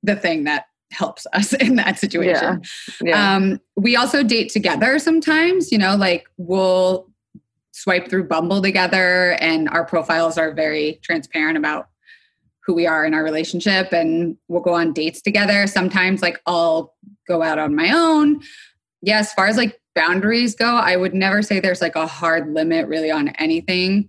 the 0.03 0.17
thing 0.17 0.43
that 0.45 0.67
helps 0.95 1.27
us 1.33 1.53
in 1.61 1.77
that 1.77 1.99
situation. 1.99 2.63
Yeah. 3.01 3.09
yeah. 3.09 3.35
Um, 3.35 3.61
we 3.77 3.97
also 3.97 4.23
date 4.23 4.51
together 4.51 4.99
sometimes, 4.99 5.71
you 5.73 5.79
know, 5.79 5.97
like 5.97 6.27
we'll 6.37 7.11
swipe 7.73 8.09
through 8.09 8.25
Bumble 8.25 8.63
together 8.63 9.33
and 9.41 9.69
our 9.69 9.85
profiles 9.85 10.39
are 10.39 10.53
very 10.53 11.01
transparent 11.03 11.59
about 11.59 11.89
who 12.65 12.73
we 12.73 12.87
are 12.87 13.05
in 13.05 13.13
our 13.13 13.23
relationship 13.23 13.93
and 13.93 14.37
we'll 14.49 14.63
go 14.63 14.75
on 14.75 14.93
dates 14.93 15.21
together. 15.21 15.67
Sometimes 15.67 16.23
like 16.23 16.41
I'll 16.47 16.95
go 17.29 17.43
out 17.43 17.59
on 17.59 17.75
my 17.75 17.91
own. 17.93 18.41
Yeah, 19.03 19.19
as 19.19 19.33
far 19.35 19.49
as 19.49 19.57
like 19.57 19.79
boundaries 19.95 20.55
go, 20.55 20.77
I 20.77 20.97
would 20.97 21.15
never 21.15 21.43
say 21.43 21.61
there's 21.61 21.83
like 21.83 21.97
a 21.97 22.07
hard 22.07 22.55
limit 22.55 22.89
really 22.89 23.11
on 23.11 23.29
anything 23.29 24.09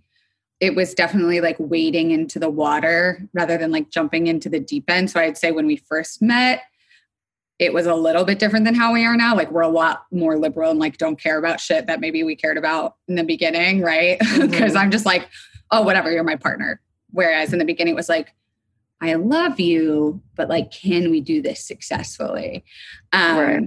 it 0.59 0.75
was 0.75 0.93
definitely 0.93 1.41
like 1.41 1.57
wading 1.59 2.11
into 2.11 2.39
the 2.39 2.49
water 2.49 3.27
rather 3.33 3.57
than 3.57 3.71
like 3.71 3.89
jumping 3.89 4.27
into 4.27 4.49
the 4.49 4.59
deep 4.59 4.89
end. 4.89 5.11
So 5.11 5.19
I'd 5.19 5.38
say 5.38 5.51
when 5.51 5.67
we 5.67 5.75
first 5.75 6.21
met, 6.21 6.63
it 7.58 7.74
was 7.74 7.86
a 7.86 7.95
little 7.95 8.26
bit 8.26 8.39
different 8.39 8.66
than 8.66 8.76
how 8.76 8.91
we 8.91 9.06
are 9.06 9.16
now. 9.16 9.36
Like 9.36 9.51
we're 9.51 9.62
a 9.62 9.68
lot 9.68 10.06
more 10.12 10.38
liberal 10.38 10.72
and 10.72 10.80
like 10.80 10.97
don't 10.97 11.20
care 11.20 11.38
about 11.38 11.60
shit 11.60 11.88
that 11.88 12.01
maybe 12.01 12.24
we 12.24 12.36
cared 12.36 12.58
about 12.58 12.95
in 13.08 13.16
the 13.16 13.24
beginning, 13.24 13.82
right? 13.82 14.20
Because 14.20 14.39
mm-hmm. 14.41 14.78
I'm 14.78 14.91
just 14.91 15.06
like, 15.06 15.30
oh, 15.72 15.82
whatever, 15.82 16.12
you're 16.12 16.24
my 16.24 16.36
partner. 16.36 16.82
Whereas 17.12 17.53
in 17.53 17.60
the 17.60 17.66
beginning 17.66 17.93
it 17.93 17.97
was 17.97 18.10
like, 18.10 18.34
I 19.01 19.14
love 19.14 19.60
you, 19.60 20.22
but 20.36 20.49
like, 20.49 20.72
can 20.72 21.12
we 21.12 21.22
do 21.22 21.41
this 21.41 21.66
successfully? 21.66 22.64
Um, 23.14 23.38
right. 23.38 23.64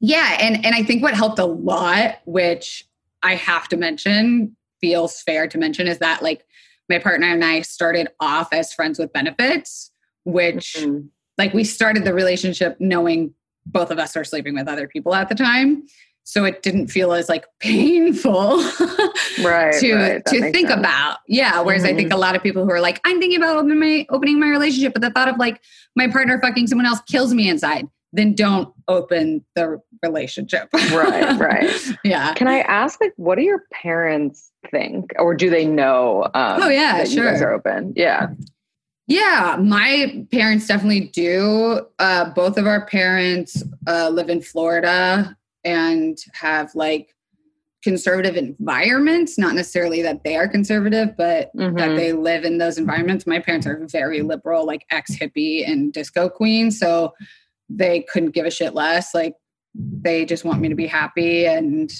Yeah, 0.00 0.36
and 0.40 0.64
and 0.64 0.74
I 0.74 0.82
think 0.82 1.02
what 1.02 1.14
helped 1.14 1.38
a 1.38 1.44
lot, 1.44 2.18
which 2.24 2.84
I 3.22 3.34
have 3.34 3.68
to 3.68 3.76
mention, 3.76 4.56
feels 4.80 5.20
fair 5.22 5.48
to 5.48 5.58
mention 5.58 5.88
is 5.88 5.98
that 5.98 6.22
like 6.22 6.44
my 6.88 6.98
partner 6.98 7.26
and 7.26 7.44
I 7.44 7.62
started 7.62 8.08
off 8.20 8.52
as 8.52 8.72
friends 8.72 8.98
with 8.98 9.12
benefits, 9.12 9.90
which 10.24 10.76
mm-hmm. 10.78 11.06
Like 11.38 11.54
we 11.54 11.64
started 11.64 12.04
the 12.04 12.12
relationship 12.12 12.76
knowing 12.80 13.32
both 13.64 13.90
of 13.90 13.98
us 13.98 14.16
are 14.16 14.24
sleeping 14.24 14.54
with 14.54 14.68
other 14.68 14.88
people 14.88 15.14
at 15.14 15.28
the 15.28 15.34
time. 15.34 15.84
So 16.24 16.44
it 16.44 16.62
didn't 16.62 16.88
feel 16.88 17.14
as 17.14 17.30
like 17.30 17.46
painful 17.58 18.58
right, 19.42 19.74
to 19.80 19.94
right. 19.94 20.26
to 20.26 20.40
think 20.52 20.68
sense. 20.68 20.78
about. 20.78 21.18
Yeah. 21.26 21.60
Whereas 21.60 21.84
mm-hmm. 21.84 21.94
I 21.94 21.96
think 21.96 22.08
mm-hmm. 22.08 22.18
a 22.18 22.20
lot 22.20 22.36
of 22.36 22.42
people 22.42 22.64
who 22.64 22.70
are 22.70 22.82
like, 22.82 23.00
I'm 23.04 23.18
thinking 23.18 23.38
about 23.38 23.56
opening 23.56 23.80
my 23.80 24.06
opening 24.10 24.38
my 24.38 24.48
relationship, 24.48 24.92
but 24.92 25.00
the 25.00 25.10
thought 25.10 25.28
of 25.28 25.38
like 25.38 25.62
my 25.96 26.06
partner 26.08 26.38
fucking 26.38 26.66
someone 26.66 26.86
else 26.86 27.00
kills 27.08 27.32
me 27.32 27.48
inside 27.48 27.86
then 28.12 28.34
don't 28.34 28.72
open 28.88 29.44
the 29.54 29.80
relationship. 30.02 30.68
right, 30.72 31.38
right. 31.40 31.70
Yeah. 32.04 32.34
Can 32.34 32.48
I 32.48 32.60
ask, 32.60 33.00
like, 33.00 33.12
what 33.16 33.36
do 33.36 33.42
your 33.42 33.64
parents 33.72 34.50
think, 34.70 35.12
or 35.18 35.34
do 35.34 35.50
they 35.50 35.66
know? 35.66 36.24
Um, 36.34 36.62
oh 36.62 36.68
yeah, 36.68 36.98
that 36.98 37.08
sure. 37.08 37.24
You 37.24 37.30
guys 37.30 37.42
are 37.42 37.52
open. 37.52 37.92
Yeah. 37.96 38.28
Yeah, 39.08 39.56
my 39.58 40.26
parents 40.30 40.66
definitely 40.66 41.08
do. 41.08 41.80
Uh, 41.98 42.30
both 42.30 42.58
of 42.58 42.66
our 42.66 42.84
parents 42.86 43.62
uh, 43.86 44.10
live 44.10 44.28
in 44.28 44.42
Florida 44.42 45.34
and 45.64 46.18
have 46.34 46.74
like 46.74 47.14
conservative 47.82 48.36
environments. 48.36 49.38
Not 49.38 49.54
necessarily 49.54 50.02
that 50.02 50.24
they 50.24 50.36
are 50.36 50.46
conservative, 50.46 51.16
but 51.16 51.50
mm-hmm. 51.56 51.74
that 51.78 51.96
they 51.96 52.12
live 52.12 52.44
in 52.44 52.58
those 52.58 52.76
environments. 52.76 53.26
My 53.26 53.38
parents 53.38 53.66
are 53.66 53.86
very 53.86 54.20
liberal, 54.20 54.66
like 54.66 54.84
ex 54.90 55.16
hippie 55.16 55.66
and 55.66 55.90
disco 55.90 56.28
queen. 56.28 56.70
So 56.70 57.14
they 57.70 58.02
couldn't 58.12 58.32
give 58.32 58.44
a 58.44 58.50
shit 58.50 58.74
less. 58.74 59.14
Like 59.14 59.34
they 59.74 60.26
just 60.26 60.44
want 60.44 60.60
me 60.60 60.68
to 60.68 60.74
be 60.74 60.86
happy 60.86 61.46
and 61.46 61.90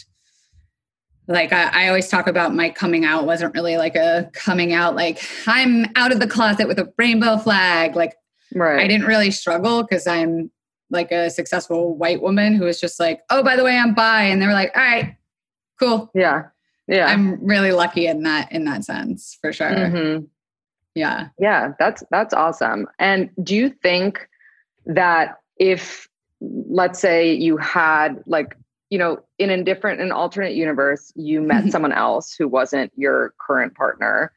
like 1.29 1.53
I, 1.53 1.85
I, 1.85 1.89
always 1.89 2.09
talk 2.09 2.27
about 2.27 2.55
my 2.55 2.71
coming 2.71 3.05
out 3.05 3.27
wasn't 3.27 3.55
really 3.55 3.77
like 3.77 3.95
a 3.95 4.31
coming 4.33 4.73
out 4.73 4.97
like 4.97 5.23
i'm 5.47 5.85
out 5.95 6.11
of 6.11 6.21
the 6.21 6.27
closet 6.27 6.67
with 6.67 6.79
a 6.79 6.93
rainbow 6.97 7.37
flag. 7.37 7.95
Like 7.95 8.15
right. 8.55 8.81
i 8.81 8.89
didn't 8.89 9.07
really 9.07 9.31
struggle 9.31 9.83
because 9.83 10.07
i'm 10.07 10.51
like 10.91 11.13
a 11.13 11.29
successful 11.29 11.95
white 11.97 12.23
woman 12.23 12.55
who 12.55 12.65
was 12.65 12.81
just 12.81 12.99
like 12.99 13.21
oh 13.31 13.43
by 13.43 13.57
the 13.57 13.65
way 13.65 13.77
i'm 13.77 13.95
bi. 13.95 14.23
And 14.23 14.41
they 14.41 14.47
were 14.47 14.53
like 14.53 14.73
all 14.75 14.83
right 14.83 15.17
cool. 15.79 16.11
Yeah. 16.15 16.45
Yeah. 16.89 17.07
I'm 17.07 17.45
really 17.45 17.73
lucky 17.73 18.07
in 18.07 18.23
that 18.23 18.51
in 18.51 18.65
that 18.65 18.85
sense 18.85 19.39
for 19.41 19.53
sure. 19.53 19.71
Mm-hmm. 19.71 20.25
yeah. 20.95 21.29
Yeah 21.39 21.73
that's 21.79 22.03
that's 22.11 22.35
awesome. 22.35 22.87
And 22.99 23.31
do 23.43 23.55
you 23.55 23.71
think 23.71 24.29
that 24.87 25.37
if 25.59 26.09
let's 26.41 26.99
say 26.99 27.33
you 27.33 27.57
had 27.57 28.23
like 28.27 28.57
you 28.91 28.99
know 28.99 29.19
in 29.39 29.51
a 29.51 29.63
different 29.63 30.01
an 30.01 30.13
alternate 30.13 30.55
universe 30.55 31.13
you 31.15 31.41
met 31.41 31.69
someone 31.73 31.93
else 31.93 32.35
who 32.35 32.49
wasn't 32.49 32.93
your 32.97 33.35
current 33.41 33.75
partner. 33.75 34.33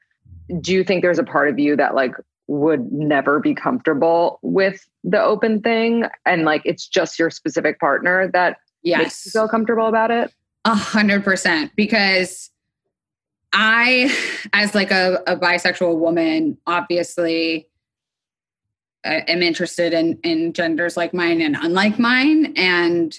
Do 0.59 0.73
you 0.73 0.83
think 0.83 1.01
there's 1.01 1.19
a 1.19 1.23
part 1.23 1.49
of 1.49 1.59
you 1.59 1.75
that 1.77 1.95
like 1.95 2.13
would 2.47 2.91
never 2.91 3.39
be 3.39 3.53
comfortable 3.53 4.39
with 4.41 4.85
the 5.03 5.21
open 5.21 5.61
thing? 5.61 6.05
And 6.25 6.43
like 6.43 6.61
it's 6.65 6.87
just 6.87 7.17
your 7.17 7.29
specific 7.29 7.79
partner 7.79 8.29
that 8.33 8.57
yes. 8.83 8.99
makes 8.99 9.25
you 9.25 9.31
feel 9.31 9.47
comfortable 9.47 9.87
about 9.87 10.11
it? 10.11 10.33
A 10.65 10.75
hundred 10.75 11.23
percent. 11.23 11.71
Because 11.75 12.49
i 13.53 14.09
as 14.53 14.73
like 14.73 14.91
a, 14.91 15.21
a 15.27 15.35
bisexual 15.35 15.97
woman 15.99 16.57
obviously 16.67 17.67
I 19.03 19.15
am 19.27 19.41
interested 19.41 19.93
in 19.93 20.19
in 20.23 20.53
genders 20.53 20.95
like 20.95 21.13
mine 21.13 21.41
and 21.41 21.55
unlike 21.55 21.97
mine. 21.97 22.53
And 22.55 23.17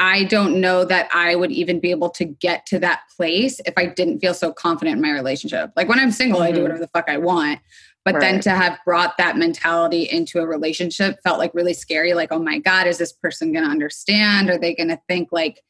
I 0.00 0.24
don't 0.24 0.62
know 0.62 0.84
that 0.86 1.10
I 1.12 1.36
would 1.36 1.52
even 1.52 1.78
be 1.78 1.90
able 1.90 2.08
to 2.10 2.24
get 2.24 2.64
to 2.66 2.78
that 2.78 3.02
place 3.14 3.60
if 3.66 3.74
I 3.76 3.84
didn't 3.84 4.20
feel 4.20 4.32
so 4.32 4.50
confident 4.50 4.96
in 4.96 5.02
my 5.02 5.10
relationship. 5.10 5.70
Like 5.76 5.88
when 5.88 6.00
I'm 6.00 6.10
single, 6.10 6.40
mm-hmm. 6.40 6.48
I 6.48 6.50
do 6.50 6.56
mm-hmm. 6.56 6.62
whatever 6.62 6.80
the 6.80 6.88
fuck 6.88 7.08
I 7.08 7.18
want. 7.18 7.60
But 8.02 8.14
right. 8.14 8.20
then 8.20 8.40
to 8.40 8.50
have 8.50 8.78
brought 8.86 9.18
that 9.18 9.36
mentality 9.36 10.04
into 10.04 10.40
a 10.40 10.46
relationship 10.46 11.20
felt 11.22 11.38
like 11.38 11.52
really 11.52 11.74
scary. 11.74 12.14
Like, 12.14 12.32
oh 12.32 12.38
my 12.38 12.58
God, 12.58 12.86
is 12.86 12.96
this 12.96 13.12
person 13.12 13.52
going 13.52 13.64
to 13.64 13.70
understand? 13.70 14.48
Are 14.48 14.56
they 14.56 14.74
going 14.74 14.88
to 14.88 14.98
think 15.06 15.28
like, 15.32 15.60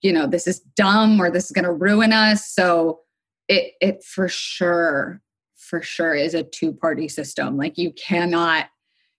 you 0.00 0.12
know, 0.12 0.28
this 0.28 0.46
is 0.46 0.60
dumb 0.76 1.20
or 1.20 1.28
this 1.28 1.46
is 1.46 1.50
going 1.50 1.64
to 1.64 1.72
ruin 1.72 2.12
us? 2.12 2.48
So 2.48 3.00
it, 3.48 3.72
it 3.80 4.04
for 4.04 4.28
sure 4.28 5.20
for 5.56 5.82
sure 5.82 6.14
is 6.14 6.34
a 6.34 6.44
two 6.44 6.72
party 6.72 7.08
system. 7.08 7.56
Like 7.56 7.76
you 7.76 7.92
cannot, 7.92 8.66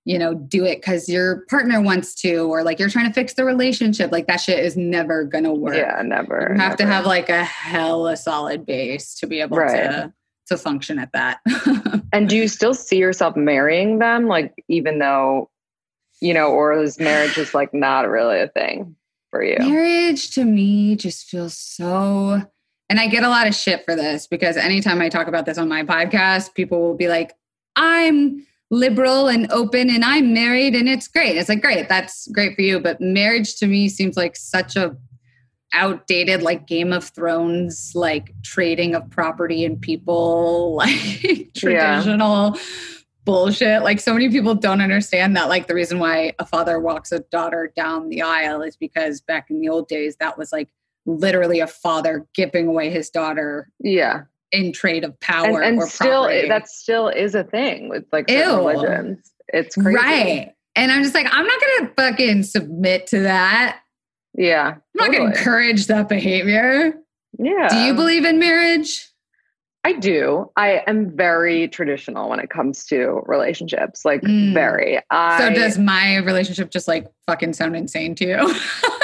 you 0.05 0.19
know, 0.19 0.33
do 0.35 0.63
it 0.63 0.77
because 0.77 1.09
your 1.09 1.41
partner 1.49 1.81
wants 1.81 2.13
to, 2.21 2.37
or 2.51 2.63
like 2.63 2.79
you're 2.79 2.89
trying 2.89 3.07
to 3.07 3.13
fix 3.13 3.33
the 3.33 3.43
relationship. 3.43 4.11
Like 4.11 4.27
that 4.27 4.37
shit 4.37 4.59
is 4.59 4.77
never 4.77 5.23
gonna 5.23 5.53
work. 5.53 5.75
Yeah, 5.75 6.01
never. 6.03 6.51
You 6.55 6.61
have 6.61 6.77
to 6.77 6.85
have 6.85 7.05
like 7.05 7.29
a 7.29 7.43
hella 7.43 8.15
solid 8.15 8.65
base 8.65 9.15
to 9.15 9.27
be 9.27 9.41
able 9.41 9.57
Right. 9.57 9.71
to 9.75 10.13
to 10.47 10.57
function 10.57 10.99
at 10.99 11.11
that. 11.13 11.39
And 12.13 12.29
do 12.29 12.37
you 12.37 12.47
still 12.47 12.73
see 12.73 12.97
yourself 12.97 13.35
marrying 13.35 13.99
them? 13.99 14.27
Like, 14.27 14.53
even 14.69 14.99
though, 14.99 15.49
you 16.21 16.33
know, 16.33 16.47
or 16.47 16.71
is 16.81 16.97
marriage 16.97 17.33
just 17.33 17.53
like 17.53 17.73
not 17.73 18.07
really 18.07 18.39
a 18.39 18.47
thing 18.47 18.95
for 19.31 19.43
you? 19.43 19.57
Marriage 19.59 20.31
to 20.35 20.45
me 20.45 20.95
just 20.95 21.27
feels 21.27 21.57
so 21.57 22.41
and 22.89 22.99
I 22.99 23.07
get 23.07 23.23
a 23.23 23.29
lot 23.29 23.47
of 23.47 23.55
shit 23.55 23.83
for 23.83 23.95
this 23.95 24.27
because 24.27 24.55
anytime 24.57 25.01
I 25.01 25.09
talk 25.09 25.27
about 25.27 25.45
this 25.45 25.57
on 25.57 25.67
my 25.67 25.83
podcast, 25.83 26.53
people 26.53 26.79
will 26.79 26.95
be 26.95 27.07
like, 27.07 27.33
I'm 27.75 28.45
liberal 28.71 29.27
and 29.27 29.51
open 29.51 29.89
and 29.89 30.03
I'm 30.03 30.33
married 30.33 30.75
and 30.75 30.89
it's 30.89 31.07
great. 31.07 31.37
It's 31.37 31.49
like, 31.49 31.61
great, 31.61 31.87
that's 31.87 32.27
great 32.29 32.55
for 32.55 32.61
you. 32.61 32.79
But 32.79 32.99
marriage 32.99 33.55
to 33.57 33.67
me 33.67 33.89
seems 33.89 34.17
like 34.17 34.35
such 34.35 34.75
a 34.75 34.95
outdated, 35.73 36.41
like 36.41 36.67
Game 36.67 36.93
of 36.93 37.03
Thrones, 37.03 37.91
like 37.93 38.33
trading 38.43 38.95
of 38.95 39.09
property 39.09 39.65
and 39.65 39.79
people, 39.79 40.75
like 40.77 41.53
traditional 41.55 42.57
bullshit. 43.25 43.83
Like 43.83 43.99
so 43.99 44.13
many 44.13 44.29
people 44.29 44.55
don't 44.55 44.81
understand 44.81 45.35
that 45.35 45.49
like 45.49 45.67
the 45.67 45.75
reason 45.75 45.99
why 45.99 46.33
a 46.39 46.45
father 46.45 46.79
walks 46.79 47.11
a 47.11 47.19
daughter 47.19 47.71
down 47.75 48.09
the 48.09 48.21
aisle 48.21 48.61
is 48.61 48.77
because 48.77 49.21
back 49.21 49.49
in 49.49 49.59
the 49.59 49.69
old 49.69 49.87
days 49.87 50.15
that 50.17 50.37
was 50.37 50.51
like 50.51 50.69
literally 51.05 51.59
a 51.59 51.67
father 51.67 52.25
giving 52.33 52.67
away 52.67 52.89
his 52.89 53.09
daughter 53.09 53.69
Yeah. 53.79 54.23
In 54.51 54.71
trade 54.71 55.03
of 55.03 55.19
power 55.19 55.61
and 55.61 55.77
or 55.77 55.87
still, 55.87 56.23
property. 56.23 56.47
that 56.47 56.67
still 56.69 57.09
is 57.09 57.35
a 57.35 57.43
thing 57.43 57.89
with 57.89 58.05
like 58.11 58.27
religions. 58.29 59.31
It's 59.49 59.75
crazy. 59.75 59.95
right. 59.95 60.51
And 60.75 60.91
I'm 60.91 61.03
just 61.03 61.15
like, 61.15 61.27
I'm 61.29 61.45
not 61.45 61.61
gonna 61.61 61.91
fucking 61.95 62.43
submit 62.43 63.07
to 63.07 63.21
that. 63.21 63.79
Yeah. 64.37 64.75
I'm 64.75 64.81
not 64.93 65.11
gonna 65.11 65.25
encourage 65.25 65.87
that 65.87 66.09
behavior. 66.09 66.93
Yeah. 67.37 67.67
Do 67.69 67.77
you 67.77 67.93
believe 67.93 68.25
in 68.25 68.39
marriage? 68.39 69.07
I 69.85 69.91
do. 69.93 70.51
I 70.57 70.81
am 70.87 71.15
very 71.15 71.67
traditional 71.67 72.27
when 72.27 72.39
it 72.39 72.49
comes 72.49 72.85
to 72.85 73.21
relationships. 73.27 74.03
Like 74.03 74.21
Mm. 74.23 74.51
very. 74.55 74.99
I, 75.11 75.37
so 75.37 75.53
does 75.53 75.77
my 75.77 76.17
relationship 76.17 76.71
just 76.71 76.87
like 76.87 77.05
fucking 77.27 77.53
sound 77.53 77.75
insane 77.75 78.15
to 78.15 78.25
you? 78.25 78.37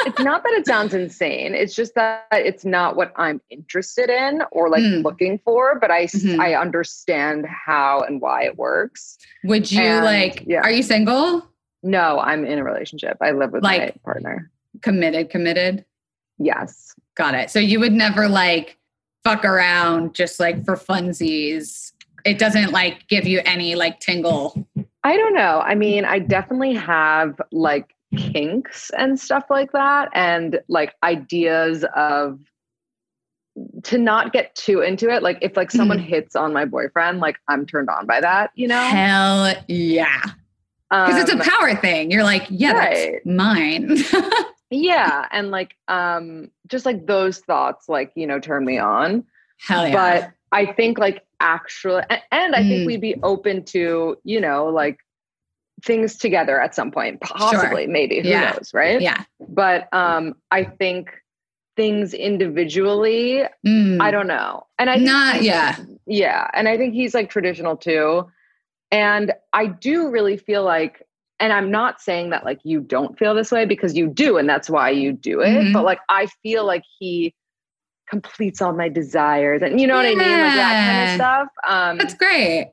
it's 0.07 0.19
not 0.19 0.41
that 0.41 0.53
it 0.53 0.65
sounds 0.65 0.95
insane. 0.95 1.53
It's 1.53 1.75
just 1.75 1.93
that 1.93 2.25
it's 2.31 2.65
not 2.65 2.95
what 2.95 3.13
I'm 3.15 3.39
interested 3.51 4.09
in 4.09 4.41
or 4.51 4.69
like 4.69 4.81
Mm. 4.81 5.03
looking 5.03 5.37
for. 5.45 5.77
But 5.79 5.91
I 5.91 6.05
Mhm. 6.05 6.39
I 6.39 6.55
understand 6.55 7.45
how 7.45 8.01
and 8.01 8.19
why 8.19 8.45
it 8.45 8.57
works. 8.57 9.19
Would 9.43 9.71
you 9.71 9.83
And, 9.83 10.03
like 10.03 10.43
yeah. 10.47 10.61
are 10.61 10.71
you 10.71 10.81
single? 10.81 11.45
No, 11.83 12.19
I'm 12.19 12.43
in 12.43 12.57
a 12.57 12.63
relationship. 12.63 13.17
I 13.21 13.31
live 13.31 13.51
with 13.51 13.61
my 13.61 13.93
partner. 14.03 14.49
Committed, 14.81 15.29
committed? 15.29 15.85
Yes. 16.39 16.95
Got 17.15 17.35
it. 17.35 17.51
So 17.51 17.59
you 17.59 17.79
would 17.79 17.93
never 17.93 18.27
like 18.27 18.77
fuck 19.23 19.45
around 19.45 20.13
just 20.15 20.39
like 20.39 20.63
for 20.65 20.75
funsies. 20.75 21.91
It 22.25 22.37
doesn't 22.37 22.71
like 22.71 23.07
give 23.07 23.25
you 23.27 23.41
any 23.45 23.75
like 23.75 23.99
tingle. 23.99 24.67
I 25.03 25.17
don't 25.17 25.33
know. 25.33 25.59
I 25.61 25.73
mean, 25.75 26.05
I 26.05 26.19
definitely 26.19 26.73
have 26.75 27.39
like 27.51 27.95
kinks 28.15 28.91
and 28.97 29.19
stuff 29.19 29.45
like 29.49 29.71
that, 29.71 30.09
and 30.13 30.59
like 30.67 30.93
ideas 31.03 31.83
of 31.95 32.39
to 33.83 33.97
not 33.97 34.31
get 34.33 34.53
too 34.55 34.81
into 34.81 35.09
it. 35.09 35.23
Like 35.23 35.37
if 35.41 35.57
like 35.57 35.71
someone 35.71 35.99
hits 35.99 36.35
on 36.35 36.53
my 36.53 36.65
boyfriend, 36.65 37.19
like 37.19 37.37
I'm 37.47 37.65
turned 37.65 37.89
on 37.89 38.05
by 38.05 38.21
that, 38.21 38.51
you 38.55 38.67
know? 38.67 38.79
Hell 38.81 39.53
yeah. 39.67 40.21
Because 40.89 41.21
it's 41.23 41.31
a 41.31 41.35
Um, 41.35 41.41
power 41.41 41.75
thing. 41.75 42.11
You're 42.11 42.23
like, 42.23 42.45
yeah, 42.49 42.73
Right. 42.73 43.11
that's 43.13 43.25
mine. 43.25 43.97
yeah, 44.71 45.27
and 45.31 45.51
like 45.51 45.75
um 45.87 46.49
just 46.67 46.85
like 46.85 47.05
those 47.05 47.39
thoughts 47.39 47.87
like, 47.87 48.11
you 48.15 48.25
know, 48.25 48.39
turn 48.39 48.65
me 48.65 48.79
on. 48.79 49.23
Hell 49.67 49.87
yeah. 49.87 49.93
But 49.93 50.31
I 50.51 50.73
think 50.73 50.97
like 50.97 51.23
actually 51.39 52.03
and, 52.09 52.21
and 52.31 52.55
I 52.55 52.63
Mm. 52.63 52.67
think 52.69 52.87
we'd 52.87 53.01
be 53.01 53.15
open 53.21 53.63
to, 53.65 54.17
you 54.23 54.41
know, 54.41 54.65
like 54.67 54.97
things 55.83 56.15
together 56.17 56.59
at 56.61 56.73
some 56.75 56.91
point, 56.91 57.19
possibly, 57.21 57.87
maybe, 57.87 58.21
who 58.21 58.29
Yeah. 58.29 58.51
knows, 58.53 58.73
right? 58.73 59.01
yeah. 59.01 59.23
but 59.49 59.91
um 59.93 60.35
i 60.51 60.63
think 60.63 61.09
things 61.75 62.13
individually 62.13 63.43
Mm. 63.65 63.99
i 64.01 64.11
don't 64.11 64.27
know 64.27 64.67
and 64.77 64.89
i 64.89 64.97
Not 64.97 65.41
yeah. 65.41 65.75
yeah 66.05 66.47
and 66.53 66.67
i 66.67 66.77
think 66.77 66.93
he's 66.93 67.13
like 67.15 67.29
traditional 67.29 67.75
too 67.77 68.29
and 68.91 69.31
i 69.53 69.65
do 69.65 70.09
really 70.09 70.37
feel 70.37 70.63
like 70.63 71.01
and 71.41 71.51
i'm 71.51 71.69
not 71.71 71.99
saying 71.99 72.29
that 72.29 72.45
like 72.45 72.59
you 72.63 72.79
don't 72.79 73.17
feel 73.19 73.33
this 73.35 73.51
way 73.51 73.65
because 73.65 73.95
you 73.97 74.07
do 74.07 74.37
and 74.37 74.47
that's 74.47 74.69
why 74.69 74.89
you 74.89 75.11
do 75.11 75.41
it 75.41 75.47
Mhm. 75.49 75.73
but 75.73 75.83
like 75.83 75.99
i 76.09 76.27
feel 76.43 76.65
like 76.65 76.83
he 76.99 77.33
completes 78.09 78.61
all 78.61 78.73
my 78.73 78.87
desires 78.89 79.61
and 79.61 79.79
you 79.81 79.87
know 79.87 79.95
what 79.95 80.05
i 80.05 80.09
mean 80.09 80.17
like 80.19 80.55
that 80.55 80.87
kind 80.87 81.09
of 81.09 81.15
stuff 81.15 81.47
um 81.67 81.97
That's 81.97 82.13
great. 82.13 82.71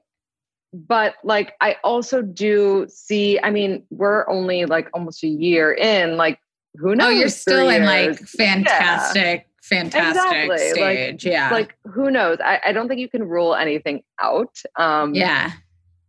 but 0.73 1.15
like 1.25 1.55
i 1.61 1.77
also 1.85 2.23
do 2.23 2.87
see 2.89 3.39
i 3.43 3.51
mean 3.51 3.85
we're 3.91 4.29
only 4.29 4.65
like 4.67 4.89
almost 4.95 5.23
a 5.25 5.29
year 5.29 5.73
in 5.73 6.17
like 6.17 6.39
who 6.75 6.95
knows 6.95 7.07
Oh, 7.07 7.11
you're 7.11 7.29
still 7.29 7.67
three 7.67 7.77
in 7.77 7.85
like 7.85 8.05
years? 8.21 8.31
fantastic, 8.31 9.47
fantastic 9.63 10.23
Exactly. 10.25 10.49
Like- 10.83 10.97
stage. 10.99 11.25
yeah. 11.27 11.51
like 11.51 11.75
who 11.85 12.11
knows 12.11 12.39
I, 12.45 12.61
I 12.67 12.73
don't 12.73 12.89
think 12.89 13.01
you 13.01 13.09
can 13.09 13.23
rule 13.25 13.55
anything 13.55 14.03
out 14.21 14.55
um 14.77 15.15
yeah. 15.15 15.53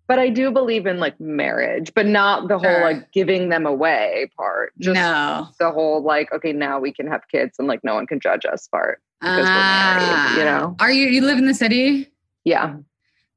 But 0.10 0.20
i 0.20 0.28
do 0.28 0.52
believe 0.52 0.86
in 0.86 1.00
like 1.00 1.18
marriage 1.22 1.94
but 1.94 2.06
not 2.06 2.50
the 2.50 2.60
Sure. 2.60 2.70
whole 2.70 2.82
like 2.82 3.10
giving 3.14 3.48
them 3.48 3.66
away 3.66 4.30
part 4.36 4.74
just 4.80 4.96
no. 4.96 5.48
the 5.60 5.72
whole 5.72 6.04
like 6.04 6.34
okay 6.34 6.52
now 6.52 6.80
we 6.80 6.92
can 6.92 7.08
have 7.08 7.22
kids 7.32 7.56
and 7.60 7.68
like 7.70 7.82
no 7.86 7.94
one 7.96 8.06
can 8.08 8.20
judge 8.20 8.44
us 8.46 8.68
part 8.68 9.02
because 9.22 9.46
we're 9.46 9.54
married, 9.54 10.38
you 10.40 10.46
know? 10.46 10.76
Ah. 10.80 10.84
Are 10.86 10.92
you 10.92 11.08
you 11.08 11.22
live 11.22 11.38
in 11.38 11.46
the 11.46 11.54
city? 11.54 12.08
yeah 12.44 12.76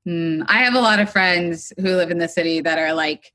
Hmm. 0.04 0.42
I 0.48 0.58
have 0.64 0.74
a 0.74 0.80
lot 0.80 0.98
of 0.98 1.08
friends 1.10 1.72
who 1.78 1.94
live 1.94 2.10
in 2.10 2.18
the 2.18 2.26
city 2.26 2.60
that 2.60 2.76
are 2.76 2.92
like 2.92 3.32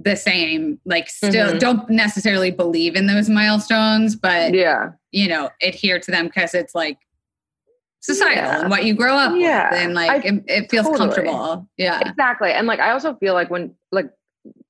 the 0.00 0.14
same, 0.14 0.78
like 0.84 1.08
still 1.10 1.54
Mhm. 1.54 1.58
don't 1.58 1.90
necessarily 1.90 2.52
believe 2.52 2.94
in 2.94 3.06
those 3.08 3.28
milestones, 3.28 4.14
but 4.14 4.54
yeah 4.54 4.90
you 5.10 5.26
know, 5.26 5.50
adhere 5.62 5.98
to 5.98 6.10
them 6.12 6.26
because 6.26 6.54
it's 6.54 6.74
like 6.74 6.98
societal 8.00 8.36
Yeah. 8.44 8.60
and 8.60 8.70
what 8.70 8.84
you 8.84 8.94
grow 8.94 9.14
up 9.16 9.34
Yeah. 9.36 9.70
with, 9.70 9.80
and 9.80 9.94
like 9.94 10.10
I- 10.24 10.28
it, 10.28 10.44
it 10.46 10.70
feels 10.70 10.86
totally. 10.86 10.98
comfortable. 10.98 11.68
Yeah. 11.76 12.00
exactly 12.08 12.52
and 12.52 12.66
like 12.66 12.80
i 12.80 12.90
also 12.90 13.14
feel 13.16 13.34
like 13.34 13.50
when 13.50 13.74
like 13.92 14.10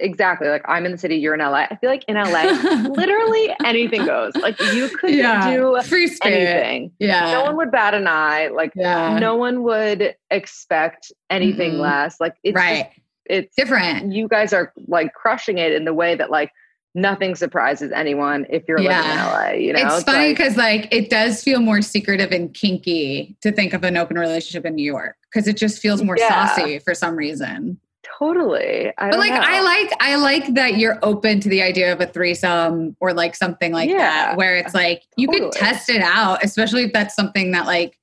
exactly 0.00 0.48
like 0.48 0.62
i'm 0.66 0.84
in 0.86 0.92
the 0.92 0.98
city 0.98 1.16
you're 1.16 1.34
in 1.34 1.40
la 1.40 1.52
i 1.70 1.76
feel 1.76 1.90
like 1.90 2.04
in 2.08 2.16
la 2.16 2.42
literally 2.94 3.54
anything 3.64 4.04
goes 4.06 4.34
like 4.36 4.58
you 4.72 4.88
could 4.88 5.14
yeah. 5.14 5.50
do 5.54 5.78
free 5.84 6.08
spirit. 6.08 6.34
anything 6.36 6.90
Yeah. 6.98 7.32
no 7.32 7.44
one 7.44 7.56
would 7.58 7.70
bat 7.70 7.94
an 7.94 8.06
eye 8.08 8.48
like 8.48 8.72
yeah. 8.74 9.18
no 9.18 9.36
one 9.36 9.62
would 9.62 10.16
expect 10.30 11.12
anything 11.30 11.74
Mm-mm. 11.74 11.80
less 11.80 12.18
like 12.20 12.34
it's 12.42 12.56
right. 12.56 12.86
just, 12.86 13.00
it's 13.26 13.54
Different. 13.56 14.12
you 14.12 14.26
guys 14.26 14.52
are 14.54 14.72
like 14.86 15.12
crushing 15.12 15.58
it 15.58 15.72
in 15.72 15.84
the 15.84 15.92
way 15.94 16.14
that 16.14 16.30
like 16.30 16.50
nothing 16.94 17.34
surprises 17.34 17.92
anyone 17.94 18.46
if 18.48 18.64
you're 18.66 18.78
living 18.80 18.96
in 18.96 19.16
LA 19.18 19.50
you 19.50 19.72
know 19.72 19.80
it's, 19.96 20.02
funny 20.04 20.32
because 20.32 20.56
like, 20.56 20.88
it 20.92 21.10
does 21.10 21.42
feel 21.42 21.60
more 21.60 21.82
secretive 21.82 22.32
and 22.32 22.52
kinky 22.54 23.36
to 23.42 23.52
think 23.52 23.72
of 23.74 23.84
an 23.84 23.96
open 23.96 24.18
relationship 24.18 24.64
in 24.64 24.74
New 24.74 24.84
York 24.84 25.16
because 25.30 25.46
it 25.46 25.56
just 25.56 25.80
feels 25.80 26.02
more 26.02 26.16
Yeah. 26.18 26.46
saucy 26.46 26.78
for 26.80 26.94
some 26.94 27.14
reason. 27.14 27.78
totally 28.18 28.90
I 28.98 29.10
But 29.10 29.18
like 29.18 29.32
know. 29.32 29.40
I 29.42 29.60
like 29.60 29.92
I 30.00 30.16
like 30.16 30.54
that 30.54 30.78
you're 30.78 30.98
open 31.02 31.40
to 31.40 31.48
the 31.48 31.62
idea 31.62 31.92
of 31.92 32.00
a 32.00 32.06
threesome 32.06 32.96
or 33.00 33.12
like 33.12 33.36
something 33.36 33.70
like 33.72 33.90
Yeah, 33.90 33.98
that 33.98 34.36
where 34.38 34.56
it's 34.56 34.74
like 34.74 35.02
you 35.16 35.28
could 35.28 35.42
totally. 35.42 35.60
test 35.60 35.90
it 35.90 36.02
out, 36.02 36.42
especially 36.42 36.84
if 36.84 36.92
that's 36.92 37.14
something 37.14 37.52
that 37.52 37.66
like 37.66 37.98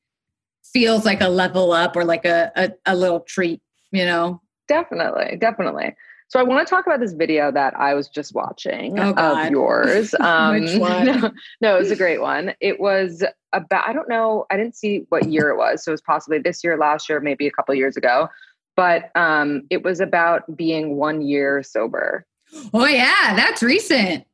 feels 0.64 1.06
like 1.06 1.22
a 1.22 1.28
level 1.30 1.72
up 1.72 1.96
or 1.96 2.06
like 2.06 2.24
a 2.26 2.52
a, 2.56 2.72
a 2.86 2.96
little 2.96 3.22
treat, 3.22 3.62
you 3.92 4.06
know. 4.06 4.42
Definitely, 4.68 5.38
definitely. 5.38 5.96
So 6.28 6.40
I 6.40 6.44
want 6.44 6.68
to 6.68 6.70
talk 6.70 6.88
about 6.88 7.00
this 7.00 7.14
video 7.14 7.52
that 7.52 7.80
I 7.80 7.94
was 7.94 8.08
just 8.10 8.34
watching 8.34 9.00
Oh, 9.00 9.14
of 9.14 9.52
yours. 9.52 10.16
Um, 10.20 10.62
Which 10.62 10.78
one? 10.78 11.06
No, 11.22 11.32
no, 11.62 11.76
it 11.76 11.80
was 11.80 11.92
a 11.92 11.96
great 11.96 12.22
one. 12.22 12.54
It 12.60 12.80
was 12.80 13.24
about 13.54 13.88
I 13.88 13.94
don't 13.94 14.10
know. 14.10 14.46
I 14.50 14.58
didn't 14.58 14.76
see 14.76 15.06
what 15.10 15.30
year 15.30 15.50
it 15.50 15.58
was, 15.58 15.84
so 15.84 15.92
it 15.92 15.94
was 15.94 16.02
possibly 16.02 16.40
this 16.40 16.64
year, 16.64 16.78
last 16.78 17.08
year, 17.10 17.20
maybe 17.20 17.48
a 17.48 17.52
couple 17.52 17.76
years 17.76 17.96
ago. 17.96 18.28
But 18.76 19.12
um, 19.16 19.64
it 19.70 19.84
was 19.84 20.00
about 20.00 20.58
being 20.58 20.98
one 20.98 21.22
year 21.22 21.64
sober. 21.64 22.26
Oh 22.74 22.86
yeah, 22.86 23.36
that's 23.36 23.62
recent. 23.64 24.26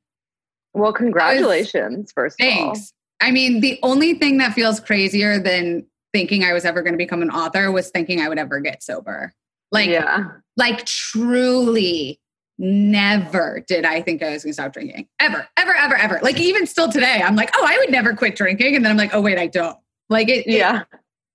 Well, 0.73 0.93
congratulations, 0.93 2.11
first 2.13 2.39
of 2.39 2.47
all. 2.47 2.51
Thanks. 2.73 2.93
I 3.19 3.31
mean, 3.31 3.59
the 3.59 3.77
only 3.83 4.15
thing 4.15 4.37
that 4.37 4.53
feels 4.53 4.79
crazier 4.79 5.37
than 5.37 5.85
thinking 6.13 6.43
I 6.43 6.53
was 6.53 6.65
ever 6.65 6.81
going 6.81 6.93
to 6.93 6.97
become 6.97 7.21
an 7.21 7.29
author 7.29 7.71
was 7.71 7.89
thinking 7.89 8.19
I 8.21 8.29
would 8.29 8.39
ever 8.39 8.59
get 8.59 8.81
sober. 8.81 9.33
Like 9.71 9.89
yeah, 9.89 10.27
like 10.57 10.85
truly 10.85 12.19
never 12.57 13.63
did 13.67 13.85
I 13.85 14.01
think 14.01 14.21
I 14.21 14.31
was 14.31 14.43
going 14.43 14.51
to 14.51 14.53
stop 14.53 14.73
drinking. 14.73 15.07
Ever, 15.19 15.47
ever, 15.57 15.73
ever, 15.75 15.95
ever. 15.95 16.19
Like 16.21 16.39
even 16.39 16.67
still 16.67 16.91
today, 16.91 17.21
I'm 17.23 17.35
like, 17.35 17.49
oh, 17.55 17.65
I 17.67 17.77
would 17.79 17.89
never 17.91 18.13
quit 18.13 18.35
drinking. 18.35 18.75
And 18.75 18.85
then 18.85 18.91
I'm 18.91 18.97
like, 18.97 19.13
oh, 19.13 19.21
wait, 19.21 19.39
I 19.39 19.47
don't. 19.47 19.77
Like 20.09 20.29
it, 20.29 20.45
it- 20.47 20.57
yeah, 20.57 20.83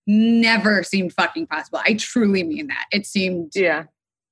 never 0.06 0.82
seemed 0.82 1.12
fucking 1.14 1.46
possible. 1.48 1.80
I 1.84 1.94
truly 1.94 2.42
mean 2.44 2.68
that. 2.68 2.86
It 2.92 3.06
seemed 3.06 3.52
Yeah. 3.56 3.84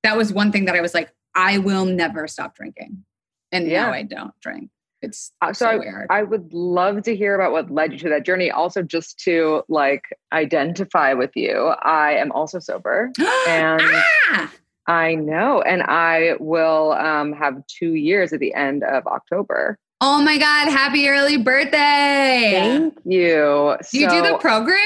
that 0.03 0.15
was 0.15 0.31
one 0.31 0.51
thing 0.51 0.65
that 0.65 0.75
I 0.75 0.81
was 0.81 0.93
like, 0.93 1.11
I 1.35 1.57
will 1.57 1.85
never 1.85 2.27
stop 2.27 2.55
drinking. 2.55 3.03
And 3.51 3.67
Yeah. 3.67 3.87
now 3.87 3.91
I 3.93 4.03
don't 4.03 4.33
drink. 4.41 4.69
It's 5.01 5.33
Uh, 5.41 5.51
so 5.51 5.65
so, 5.65 5.71
I, 5.71 5.75
weird. 5.77 6.07
I 6.09 6.23
would 6.23 6.53
love 6.53 7.03
to 7.03 7.15
hear 7.15 7.35
about 7.35 7.51
what 7.51 7.69
led 7.69 7.91
you 7.91 7.99
to 7.99 8.09
that 8.09 8.25
journey. 8.25 8.49
Also, 8.49 8.81
just 8.81 9.19
to 9.25 9.63
like 9.67 10.03
identify 10.31 11.13
with 11.13 11.31
you, 11.35 11.73
I 11.81 12.13
am 12.13 12.31
also 12.31 12.59
sober, 12.59 13.11
and 13.47 13.81
ah! 13.83 14.51
I 14.87 15.15
know, 15.15 15.61
and 15.61 15.81
I 15.83 16.35
will 16.39 16.91
um, 16.93 17.33
have 17.33 17.65
two 17.67 17.93
years 17.95 18.33
at 18.33 18.39
the 18.39 18.53
end 18.53 18.83
of 18.83 19.07
October. 19.07 19.79
Oh 20.01 20.21
my 20.21 20.37
God, 20.37 20.69
happy 20.69 21.07
early 21.09 21.37
birthday. 21.37 22.51
Thank 22.53 22.97
you. 23.05 23.77
do 23.91 23.99
you 23.99 24.09
do 24.09 24.21
the 24.21 24.37
program? 24.39 24.77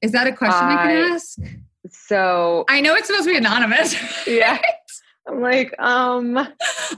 Is 0.00 0.12
that 0.12 0.26
a 0.26 0.32
question 0.32 0.64
I, 0.66 0.74
I- 0.74 0.86
can 0.86 1.12
ask? 1.12 1.38
So 1.90 2.64
I 2.68 2.80
know 2.80 2.94
it's 2.94 3.08
supposed 3.08 3.24
to 3.26 3.30
be 3.32 3.36
anonymous. 3.36 3.94
yeah, 4.26 4.58
I'm 5.28 5.40
like, 5.42 5.74
um, 5.78 6.36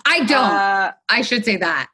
I 0.07 0.21
don't. 0.25 0.33
uh, 0.33 0.93
I 1.09 1.23
should 1.23 1.45
say 1.45 1.57
that. 1.57 1.89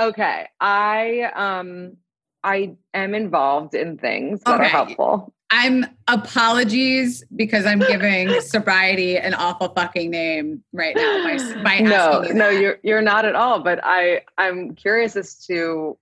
okay. 0.00 0.46
I 0.60 1.30
um, 1.34 1.98
I 2.42 2.76
am 2.94 3.14
involved 3.14 3.74
in 3.74 3.98
things 3.98 4.40
that 4.44 4.60
are 4.60 4.64
helpful. 4.64 5.34
I'm 5.50 5.86
apologies 6.08 7.24
because 7.34 7.64
I'm 7.64 7.78
giving 7.80 8.28
sobriety 8.40 9.16
an 9.16 9.34
awful 9.34 9.68
fucking 9.70 10.10
name 10.10 10.62
right 10.72 10.94
now 10.94 11.24
by, 11.24 11.38
by 11.62 11.78
no, 11.80 12.22
you 12.22 12.34
no, 12.34 12.50
you're 12.50 12.78
you're 12.82 13.02
not 13.02 13.24
at 13.24 13.34
all. 13.34 13.60
But 13.60 13.80
I 13.82 14.22
I'm 14.36 14.74
curious 14.74 15.16
as 15.16 15.36
to 15.46 15.96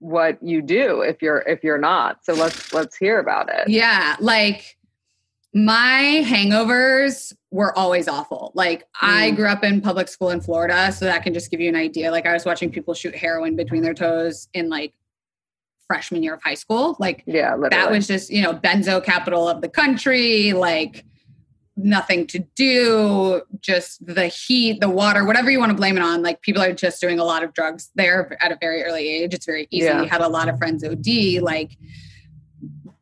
what 0.00 0.42
you 0.42 0.62
do 0.62 1.02
if 1.02 1.22
you're 1.22 1.38
if 1.42 1.62
you're 1.62 1.78
not. 1.78 2.24
So 2.24 2.34
let's 2.34 2.72
let's 2.72 2.96
hear 2.96 3.20
about 3.20 3.48
it. 3.52 3.68
Yeah, 3.68 4.16
like 4.18 4.76
my 5.54 6.24
hangovers 6.26 7.32
were 7.50 7.76
always 7.78 8.08
awful. 8.08 8.50
Like 8.54 8.84
I 9.00 9.30
Mm. 9.30 9.36
grew 9.36 9.46
up 9.48 9.62
in 9.62 9.80
public 9.80 10.08
school 10.08 10.30
in 10.30 10.40
Florida, 10.40 10.90
so 10.90 11.04
that 11.04 11.22
can 11.22 11.34
just 11.34 11.50
give 11.50 11.60
you 11.60 11.68
an 11.68 11.76
idea. 11.76 12.10
Like 12.10 12.26
I 12.26 12.32
was 12.32 12.44
watching 12.44 12.70
people 12.70 12.94
shoot 12.94 13.14
heroin 13.14 13.54
between 13.54 13.82
their 13.82 13.94
toes 13.94 14.48
in 14.54 14.68
like 14.68 14.92
freshman 15.92 16.22
year 16.22 16.32
of 16.34 16.42
high 16.42 16.54
school. 16.54 16.96
Like 16.98 17.22
Yeah, 17.26 17.54
literally. 17.54 17.68
that 17.70 17.90
was 17.90 18.06
just, 18.06 18.30
you 18.30 18.40
know, 18.40 18.54
benzo 18.54 19.04
capital 19.04 19.46
of 19.46 19.60
the 19.60 19.68
country, 19.68 20.54
like 20.54 21.04
nothing 21.76 22.26
to 22.28 22.38
do, 22.54 23.42
just 23.60 24.04
the 24.06 24.28
heat, 24.28 24.80
the 24.80 24.88
water, 24.88 25.26
whatever 25.26 25.50
you 25.50 25.58
want 25.58 25.70
to 25.70 25.76
blame 25.76 25.98
it 25.98 26.02
on. 26.02 26.22
Like 26.22 26.40
people 26.40 26.62
are 26.62 26.72
just 26.72 26.98
doing 26.98 27.18
a 27.18 27.24
lot 27.24 27.42
of 27.42 27.52
drugs 27.52 27.90
there 27.94 28.38
at 28.42 28.52
a 28.52 28.58
very 28.58 28.82
early 28.82 29.06
age. 29.06 29.34
It's 29.34 29.44
very 29.44 29.68
easy. 29.70 29.84
Yeah. 29.84 30.04
Had 30.04 30.22
a 30.22 30.28
lot 30.28 30.48
of 30.48 30.56
friends 30.56 30.82
OD, 30.82 31.42
like 31.42 31.76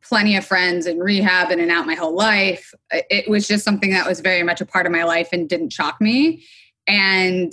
plenty 0.03 0.37
of 0.37 0.45
friends 0.45 0.87
in 0.87 0.99
rehab 0.99 1.53
in 1.53 1.61
and 1.61 1.71
out 1.71 1.87
my 1.87 1.95
whole 1.95 2.17
life. 2.17 2.75
It 2.91 3.31
was 3.31 3.47
just 3.47 3.65
something 3.65 3.91
that 3.91 4.09
was 4.09 4.19
very 4.19 4.43
much 4.43 4.61
a 4.61 4.67
part 4.67 4.87
of 4.87 4.91
my 4.91 5.05
life 5.05 5.29
and 5.33 5.49
didn't 5.49 5.73
shock 5.73 6.01
me. 6.01 6.45
And 6.89 7.53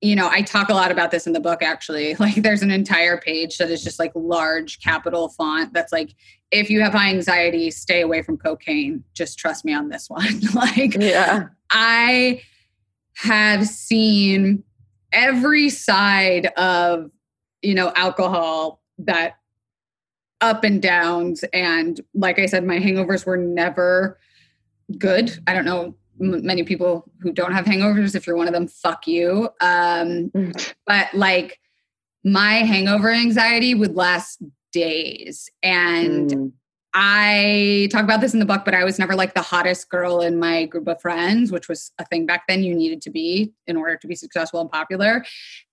you 0.00 0.14
know, 0.14 0.28
I 0.30 0.42
talk 0.42 0.68
a 0.68 0.74
lot 0.74 0.90
about 0.90 1.10
this 1.10 1.26
in 1.26 1.32
the 1.32 1.40
book 1.40 1.62
actually. 1.62 2.14
Like 2.20 2.36
there's 2.36 2.62
an 2.62 2.70
entire 2.70 3.18
page 3.18 3.58
that 3.58 3.70
is 3.70 3.82
just 3.82 3.98
like 3.98 4.12
large 4.14 4.80
capital 4.80 5.28
font 5.30 5.72
that's 5.72 5.92
like 5.92 6.14
if 6.50 6.70
you 6.70 6.80
have 6.82 6.92
high 6.92 7.10
anxiety, 7.10 7.70
stay 7.70 8.02
away 8.02 8.22
from 8.22 8.36
cocaine. 8.36 9.02
Just 9.14 9.38
trust 9.38 9.64
me 9.64 9.74
on 9.74 9.88
this 9.88 10.06
one. 10.08 10.40
like 10.54 10.94
yeah. 10.94 11.48
I 11.70 12.42
have 13.16 13.66
seen 13.66 14.62
every 15.12 15.70
side 15.70 16.46
of, 16.56 17.10
you 17.62 17.74
know, 17.74 17.92
alcohol 17.96 18.82
that 18.98 19.36
up 20.40 20.64
and 20.64 20.82
downs. 20.82 21.44
And 21.52 22.00
like 22.14 22.38
I 22.38 22.46
said, 22.46 22.64
my 22.64 22.78
hangovers 22.78 23.24
were 23.24 23.38
never 23.38 24.18
good. 24.98 25.36
I 25.46 25.54
don't 25.54 25.64
know 25.64 25.96
m- 26.20 26.44
many 26.44 26.62
people 26.62 27.10
who 27.20 27.32
don't 27.32 27.52
have 27.52 27.64
hangovers. 27.64 28.14
If 28.14 28.26
you're 28.26 28.36
one 28.36 28.48
of 28.48 28.54
them, 28.54 28.68
fuck 28.68 29.06
you. 29.06 29.48
Um, 29.60 30.30
but 30.86 31.12
like 31.14 31.60
my 32.24 32.54
hangover 32.54 33.10
anxiety 33.10 33.74
would 33.74 33.94
last 33.94 34.42
days. 34.72 35.48
And 35.62 36.30
Mm. 36.30 36.52
I 36.98 37.88
talk 37.92 38.04
about 38.04 38.22
this 38.22 38.32
in 38.32 38.40
the 38.40 38.46
book, 38.46 38.64
but 38.64 38.74
I 38.74 38.82
was 38.82 38.98
never 38.98 39.14
like 39.14 39.34
the 39.34 39.42
hottest 39.42 39.90
girl 39.90 40.22
in 40.22 40.38
my 40.38 40.64
group 40.64 40.88
of 40.88 40.98
friends, 41.00 41.52
which 41.52 41.68
was 41.68 41.92
a 41.98 42.06
thing 42.06 42.24
back 42.24 42.44
then 42.48 42.62
you 42.62 42.74
needed 42.74 43.02
to 43.02 43.10
be 43.10 43.52
in 43.66 43.76
order 43.76 43.96
to 43.96 44.06
be 44.06 44.14
successful 44.14 44.62
and 44.62 44.70
popular. 44.70 45.22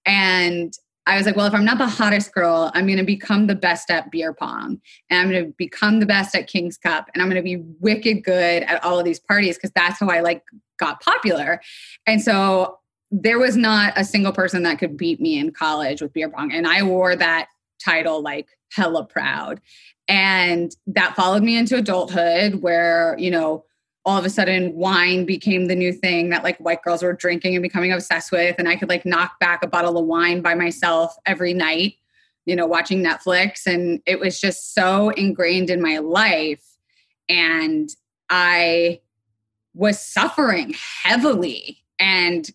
And 0.05 0.73
I 1.05 1.17
was 1.17 1.25
like, 1.25 1.35
well, 1.35 1.45
if 1.45 1.53
I'm 1.53 1.65
not 1.65 1.77
the 1.77 1.87
hottest 1.87 2.33
girl, 2.33 2.71
I'm 2.73 2.85
going 2.85 2.97
to 2.97 3.03
become 3.03 3.47
the 3.47 3.55
best 3.55 3.91
at 3.91 4.09
beer 4.09 4.33
pong 4.33 4.79
and 5.09 5.19
I'm 5.19 5.29
going 5.29 5.45
to 5.45 5.53
become 5.57 5.99
the 5.99 6.05
best 6.05 6.33
at 6.35 6.47
King's 6.47 6.77
Cup 6.77 7.09
and 7.13 7.21
I'm 7.21 7.29
going 7.29 7.41
to 7.41 7.43
be 7.43 7.63
wicked 7.79 8.23
good 8.23 8.63
at 8.63 8.83
all 8.83 8.99
of 8.99 9.05
these 9.05 9.19
parties 9.19 9.57
because 9.57 9.71
that's 9.75 9.99
how 9.99 10.09
I 10.09 10.21
like 10.21 10.43
got 10.79 11.01
popular. 11.01 11.61
And 12.07 12.21
so 12.21 12.79
there 13.11 13.37
was 13.37 13.57
not 13.57 13.93
a 13.95 14.05
single 14.05 14.31
person 14.31 14.63
that 14.63 14.79
could 14.79 14.97
beat 14.97 15.19
me 15.19 15.37
in 15.37 15.51
college 15.51 16.01
with 16.01 16.13
beer 16.13 16.29
pong. 16.29 16.53
And 16.53 16.65
I 16.65 16.83
wore 16.83 17.15
that 17.15 17.49
title 17.83 18.21
like 18.21 18.47
hella 18.71 19.05
proud. 19.05 19.61
And 20.07 20.75
that 20.87 21.15
followed 21.15 21.43
me 21.43 21.57
into 21.57 21.77
adulthood 21.77 22.55
where, 22.55 23.15
you 23.19 23.29
know, 23.29 23.65
all 24.05 24.17
of 24.17 24.25
a 24.25 24.29
sudden 24.29 24.73
wine 24.73 25.25
became 25.25 25.67
the 25.67 25.75
new 25.75 25.93
thing 25.93 26.29
that 26.29 26.43
like 26.43 26.57
white 26.57 26.81
girls 26.83 27.03
were 27.03 27.13
drinking 27.13 27.55
and 27.55 27.63
becoming 27.63 27.91
obsessed 27.91 28.31
with. 28.31 28.55
And 28.59 28.67
I 28.67 28.75
could 28.75 28.89
like 28.89 29.05
knock 29.05 29.39
back 29.39 29.63
a 29.63 29.67
bottle 29.67 29.97
of 29.97 30.05
wine 30.05 30.41
by 30.41 30.55
myself 30.55 31.15
every 31.25 31.53
night, 31.53 31.95
you 32.45 32.55
know, 32.55 32.65
watching 32.65 33.03
Netflix. 33.03 33.65
And 33.65 34.01
it 34.05 34.19
was 34.19 34.41
just 34.41 34.73
so 34.73 35.09
ingrained 35.09 35.69
in 35.69 35.81
my 35.81 35.99
life. 35.99 36.63
And 37.29 37.89
I 38.29 38.99
was 39.73 39.99
suffering 39.99 40.75
heavily 41.03 41.79
and, 41.97 42.49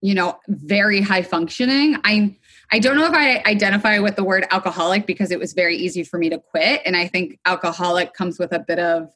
you 0.00 0.14
know, 0.14 0.40
very 0.48 1.00
high 1.00 1.22
functioning. 1.22 1.96
I'm 2.02 2.36
I 2.74 2.78
don't 2.78 2.96
know 2.96 3.04
if 3.04 3.12
I 3.12 3.42
identify 3.44 3.98
with 3.98 4.16
the 4.16 4.24
word 4.24 4.46
alcoholic 4.50 5.06
because 5.06 5.30
it 5.30 5.38
was 5.38 5.52
very 5.52 5.76
easy 5.76 6.04
for 6.04 6.18
me 6.18 6.30
to 6.30 6.38
quit. 6.38 6.80
And 6.86 6.96
I 6.96 7.06
think 7.06 7.38
alcoholic 7.44 8.14
comes 8.14 8.38
with 8.38 8.50
a 8.52 8.58
bit 8.58 8.78
of 8.78 9.12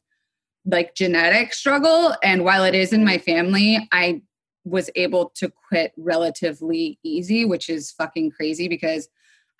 like 0.67 0.93
genetic 0.95 1.53
struggle. 1.53 2.13
And 2.21 2.43
while 2.43 2.63
it 2.63 2.75
is 2.75 2.93
in 2.93 3.03
my 3.03 3.17
family, 3.17 3.87
I 3.91 4.21
was 4.65 4.89
able 4.95 5.31
to 5.35 5.49
quit 5.49 5.93
relatively 5.97 6.99
easy, 7.03 7.45
which 7.45 7.69
is 7.69 7.91
fucking 7.91 8.31
crazy 8.31 8.67
because 8.67 9.07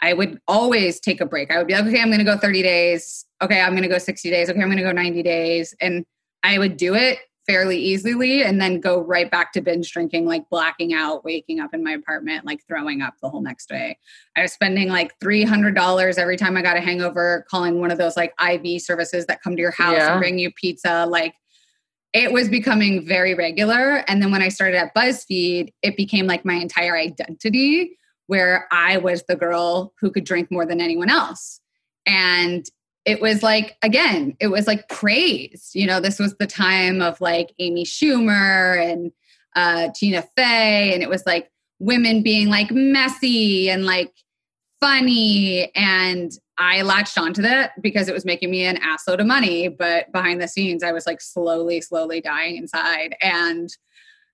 I 0.01 0.14
would 0.14 0.39
always 0.47 0.99
take 0.99 1.22
a 1.22 1.26
break. 1.26 1.49
I 1.49 1.58
would 1.58 1.68
be 1.68 1.74
like, 1.74 1.86
okay, 1.86 2.01
I'm 2.01 2.10
going 2.10 2.20
to 2.20 2.26
go 2.26 2.38
30 2.38 2.62
days. 2.62 3.26
Okay, 3.41 3.62
I'm 3.62 3.72
going 3.72 3.84
to 3.84 3.89
go 3.89 3.97
60 3.97 4.30
days. 4.30 4.49
Okay, 4.49 4.60
I'm 4.60 4.68
going 4.68 4.78
to 4.78 4.84
go 4.84 4.91
90 4.91 5.24
days. 5.24 5.74
And 5.82 6.05
I 6.43 6.60
would 6.60 6.78
do 6.78 6.93
it 6.93 7.20
fairly 7.48 7.78
easily 7.80 8.43
and 8.43 8.60
then 8.60 8.80
go 8.82 9.00
right 9.00 9.32
back 9.32 9.54
to 9.54 9.62
binge 9.62 9.91
drinking, 9.91 10.26
like 10.26 10.50
blacking 10.50 10.93
out, 10.93 11.24
waking 11.24 11.60
up 11.62 11.74
in 11.74 11.84
my 11.84 11.91
apartment, 11.91 12.45
like 12.45 12.60
throwing 12.68 13.02
up 13.02 13.14
the 13.22 13.30
whole 13.30 13.41
next 13.41 13.70
day. 13.70 13.98
I 14.36 14.41
was 14.41 14.52
spending 14.52 14.89
like 14.89 15.18
$300 15.20 16.18
every 16.18 16.36
time 16.36 16.58
I 16.58 16.62
got 16.62 16.76
a 16.76 16.82
hangover, 16.82 17.45
calling 17.50 17.80
one 17.80 17.89
of 17.89 17.98
those 17.98 18.18
like 18.18 18.34
IV 18.45 18.82
services 18.82 19.26
that 19.28 19.41
come 19.41 19.56
to 19.56 19.62
your 19.62 19.72
house 19.72 19.95
Yeah. 19.95 20.12
and 20.14 20.20
bring 20.22 20.38
you 20.38 20.52
pizza. 20.52 21.06
Like 21.08 21.36
it 22.14 22.34
was 22.34 22.50
becoming 22.50 23.06
very 23.08 23.34
regular. 23.34 24.04
And 24.10 24.22
then 24.22 24.32
when 24.32 24.41
I 24.41 24.50
started 24.50 24.76
at 24.78 24.93
BuzzFeed, 24.93 25.74
it 25.82 25.95
became 25.95 26.28
like 26.28 26.43
my 26.43 26.56
entire 26.56 26.98
identity 26.98 27.98
where 28.28 28.68
I 28.72 28.98
was 28.98 29.24
the 29.24 29.38
girl 29.38 29.93
who 30.02 30.12
could 30.12 30.26
drink 30.26 30.52
more 30.52 30.66
than 30.66 30.82
anyone 30.82 31.10
else. 31.10 31.62
And 32.06 32.66
it 33.08 33.22
was 33.22 33.41
like, 33.41 33.78
again, 33.82 34.36
it 34.41 34.47
was 34.47 34.68
like 34.68 34.89
praised. 34.89 35.74
You 35.74 35.88
know, 35.88 36.01
this 36.01 36.20
was 36.20 36.36
the 36.36 36.45
time 36.45 37.01
of 37.01 37.22
like 37.22 37.53
Amy 37.58 37.86
Schumer 37.86 38.78
and 38.84 39.14
uh, 39.55 39.88
Tina 39.95 40.24
Fey. 40.36 40.93
And 40.93 41.01
it 41.01 41.08
was 41.08 41.26
like 41.26 41.49
women 41.80 42.22
being 42.22 42.49
like 42.49 42.70
messy 42.70 43.70
and 43.70 43.86
like 43.86 44.12
funny. 44.82 45.72
And 45.74 46.34
I 46.58 46.82
latched 46.82 47.18
onto 47.18 47.41
that 47.43 47.82
because 47.82 48.10
it 48.10 48.14
was 48.14 48.26
making 48.26 48.51
me 48.51 48.66
an 48.66 48.78
assload 48.82 49.22
of 49.22 49.26
money. 49.26 49.70
But 49.70 50.12
behind 50.12 50.41
the 50.41 50.47
scenes, 50.49 50.84
I 50.84 50.91
was 50.91 51.08
like 51.08 51.22
slowly, 51.22 51.80
slowly 51.80 52.20
dying 52.20 52.58
inside. 52.58 53.16
And, 53.22 53.70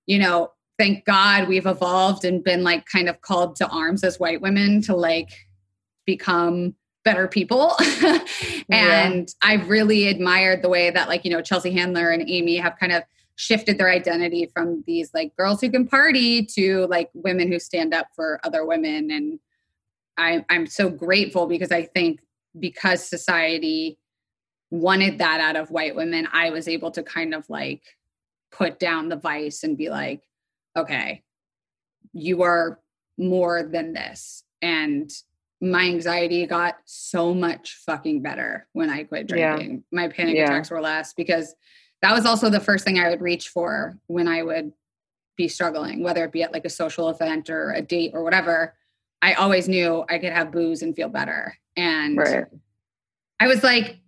you 0.07 0.17
know, 0.17 0.51
thank 0.79 1.05
God 1.05 1.47
we've 1.47 1.67
evolved 1.67 2.25
and 2.25 2.43
been 2.43 2.63
like 2.63 2.87
kind 2.87 3.07
of 3.07 3.21
called 3.21 3.55
to 3.57 3.67
arms 3.67 4.03
as 4.03 4.19
white 4.19 4.41
women 4.41 4.81
to 4.81 4.95
like 4.95 5.29
become 6.07 6.73
better 7.03 7.27
people. 7.27 7.75
and 8.69 9.33
I've 9.41 9.69
really 9.69 10.07
admired 10.07 10.61
the 10.61 10.69
way 10.69 10.89
that 10.89 11.07
like, 11.07 11.25
you 11.25 11.31
know, 11.31 11.41
Chelsea 11.41 11.71
Handler 11.71 12.09
and 12.09 12.27
Amy 12.29 12.57
have 12.57 12.77
kind 12.79 12.91
of 12.91 13.03
shifted 13.35 13.77
their 13.77 13.89
identity 13.89 14.49
from 14.53 14.83
these 14.85 15.11
like 15.13 15.35
girls 15.35 15.59
who 15.61 15.69
can 15.69 15.87
party 15.87 16.45
to 16.45 16.85
like 16.87 17.09
women 17.13 17.51
who 17.51 17.59
stand 17.59 17.93
up 17.93 18.07
for 18.15 18.39
other 18.43 18.65
women. 18.65 19.11
And 19.11 19.39
I, 20.17 20.45
I'm 20.49 20.67
so 20.67 20.89
grateful 20.89 21.47
because 21.47 21.71
I 21.71 21.83
think 21.83 22.19
because 22.59 23.07
society 23.07 23.97
wanted 24.69 25.17
that 25.17 25.39
out 25.39 25.55
of 25.55 25.71
white 25.71 25.95
women, 25.95 26.27
I 26.31 26.51
was 26.51 26.67
able 26.67 26.91
to 26.91 27.03
kind 27.03 27.33
of 27.33 27.49
like 27.49 27.81
put 28.51 28.79
down 28.79 29.09
the 29.09 29.15
vice 29.15 29.63
and 29.63 29.77
be 29.77 29.89
like, 29.89 30.21
okay, 30.77 31.23
you 32.13 32.43
are 32.43 32.79
more 33.17 33.63
than 33.63 33.93
this. 33.93 34.43
And 34.61 35.11
my 35.63 35.83
anxiety 35.85 36.45
got 36.45 36.75
so 36.83 37.33
much 37.33 37.79
fucking 37.85 38.21
better 38.21 38.67
when 38.73 38.89
I 38.89 39.03
quit 39.05 39.29
Yeah. 39.29 39.55
drinking. 39.55 39.83
My 39.91 40.09
panic 40.09 40.35
Yeah. 40.35 40.43
attacks 40.45 40.69
were 40.69 40.81
less 40.81 41.13
because 41.13 41.55
that 42.01 42.13
was 42.13 42.25
also 42.25 42.49
the 42.49 42.59
first 42.59 42.83
thing 42.83 42.99
I 42.99 43.09
would 43.09 43.21
reach 43.21 43.47
for 43.47 43.97
when 44.07 44.27
I 44.27 44.43
would 44.43 44.73
be 45.37 45.47
struggling, 45.47 46.03
whether 46.03 46.25
it 46.25 46.33
be 46.33 46.43
at 46.43 46.51
like 46.51 46.65
a 46.65 46.69
social 46.69 47.07
event 47.07 47.49
or 47.49 47.71
a 47.71 47.81
date 47.81 48.11
or 48.13 48.23
whatever. 48.23 48.75
I 49.21 49.33
always 49.35 49.69
knew 49.69 50.03
I 50.09 50.17
could 50.19 50.33
have 50.33 50.51
booze 50.51 50.81
and 50.81 50.93
feel 50.93 51.07
better. 51.07 51.57
And 51.77 52.17
Right. 52.17 52.45
I 53.39 53.47
was 53.47 53.63
like, 53.63 53.99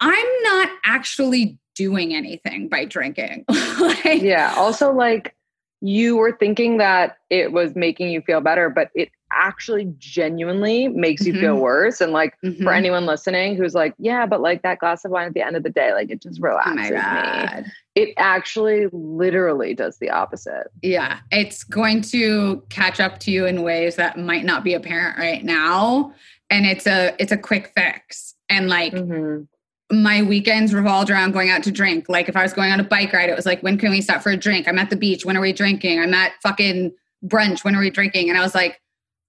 I'm 0.00 0.42
not 0.44 0.70
actually 0.84 1.58
doing 1.74 2.14
anything 2.14 2.68
by 2.68 2.86
drinking. 2.86 3.44
like, 3.80 4.22
Yeah. 4.22 4.54
Also, 4.56 4.92
like 4.94 5.36
you 5.80 6.16
were 6.16 6.32
thinking 6.32 6.76
that 6.78 7.16
it 7.30 7.52
was 7.52 7.74
making 7.74 8.10
you 8.10 8.20
feel 8.20 8.40
better, 8.40 8.68
but 8.68 8.90
it 8.94 9.10
actually 9.32 9.92
genuinely 9.96 10.88
makes 10.88 11.24
you 11.24 11.32
feel 11.32 11.56
Mhm. 11.56 11.60
worse. 11.60 12.00
And 12.00 12.12
like 12.12 12.34
mhm. 12.44 12.62
for 12.62 12.72
anyone 12.72 13.06
listening 13.06 13.56
who's 13.56 13.74
like, 13.74 13.94
yeah, 13.98 14.26
but 14.26 14.40
like 14.40 14.62
that 14.62 14.80
glass 14.80 15.04
of 15.04 15.12
wine 15.12 15.28
at 15.28 15.34
the 15.34 15.40
end 15.40 15.56
of 15.56 15.62
the 15.62 15.70
day, 15.70 15.92
like 15.92 16.10
it 16.10 16.20
just 16.20 16.40
oh 16.42 16.48
relaxes 16.48 16.90
my 16.90 17.60
me. 17.62 17.70
It 17.94 18.14
actually 18.16 18.88
literally 18.92 19.72
does 19.74 19.98
the 19.98 20.10
opposite. 20.10 20.66
Yeah, 20.82 21.20
it's 21.30 21.62
going 21.64 22.02
to 22.02 22.62
catch 22.70 22.98
up 23.00 23.18
to 23.20 23.30
you 23.30 23.46
in 23.46 23.62
ways 23.62 23.96
that 23.96 24.18
might 24.18 24.44
not 24.44 24.64
be 24.64 24.74
apparent 24.74 25.16
right 25.18 25.44
now. 25.44 26.12
And 26.50 26.66
it's 26.66 26.86
a 26.86 27.14
it's 27.20 27.32
a 27.32 27.38
quick 27.38 27.72
fix. 27.76 28.34
And 28.48 28.68
like 28.68 28.92
Mhm. 28.92 29.46
My 29.90 30.22
weekends 30.22 30.72
revolved 30.72 31.10
around 31.10 31.32
going 31.32 31.50
out 31.50 31.62
to 31.64 31.70
drink. 31.70 32.08
Like 32.08 32.28
if 32.28 32.36
I 32.36 32.42
was 32.42 32.52
going 32.52 32.70
on 32.70 32.80
a 32.80 32.84
bike 32.84 33.12
ride, 33.12 33.28
it 33.28 33.36
was 33.36 33.46
like, 33.46 33.62
when 33.62 33.76
can 33.76 33.90
we 33.90 34.00
stop 34.00 34.22
for 34.22 34.30
a 34.30 34.36
drink? 34.36 34.68
I'm 34.68 34.78
at 34.78 34.90
the 34.90 34.96
beach. 34.96 35.24
When 35.24 35.36
are 35.36 35.40
we 35.40 35.52
drinking? 35.52 36.00
I'm 36.00 36.14
at 36.14 36.32
fucking 36.42 36.92
brunch. 37.24 37.64
When 37.64 37.74
are 37.74 37.80
we 37.80 37.90
drinking? 37.90 38.28
And 38.28 38.38
I 38.38 38.42
was 38.42 38.54
like, 38.54 38.80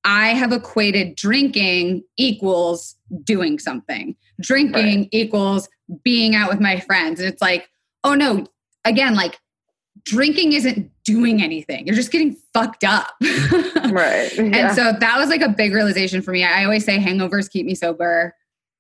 I 0.04 0.30
have 0.30 0.52
equated 0.52 1.16
drinking 1.16 2.04
equals 2.18 2.96
doing 3.24 3.60
something. 3.60 4.16
Drinking 4.40 5.10
equals 5.12 5.70
being 6.04 6.36
out 6.36 6.50
with 6.50 6.60
my 6.60 6.80
friends. 6.80 7.20
And 7.20 7.28
it's 7.28 7.42
like, 7.42 7.70
oh 8.04 8.14
no, 8.14 8.46
again, 8.86 9.16
like 9.16 9.40
drinking 10.04 10.54
isn't 10.54 10.92
doing 11.04 11.42
anything. 11.42 11.86
You're 11.86 11.96
just 11.96 12.12
getting 12.12 12.36
fucked 12.54 12.84
up. 12.84 13.14
Right. 13.92 14.32
And 14.38 14.74
so 14.74 14.94
that 14.94 15.18
was 15.18 15.28
like 15.28 15.42
a 15.42 15.50
big 15.50 15.74
realization 15.74 16.22
for 16.22 16.32
me. 16.32 16.46
I 16.46 16.64
always 16.64 16.86
say 16.86 16.98
hangovers 16.98 17.50
keep 17.50 17.66
me 17.66 17.76
sober. 17.76 18.34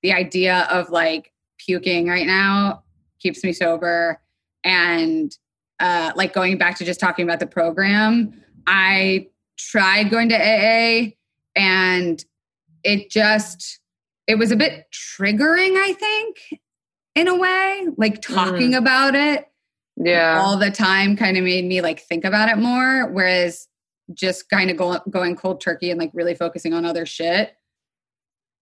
The 0.03 0.13
idea 0.13 0.67
of 0.71 0.89
like 0.89 1.33
puking 1.65 2.07
right 2.07 2.25
now 2.25 2.83
keeps 3.19 3.43
me 3.43 3.53
sober. 3.53 4.21
And 4.63 5.35
uh, 5.79 6.11
like 6.15 6.33
going 6.33 6.57
back 6.57 6.77
to 6.77 6.85
just 6.85 6.99
talking 6.99 7.23
about 7.23 7.39
the 7.39 7.47
program, 7.47 8.41
I 8.67 9.27
tried 9.57 10.09
going 10.09 10.29
to 10.29 10.35
AA 10.35 11.11
and 11.55 12.23
it 12.83 13.09
just, 13.09 13.79
it 14.27 14.35
was 14.35 14.51
a 14.51 14.55
bit 14.55 14.85
triggering, 14.91 15.75
I 15.77 15.93
think, 15.93 16.61
in 17.15 17.27
a 17.27 17.35
way. 17.35 17.87
Like 17.97 18.21
talking 18.21 18.73
about 18.73 19.15
it 19.15 19.47
yeah. 19.97 20.39
all 20.41 20.57
the 20.57 20.71
time 20.71 21.15
kind 21.15 21.37
of 21.37 21.43
made 21.43 21.65
me 21.65 21.81
like 21.81 22.01
think 22.01 22.25
about 22.25 22.49
it 22.49 22.57
more. 22.57 23.09
Whereas 23.11 23.67
just 24.13 24.49
kind 24.49 24.69
of 24.69 24.77
go, 24.77 24.99
going 25.09 25.35
cold 25.35 25.61
turkey 25.61 25.91
and 25.91 25.99
like 25.99 26.11
really 26.13 26.35
focusing 26.35 26.73
on 26.73 26.85
other 26.85 27.05
shit 27.05 27.55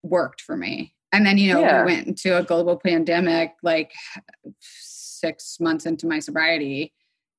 worked 0.02 0.40
for 0.40 0.56
me. 0.56 0.94
And 1.12 1.26
then, 1.26 1.38
you 1.38 1.52
know, 1.52 1.60
Yeah. 1.60 1.84
we 1.84 1.92
went 1.92 2.06
into 2.06 2.36
a 2.36 2.42
global 2.42 2.76
pandemic 2.76 3.54
like 3.62 3.92
six 4.60 5.58
months 5.60 5.86
into 5.86 6.06
my 6.06 6.18
sobriety. 6.18 6.92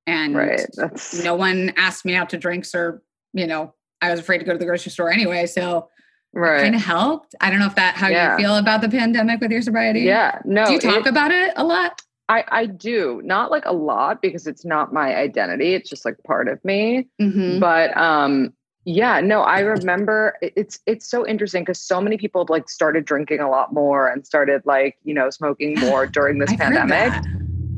And 0.07 0.36
right. 0.36 0.65
That's 0.76 1.24
no 1.24 1.36
one 1.36 1.74
asked 1.78 2.05
me 2.05 2.15
out 2.15 2.30
to 2.32 2.38
drinks 2.38 2.74
or, 2.76 3.01
you 3.34 3.47
know, 3.47 3.74
I 4.01 4.11
was 4.11 4.19
afraid 4.19 4.39
to 4.39 4.45
go 4.45 4.51
to 4.53 4.57
the 4.57 4.65
grocery 4.65 4.91
store 4.91 5.11
anyway. 5.11 5.45
So 5.45 5.88
right. 6.34 6.63
kind 6.63 6.76
of 6.76 6.82
helped. 6.82 7.36
I 7.39 7.49
don't 7.49 7.59
know 7.59 7.67
if 7.67 7.76
that 7.76 7.95
how 7.95 8.07
Yeah. 8.09 8.32
you 8.38 8.43
feel 8.43 8.57
about 8.57 8.82
the 8.82 8.89
pandemic 8.89 9.39
with 9.41 9.51
your 9.51 9.61
sobriety. 9.61 10.01
yeah. 10.01 10.39
No. 10.43 10.65
Do 10.65 10.74
you 10.74 10.80
talk 10.80 11.05
it- 11.05 11.07
about 11.07 11.32
it 11.32 11.53
a 11.55 11.63
lot? 11.63 12.01
I, 12.30 12.45
I 12.49 12.65
do 12.65 13.22
not 13.26 13.51
like 13.51 13.65
a 13.65 13.74
lot 13.74 14.22
because 14.22 14.47
it's 14.47 14.63
not 14.63 14.93
my 14.93 15.15
identity. 15.17 15.74
It's 15.74 15.89
just 15.89 16.05
like 16.05 16.15
part 16.26 16.47
of 16.47 16.63
me. 16.63 17.07
Mm-hmm. 17.22 17.59
But 17.59 17.95
um, 17.97 18.53
yeah, 18.86 19.19
no, 19.21 19.41
I 19.41 19.59
remember 19.59 20.36
it's 20.41 20.79
it's 20.88 21.07
so 21.09 21.25
interesting 21.27 21.63
because 21.63 21.79
so 21.79 22.01
many 22.01 22.17
people 22.17 22.45
like 22.49 22.69
started 22.69 23.05
drinking 23.05 23.39
a 23.39 23.49
lot 23.49 23.73
more 23.73 24.07
and 24.07 24.25
started 24.25 24.61
like 24.65 24.97
you 25.03 25.13
know 25.13 25.29
smoking 25.29 25.79
more 25.79 26.05
during 26.13 26.39
this 26.39 26.53
pandemic. 26.53 27.13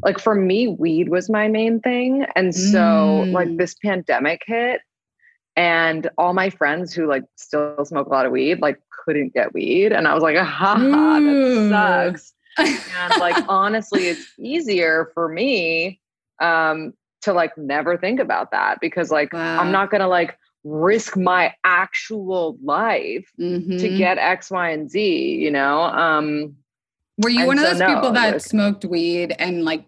Like 0.04 0.20
for 0.20 0.36
me, 0.36 0.68
weed 0.68 1.10
was 1.10 1.30
my 1.30 1.47
main 1.47 1.80
thing, 1.80 2.26
and 2.36 2.54
so 2.56 3.28
like 3.32 3.47
Mm. 3.49 3.58
this 3.58 3.76
pandemic 3.76 4.43
hit, 4.45 4.82
and 5.56 6.10
all 6.18 6.34
my 6.34 6.49
friends 6.49 6.93
who 6.93 7.08
like 7.08 7.24
still 7.36 7.84
smoke 7.86 8.08
a 8.08 8.10
lot 8.10 8.26
of 8.26 8.32
weed 8.32 8.60
like 8.62 8.80
couldn't 9.06 9.34
get 9.34 9.54
weed, 9.54 9.91
and 9.91 10.08
I 10.08 10.14
was 10.14 10.24
like, 10.24 10.38
ha 10.38 10.76
ha, 10.76 10.78
Ooh. 10.80 11.24
that 11.26 11.70
sucks 11.70 12.34
and 12.58 13.16
like 13.20 13.36
honestly 13.47 14.08
it's 14.08 14.28
easier 14.38 15.10
for 15.16 15.28
me 15.28 15.99
um 16.39 16.93
to 17.22 17.34
like 17.34 17.58
never 17.58 17.97
think 17.97 18.20
about 18.20 18.51
that 18.51 18.80
because 18.80 19.10
like 19.10 19.34
Wow. 19.34 19.58
i'm 19.60 19.72
not 19.72 19.89
gonna 19.89 20.08
like 20.08 20.38
risk 20.64 21.18
my 21.18 21.53
actual 21.64 22.57
life 22.64 23.30
Mhm. 23.39 23.80
to 23.80 23.89
get 23.97 24.18
x 24.18 24.49
y 24.49 24.70
and 24.70 24.89
z 24.89 25.36
you 25.36 25.51
know 25.51 25.82
um 25.82 26.55
Were 27.18 27.30
you 27.30 27.45
one 27.45 27.57
of 27.59 27.66
so 27.66 27.72
those 27.72 27.80
no, 27.80 27.93
people 27.95 28.11
that 28.14 28.41
smoked 28.41 28.86
weed 28.86 29.36
and 29.39 29.66
like 29.66 29.86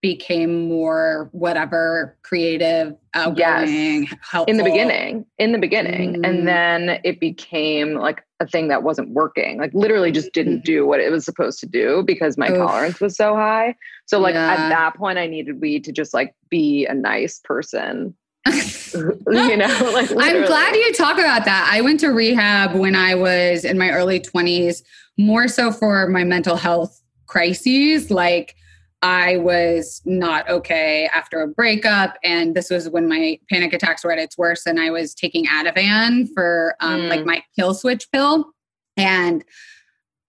became 0.00 0.68
more 0.68 1.28
whatever 1.30 2.18
creative, 2.22 2.92
outgoing, 3.14 4.08
helpful? 4.20 4.50
in 4.50 4.56
the 4.56 4.64
beginning 4.64 5.24
in 5.38 5.52
the 5.52 5.58
beginning 5.58 6.14
Mm. 6.14 6.26
and 6.28 6.48
then 6.48 7.00
it 7.04 7.20
became 7.20 7.94
like 7.94 8.24
a 8.40 8.46
thing 8.46 8.66
that 8.68 8.82
wasn't 8.82 9.08
working 9.10 9.58
like 9.58 9.72
literally 9.74 10.10
just 10.10 10.32
didn't 10.32 10.64
do 10.64 10.84
what 10.86 10.98
it 10.98 11.10
was 11.12 11.24
supposed 11.24 11.60
to 11.60 11.66
do 11.66 12.02
because 12.06 12.36
my. 12.36 12.50
Oof. 12.50 12.56
tolerance 12.58 13.00
was 13.00 13.16
so 13.16 13.34
high 13.36 13.74
so 14.06 14.18
like 14.18 14.34
Yeah. 14.34 14.52
at 14.54 14.68
that 14.70 14.96
point 14.96 15.18
i 15.18 15.26
needed 15.28 15.60
weed 15.60 15.84
to 15.84 15.92
just 15.92 16.12
like 16.14 16.34
be 16.48 16.84
a 16.86 16.94
nice 16.94 17.38
person 17.44 18.14
you 18.94 19.56
know 19.56 19.90
like 19.94 20.10
I'm 20.18 20.44
glad 20.44 20.74
you 20.74 20.92
talk 20.94 21.18
about 21.18 21.44
that. 21.44 21.68
I 21.72 21.80
went 21.80 22.00
to 22.00 22.08
rehab 22.08 22.74
when 22.74 22.94
I 22.96 23.14
was 23.14 23.64
in 23.64 23.78
my 23.78 23.90
early 23.90 24.18
20s, 24.20 24.82
more 25.18 25.46
so 25.48 25.70
for 25.70 26.08
my 26.08 26.24
mental 26.24 26.56
health 26.56 27.00
crises. 27.26 28.10
Like, 28.10 28.56
I 29.00 29.36
was 29.38 30.00
not 30.04 30.48
okay 30.48 31.08
after 31.12 31.40
a 31.40 31.48
breakup, 31.48 32.16
and 32.22 32.54
this 32.54 32.70
was 32.70 32.88
when 32.88 33.08
my 33.08 33.38
panic 33.50 33.72
attacks 33.72 34.04
were 34.04 34.12
at 34.12 34.18
its 34.18 34.38
worst. 34.38 34.66
And 34.66 34.80
I 34.80 34.90
was 34.90 35.14
taking 35.14 35.46
Ativan 35.46 36.28
for 36.34 36.76
um, 36.80 37.02
Mm. 37.02 37.08
like 37.08 37.24
my 37.24 37.42
kill 37.56 37.74
switch 37.74 38.10
pill, 38.12 38.52
and 38.96 39.44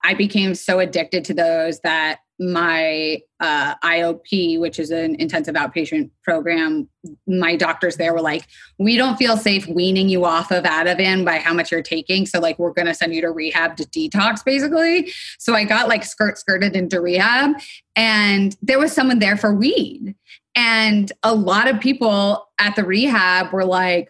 I 0.03 0.13
became 0.15 0.55
so 0.55 0.79
addicted 0.79 1.23
to 1.25 1.33
those 1.33 1.79
that 1.81 2.19
my 2.39 3.21
uh, 3.39 3.75
IOP, 3.83 4.59
which 4.59 4.79
is 4.79 4.89
an 4.91 5.15
intensive 5.15 5.55
outpatient 5.55 6.09
program, 6.23 6.89
my 7.27 7.55
doctors 7.55 7.97
there 7.97 8.13
were 8.13 8.21
like, 8.21 8.47
we 8.79 8.97
don't 8.97 9.17
feel 9.17 9.37
safe 9.37 9.67
weaning 9.67 10.09
you 10.09 10.25
off 10.25 10.51
of 10.51 10.63
Ativan 10.63 11.25
by 11.25 11.37
how 11.37 11.53
much 11.53 11.71
you're 11.71 11.81
taking. 11.81 12.25
So 12.25 12.39
like, 12.39 12.57
we're 12.57 12.73
going 12.73 12.87
to 12.87 12.93
send 12.93 13.13
you 13.13 13.21
to 13.21 13.31
rehab 13.31 13.75
to 13.77 13.83
detox 13.85 14.43
basically. 14.43 15.11
So 15.39 15.53
I 15.53 15.63
got 15.63 15.87
like 15.87 16.03
skirt 16.03 16.37
skirted 16.37 16.75
into 16.75 17.01
rehab 17.01 17.55
and 17.95 18.55
there 18.61 18.79
was 18.79 18.91
someone 18.91 19.19
there 19.19 19.37
for 19.37 19.53
weed. 19.53 20.15
And 20.55 21.11
a 21.23 21.33
lot 21.33 21.67
of 21.67 21.79
people 21.79 22.47
at 22.59 22.75
the 22.75 22.83
rehab 22.83 23.51
were 23.51 23.65
like, 23.65 24.09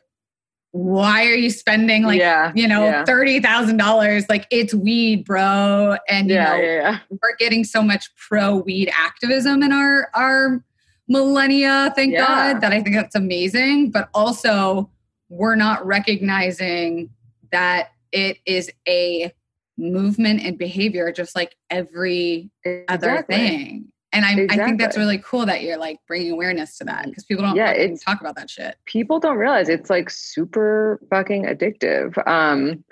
why 0.75 1.25
are 1.27 1.35
you 1.35 1.51
spending 1.51 2.03
like, 2.03 2.19
yeah 2.19 2.51
you 2.55 2.67
know, 2.67 2.83
yeah. 2.85 3.05
$30,000? 3.05 4.25
Like 4.27 4.47
it's 4.49 4.73
weed, 4.73 5.23
bro. 5.23 5.97
And, 6.09 6.29
you 6.29 6.35
yeah, 6.35 6.45
know, 6.45 6.55
yeah, 6.55 6.81
yeah. 6.81 6.99
we're 7.09 7.35
getting 7.37 7.63
so 7.63 7.81
much 7.83 8.09
pro 8.15 8.57
weed 8.57 8.91
activism 8.91 9.61
in 9.63 9.71
our 9.71 10.09
our 10.13 10.63
millennia 11.09 11.91
thank 11.97 12.15
god 12.15 12.61
that 12.61 12.71
i 12.71 12.81
think 12.81 12.95
that's 12.95 13.13
amazing 13.13 13.91
but 13.91 14.07
also 14.13 14.89
we're 15.27 15.55
not 15.55 15.85
recognizing 15.85 17.09
that 17.51 17.89
it 18.13 18.37
is 18.45 18.71
a 18.87 19.29
movement 19.77 20.41
and 20.43 20.57
behavior 20.57 21.11
just 21.11 21.35
like 21.35 21.55
every 21.69 22.49
other 22.87 23.09
Exactly. 23.09 23.35
thing 23.35 23.92
and 24.13 24.23
I, 24.25 24.47
I 24.53 24.65
think 24.65 24.79
that's 24.79 24.97
really 24.97 25.17
cool 25.17 25.45
that 25.47 25.63
you're 25.63 25.77
like 25.77 25.99
bringing 26.07 26.31
awareness 26.31 26.77
to 26.77 26.83
that 26.85 27.05
because 27.05 27.23
people 27.25 27.43
don't 27.43 27.55
Yeah, 27.55 27.71
it's- 27.73 28.01
talk 28.01 28.21
about 28.21 28.35
that 28.35 28.49
shit 28.49 28.77
people 28.85 29.19
don't 29.19 29.37
realize 29.37 29.67
it's 29.69 29.89
like 29.89 30.09
super 30.09 30.99
fucking 31.09 31.45
addictive 31.45 32.25
um 32.27 32.83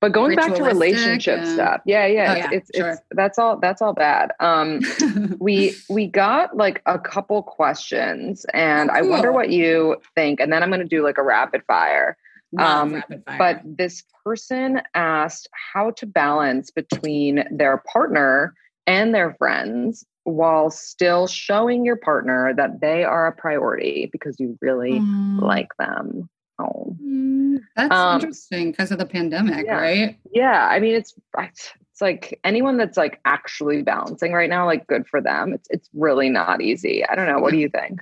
but 0.00 0.12
going 0.12 0.36
back 0.36 0.54
to 0.54 0.62
relationship 0.62 1.38
yeah. 1.42 1.54
stuff 1.54 1.80
yeah 1.86 2.06
yeah 2.06 2.28
Oh, 2.28 2.32
it's, 2.32 2.40
yeah, 2.52 2.58
it's, 2.58 2.70
sure. 2.76 2.88
it's 2.90 3.00
that's 3.12 3.38
all 3.38 3.56
that's 3.58 3.80
all 3.82 3.94
bad 3.94 4.30
um 4.40 4.80
we 5.40 5.74
we 5.88 6.06
got 6.06 6.56
like 6.56 6.82
a 6.86 6.98
couple 6.98 7.42
questions 7.42 8.44
and 8.52 8.90
i 8.90 9.00
wonder 9.02 9.32
what 9.32 9.50
you 9.50 9.96
think 10.14 10.38
and 10.40 10.52
then 10.52 10.62
i'm 10.62 10.68
going 10.68 10.80
to 10.80 10.86
do 10.86 11.02
like 11.02 11.18
a 11.18 11.22
rapid 11.22 11.62
fire 11.66 12.16
um, 12.58 12.94
rapid 12.94 13.24
fire. 13.24 13.38
but 13.38 13.60
this 13.64 14.04
person 14.24 14.80
asked 14.94 15.48
how 15.52 15.90
to 15.92 16.06
balance 16.06 16.70
between 16.70 17.44
their 17.50 17.78
partner 17.78 18.54
and 18.86 19.14
their 19.14 19.34
friends 19.34 20.04
while 20.24 20.70
still 20.70 21.26
showing 21.26 21.84
your 21.84 21.96
partner 21.96 22.52
that 22.54 22.80
they 22.80 23.04
are 23.04 23.26
a 23.28 23.32
priority 23.32 24.08
because 24.10 24.38
you 24.40 24.58
really 24.60 24.98
Mm. 25.00 25.40
like 25.40 25.70
them 25.78 26.28
Oh. 26.58 26.96
Mm, 27.02 27.58
that's 27.76 27.94
Um, 27.94 28.14
interesting 28.20 28.70
because 28.70 28.90
of 28.90 28.98
the 28.98 29.04
pandemic, 29.06 29.66
yeah. 29.66 29.76
right? 29.78 30.18
Yeah, 30.32 30.66
I 30.70 30.80
mean 30.80 30.94
it's 30.94 31.14
it's 31.38 32.00
like 32.00 32.38
anyone 32.44 32.76
that's 32.78 32.96
like 32.96 33.20
actually 33.24 33.82
balancing 33.82 34.32
right 34.32 34.48
now, 34.48 34.64
like 34.64 34.86
good 34.86 35.06
for 35.06 35.20
them. 35.20 35.52
It's 35.52 35.68
it's 35.70 35.90
really 35.94 36.30
not 36.30 36.62
easy. 36.62 37.04
I 37.04 37.14
don't 37.14 37.26
know. 37.26 37.38
What 37.40 37.52
do 37.52 37.58
you 37.58 37.68
think? 37.68 38.00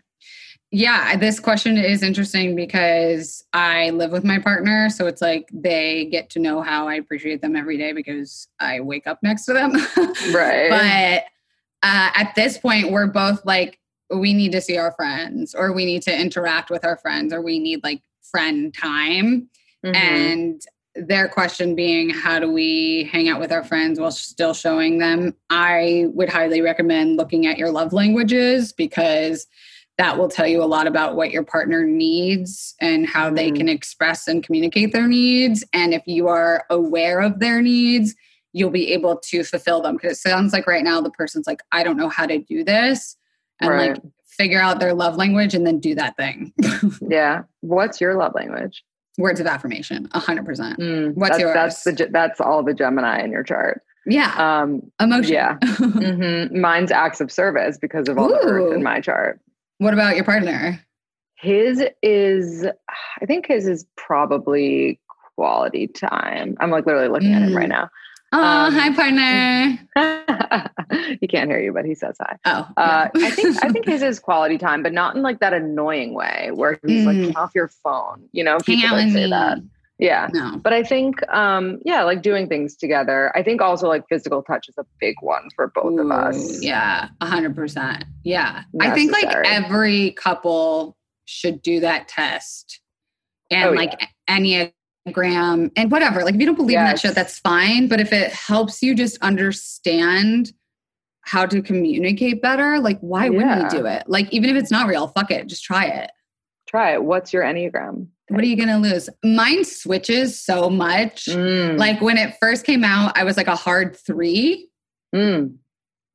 Yeah, 0.75 1.15
this 1.15 1.39
question 1.39 1.79
is 1.79 2.03
interesting 2.03 2.57
because 2.57 3.45
I 3.53 3.91
live 3.91 4.11
with 4.11 4.25
my 4.25 4.41
partner. 4.41 4.91
So 4.91 5.07
it's 5.07 5.23
like 5.23 5.49
they 5.53 6.07
get 6.07 6.31
to 6.31 6.41
know 6.41 6.63
how 6.63 6.89
I 6.89 6.95
appreciate 6.95 7.41
them 7.43 7.55
every 7.55 7.79
day 7.79 7.93
because 7.93 8.49
I 8.59 8.81
wake 8.81 9.07
up 9.07 9.21
next 9.23 9.45
to 9.45 9.53
them. 9.53 9.71
Right. 10.35 10.71
But 10.71 11.89
uh, 11.89 12.11
at 12.17 12.33
this 12.35 12.59
point, 12.59 12.91
we're 12.91 13.07
both 13.07 13.45
like, 13.47 13.79
we 14.13 14.33
need 14.33 14.51
to 14.51 14.61
see 14.61 14.77
our 14.77 14.91
friends 14.93 15.55
or 15.55 15.73
we 15.73 15.85
need 15.85 16.03
to 16.03 16.21
interact 16.21 16.71
with 16.71 16.85
our 16.85 16.97
friends 16.97 17.33
or 17.33 17.41
we 17.41 17.61
need 17.61 17.85
like 17.85 18.03
friend 18.33 18.75
time. 18.75 19.49
Mhm. 19.85 19.95
And 19.95 20.63
their 20.97 21.29
question 21.29 21.77
being, 21.77 22.11
how 22.11 22.41
do 22.41 22.51
we 22.51 23.09
hang 23.13 23.29
out 23.29 23.39
with 23.39 23.53
our 23.53 23.63
friends 23.63 24.01
while 24.01 24.11
still 24.11 24.55
showing 24.55 24.99
them? 24.99 25.37
I 25.51 26.07
would 26.15 26.31
highly 26.31 26.63
recommend 26.63 27.17
looking 27.17 27.47
at 27.47 27.59
your 27.59 27.71
love 27.71 27.93
languages 27.93 28.73
because 28.73 29.47
that 29.99 30.19
will 30.19 30.29
tell 30.29 30.47
you 30.47 30.63
a 30.63 30.67
lot 30.67 30.87
about 30.87 31.15
what 31.15 31.31
your 31.31 31.45
partner 31.45 31.85
needs 31.85 32.75
and 32.81 33.07
how 33.07 33.31
they 33.31 33.51
Mhm. 33.51 33.57
can 33.57 33.69
express 33.69 34.27
and 34.27 34.43
communicate 34.43 34.93
their 34.93 35.07
needs. 35.07 35.65
And 35.73 35.95
if 35.95 36.03
you 36.07 36.27
are 36.29 36.65
aware 36.69 37.21
of 37.21 37.39
their 37.39 37.63
needs, 37.63 38.15
you'll 38.53 38.71
be 38.71 38.93
able 38.93 39.17
to 39.17 39.45
fulfill 39.45 39.81
them. 39.83 39.95
Because 39.97 40.19
it 40.19 40.21
sounds 40.21 40.53
like 40.53 40.67
right 40.67 40.83
now 40.85 41.01
the 41.01 41.11
person's 41.11 41.47
like, 41.47 41.61
I 41.73 41.85
don't 41.85 41.97
know 41.97 42.09
how 42.09 42.27
to 42.27 42.39
do 42.39 42.65
this. 42.65 43.17
And 43.61 43.71
like 43.71 44.03
figure 44.37 44.61
out 44.61 44.81
their 44.81 44.95
love 44.95 45.17
language 45.17 45.55
and 45.55 45.65
then 45.65 45.79
do 45.79 45.95
that 45.95 46.17
thing. 46.17 46.53
yeah. 47.09 47.43
What's 47.61 48.01
your 48.01 48.17
love 48.17 48.33
language? 48.35 48.83
Words 49.17 49.39
of 49.39 49.47
affirmation, 49.47 50.09
a 50.13 50.19
hundred 50.19 50.45
percent. 50.45 50.81
Mm, 50.81 51.15
What's 51.15 51.39
that's, 51.39 51.41
yours? 51.41 51.55
That's 51.55 51.85
the 51.85 52.09
that's 52.11 52.41
all 52.41 52.65
the 52.65 52.75
Gemini 52.75 53.23
in 53.23 53.31
your 53.31 53.45
chart. 53.45 53.81
Yeah. 54.07 54.35
Um, 54.37 54.83
Emotion. 55.01 55.33
yeah. 55.33 55.57
mm-hmm. 55.63 56.61
Mine's 56.61 56.91
acts 56.91 57.21
of 57.21 57.31
service 57.31 57.79
because 57.81 58.09
of 58.09 58.19
all 58.19 58.29
the 58.29 58.41
earth 58.41 58.75
in 58.75 58.83
my 58.83 59.01
chart. 59.01 59.41
What 59.79 59.95
about 59.95 60.17
your 60.17 60.25
partner? 60.25 60.81
His 61.37 61.83
is, 62.03 62.65
I 63.21 63.27
think 63.27 63.47
his 63.47 63.67
is 63.67 63.87
probably 63.97 65.01
quality 65.37 65.89
time. 65.89 66.57
I'm 66.61 66.71
like 66.71 66.87
literally 66.87 67.09
looking 67.09 67.33
at 67.33 67.43
him 67.43 67.51
Mm. 67.51 67.57
right 67.57 67.69
now. 67.69 67.91
Oh, 68.33 68.67
Um, 68.67 68.75
hi, 68.75 68.93
partner. 68.95 69.79
he 71.21 71.27
can't 71.29 71.51
hear 71.51 71.61
you, 71.61 71.73
but 71.73 71.85
he 71.85 71.95
says 71.95 72.17
hi. 72.21 72.37
Oh, 72.45 72.67
Uh, 72.77 73.09
yeah. 73.15 73.27
I 73.27 73.31
think 73.31 73.63
I 73.63 73.69
think 73.69 73.87
his 73.89 74.03
is 74.03 74.19
quality 74.19 74.59
time, 74.59 74.83
but 74.83 74.93
not 74.93 75.15
in 75.17 75.23
like 75.23 75.41
that 75.41 75.53
annoying 75.53 76.15
way 76.15 76.51
where 76.53 76.79
he's 76.87 77.05
like 77.05 77.17
Mm. 77.17 77.27
get 77.29 77.37
off 77.37 77.53
your 77.55 77.69
phone. 77.69 78.29
You 78.33 78.45
know, 78.45 78.53
hang 78.55 78.63
people 78.65 78.97
with 78.97 79.13
say 79.13 79.25
me. 79.25 79.31
that. 79.31 79.59
Yeah. 79.99 80.29
No. 80.33 80.59
But 80.63 80.73
I 80.73 80.83
think, 80.83 81.17
um, 81.33 81.79
yeah, 81.85 82.03
like 82.03 82.21
doing 82.23 82.49
things 82.49 82.77
together. 82.77 83.33
I 83.37 83.43
think 83.43 83.61
also 83.61 83.87
like 83.89 84.05
physical 84.09 84.43
touch 84.43 84.69
is 84.69 84.75
a 84.79 84.85
big 85.01 85.15
one 85.21 85.49
for 85.55 85.71
both 85.75 85.99
of 85.99 86.11
us. 86.11 86.63
Yeah, 86.63 87.09
a 87.21 87.27
hundred 87.27 87.55
percent. 87.55 88.05
Yeah. 88.25 88.63
I 88.81 88.91
think 88.91 89.13
like 89.13 89.33
every 89.47 90.13
couple 90.13 90.97
should 91.27 91.63
do 91.63 91.81
that 91.81 92.09
test. 92.09 92.81
And 93.51 93.71
Oh, 93.71 93.73
like 93.73 94.11
Enneagram 94.29 95.71
and 95.77 95.91
whatever. 95.91 96.25
Like 96.25 96.35
if 96.35 96.41
you 96.41 96.47
don't 96.47 96.57
believe 96.57 96.79
in 96.79 96.85
that 96.85 96.99
shit, 96.99 97.15
that's 97.15 97.39
fine. 97.39 97.87
But 97.87 98.01
if 98.01 98.13
it 98.13 98.33
helps 98.33 98.83
you 98.83 98.95
just 98.95 99.19
understand 99.23 100.53
how 101.21 101.47
to 101.47 101.63
communicate 101.63 102.43
better, 102.43 102.81
like 102.81 102.99
why 103.01 103.29
wouldn't 103.29 103.63
you 103.63 103.79
do 103.79 103.87
it? 103.87 104.05
Like 104.09 104.33
even 104.33 104.51
if 104.51 104.57
it's 104.57 104.71
not 104.71 104.89
real, 104.89 105.09
fuck 105.09 105.31
it. 105.31 105.47
Just 105.47 105.63
try 105.63 105.85
it. 105.85 106.11
Try 106.67 106.95
it. 106.95 107.03
What's 107.05 107.33
your 107.33 107.43
Enneagram? 107.43 108.07
What 108.29 108.43
are 108.43 108.47
you 108.47 108.57
gonna 108.57 108.79
lose? 108.79 109.11
Mine 109.23 109.65
switches 109.65 110.41
so 110.41 110.71
much. 110.71 111.27
Mm. 111.27 111.79
Like 111.79 112.01
when 112.01 112.17
it 112.17 112.35
first 112.41 112.65
came 112.65 112.83
out, 112.85 113.13
I 113.17 113.25
was 113.25 113.37
like 113.37 113.49
a 113.49 113.57
hard 113.57 113.97
three. 113.97 114.69
Mm. 115.15 115.57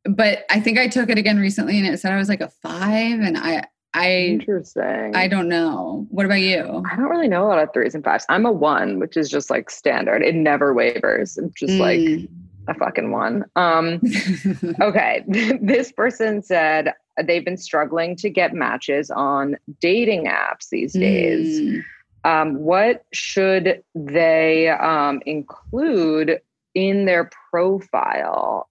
but 0.04 0.46
I 0.50 0.60
think 0.60 0.78
I 0.78 0.88
took 0.90 1.10
it 1.10 1.18
again 1.18 1.40
recently 1.40 1.78
and 1.78 1.88
it 1.88 2.00
said 2.02 2.12
I 2.12 2.18
was 2.18 2.28
like 2.28 2.42
a 2.42 2.50
five 2.62 3.20
and 3.22 3.38
I 3.38 3.64
I 3.94 4.12
Interesting. 4.12 5.16
I 5.16 5.28
don't 5.28 5.48
know. 5.48 6.06
What 6.10 6.26
about 6.26 6.42
you? 6.42 6.84
I 6.92 6.96
don't 6.96 7.06
really 7.10 7.28
know 7.30 7.46
a 7.46 7.48
lot 7.48 7.60
of 7.60 7.72
threes 7.74 7.96
and 7.96 8.04
fives. 8.04 8.26
I'm 8.30 8.46
a 8.46 8.52
one, 8.52 9.00
which 9.00 9.16
is 9.18 9.30
just 9.30 9.50
like 9.50 9.70
standard. 9.70 10.22
It 10.22 10.36
never 10.36 10.74
wavers. 10.74 11.38
It's 11.38 11.54
just 11.54 11.74
like 11.80 12.00
Mm. 12.00 12.28
a 12.68 12.74
fucking 12.76 13.12
one. 13.12 13.46
Um, 13.56 14.00
okay. 14.82 15.24
this 15.62 15.92
person 15.92 16.44
said 16.44 16.94
they've 17.28 17.46
been 17.46 17.58
struggling 17.58 18.16
to 18.18 18.30
get 18.30 18.54
matches 18.54 19.10
on 19.12 19.58
dating 19.82 20.26
apps 20.26 20.70
these 20.70 20.94
days. 20.94 21.60
Mm. 21.62 21.84
Um, 22.26 22.56
what 22.60 23.06
should 23.14 23.82
they 23.96 24.70
um, 24.70 25.22
include 25.26 26.40
in 26.76 27.06
their 27.06 27.30
profile? 27.52 28.70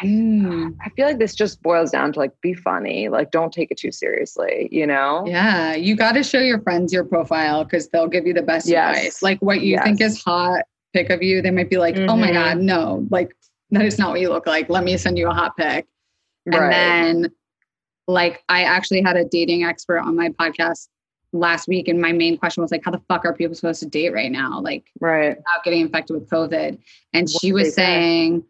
I, 0.00 0.06
Mm. 0.06 0.74
I 0.84 0.88
feel 0.90 1.06
like 1.06 1.18
this 1.18 1.34
just 1.34 1.62
boils 1.62 1.90
down 1.90 2.12
to 2.14 2.18
like 2.18 2.32
be 2.40 2.54
funny, 2.54 3.08
like 3.08 3.30
don't 3.30 3.52
take 3.52 3.70
it 3.70 3.76
too 3.76 3.92
seriously, 3.92 4.68
you 4.72 4.86
know? 4.86 5.24
Yeah, 5.26 5.74
you 5.74 5.94
got 5.94 6.12
to 6.12 6.22
show 6.22 6.38
your 6.40 6.60
friends 6.62 6.92
your 6.92 7.04
profile 7.04 7.64
because 7.64 7.88
they'll 7.90 8.08
give 8.08 8.26
you 8.26 8.32
the 8.32 8.42
best 8.42 8.66
Yes. 8.66 8.96
advice. 8.96 9.22
Like 9.22 9.38
what 9.40 9.60
you 9.60 9.78
think 9.84 10.00
is 10.00 10.22
hot 10.22 10.62
pic 10.94 11.10
of 11.10 11.22
you, 11.22 11.42
they 11.42 11.50
might 11.50 11.68
be 11.70 11.76
like, 11.76 11.96
"Oh 12.08 12.16
my 12.16 12.30
Mhm. 12.30 12.34
god, 12.34 12.58
no! 12.58 13.06
Like 13.10 13.36
that 13.70 13.84
is 13.84 13.98
not 13.98 14.10
what 14.10 14.20
you 14.20 14.30
look 14.30 14.46
like. 14.46 14.68
Let 14.70 14.82
me 14.84 14.96
send 14.96 15.18
you 15.18 15.28
a 15.28 15.34
hot 15.34 15.56
pic." 15.56 15.86
And 16.46 16.54
Right. 16.54 16.70
then, 16.70 17.32
like, 18.08 18.42
I 18.48 18.62
actually 18.64 19.02
had 19.02 19.16
a 19.16 19.24
dating 19.24 19.64
expert 19.64 19.98
on 20.00 20.16
my 20.16 20.28
podcast 20.30 20.88
last 21.32 21.66
week, 21.68 21.88
and 21.88 22.00
my 22.00 22.12
main 22.12 22.36
question 22.36 22.62
was 22.62 22.70
like, 22.70 22.82
"How 22.84 22.90
the 22.90 23.00
fuck 23.08 23.24
are 23.24 23.32
people 23.32 23.54
supposed 23.54 23.80
to 23.80 23.86
date 23.88 24.12
right 24.12 24.30
now?" 24.30 24.60
Like, 24.60 24.84
right. 25.00 25.30
without 25.36 25.64
getting 25.64 25.80
infected 25.80 26.16
with 26.16 26.28
COVID. 26.28 26.78
And 27.14 27.28
What 27.28 27.40
she 27.40 27.52
was 27.52 27.68
say? 27.74 27.82
saying 27.82 28.44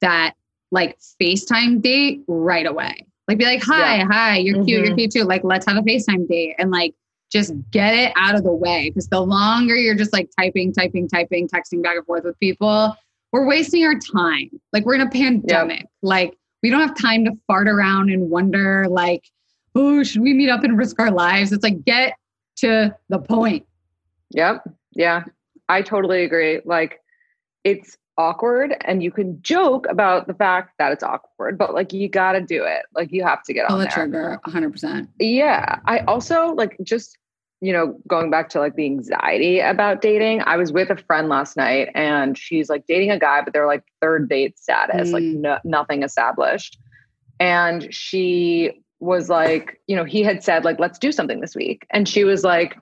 that 0.00 0.34
like 0.70 0.96
FaceTime 1.20 1.82
date 1.82 2.22
right 2.28 2.66
away. 2.66 3.06
Like 3.26 3.38
be 3.38 3.44
like, 3.44 3.62
hi, 3.62 3.96
Yeah. 3.98 4.06
hi, 4.10 4.36
you're 4.38 4.64
cute, 4.64 4.84
you're 4.86 4.94
Mhm. 4.94 4.98
cute 4.98 5.10
too. 5.12 5.24
Like, 5.24 5.42
let's 5.44 5.66
have 5.66 5.76
a 5.76 5.82
FaceTime 5.82 6.28
date 6.28 6.54
and 6.58 6.70
like 6.70 6.94
just 7.32 7.52
get 7.70 7.94
it 7.94 8.12
out 8.16 8.34
of 8.34 8.42
the 8.44 8.52
way. 8.52 8.90
Cause 8.90 9.08
the 9.08 9.20
longer 9.20 9.76
you're 9.76 9.94
just 9.94 10.12
like 10.12 10.28
typing, 10.38 10.72
typing, 10.72 11.06
typing, 11.08 11.46
texting 11.48 11.82
back 11.82 11.96
and 11.96 12.06
forth 12.06 12.24
with 12.24 12.38
people, 12.40 12.96
we're 13.32 13.46
wasting 13.46 13.84
our 13.84 13.94
time. 13.98 14.48
Like 14.72 14.84
we're 14.84 14.94
in 14.94 15.00
a 15.00 15.10
pandemic. 15.10 15.86
Like 16.02 16.36
we 16.62 16.70
don't 16.70 16.80
have 16.80 16.96
time 16.96 17.24
to 17.24 17.32
fart 17.46 17.68
around 17.68 18.10
and 18.10 18.30
wonder 18.30 18.86
like, 18.88 19.24
oh, 19.74 20.02
should 20.02 20.22
we 20.22 20.34
meet 20.34 20.50
up 20.50 20.64
and 20.64 20.76
risk 20.76 20.98
our 21.00 21.10
lives? 21.10 21.52
It's 21.52 21.62
like 21.64 21.84
get 21.84 22.14
to 22.56 22.94
the 23.08 23.18
point. 23.18 23.66
Yep. 24.30 24.68
Yeah. 24.92 25.24
I 25.68 25.82
totally 25.82 26.24
agree. 26.24 26.60
Like 26.64 27.00
it's 27.64 27.96
awkward 28.18 28.76
and 28.84 29.02
you 29.02 29.10
can 29.10 29.40
joke 29.40 29.86
about 29.88 30.26
the 30.26 30.34
fact 30.34 30.74
that 30.78 30.92
it's 30.92 31.02
awkward, 31.02 31.56
but 31.56 31.72
like 31.72 31.92
you 31.92 32.08
got 32.08 32.32
to 32.32 32.40
do 32.40 32.64
it. 32.64 32.82
Like 32.94 33.12
you 33.12 33.22
have 33.24 33.42
to 33.44 33.54
get 33.54 33.68
Pull 33.68 33.76
on 33.76 33.80
the 33.80 33.86
there. 33.86 33.94
trigger 33.94 34.40
100%. 34.46 35.08
Yeah. 35.18 35.78
I 35.86 36.00
also 36.00 36.48
like 36.54 36.76
just, 36.82 37.16
you 37.60 37.72
know, 37.72 37.98
going 38.08 38.30
back 38.30 38.48
to 38.50 38.58
like 38.58 38.74
the 38.74 38.86
anxiety 38.86 39.60
about 39.60 40.00
dating. 40.00 40.42
I 40.46 40.56
was 40.56 40.72
with 40.72 40.88
a 40.90 40.96
friend 40.96 41.28
last 41.28 41.56
night 41.56 41.88
and 41.94 42.36
she's 42.38 42.70
like 42.70 42.86
dating 42.86 43.10
a 43.10 43.18
guy, 43.18 43.42
but 43.42 43.52
they're 43.52 43.66
like 43.66 43.82
third 44.00 44.28
date 44.28 44.58
status, 44.58 45.12
like 45.12 45.22
Mm. 45.22 45.40
no, 45.40 45.58
nothing 45.64 46.02
established. 46.02 46.78
And 47.38 47.92
she 47.92 48.82
was 48.98 49.28
like, 49.28 49.80
you 49.86 49.96
know, 49.96 50.04
he 50.04 50.22
had 50.22 50.42
said, 50.42 50.64
like, 50.64 50.78
let's 50.78 50.98
do 50.98 51.12
something 51.12 51.40
this 51.40 51.54
week. 51.54 51.86
And 51.90 52.08
she 52.08 52.24
was 52.24 52.44
like, 52.44 52.76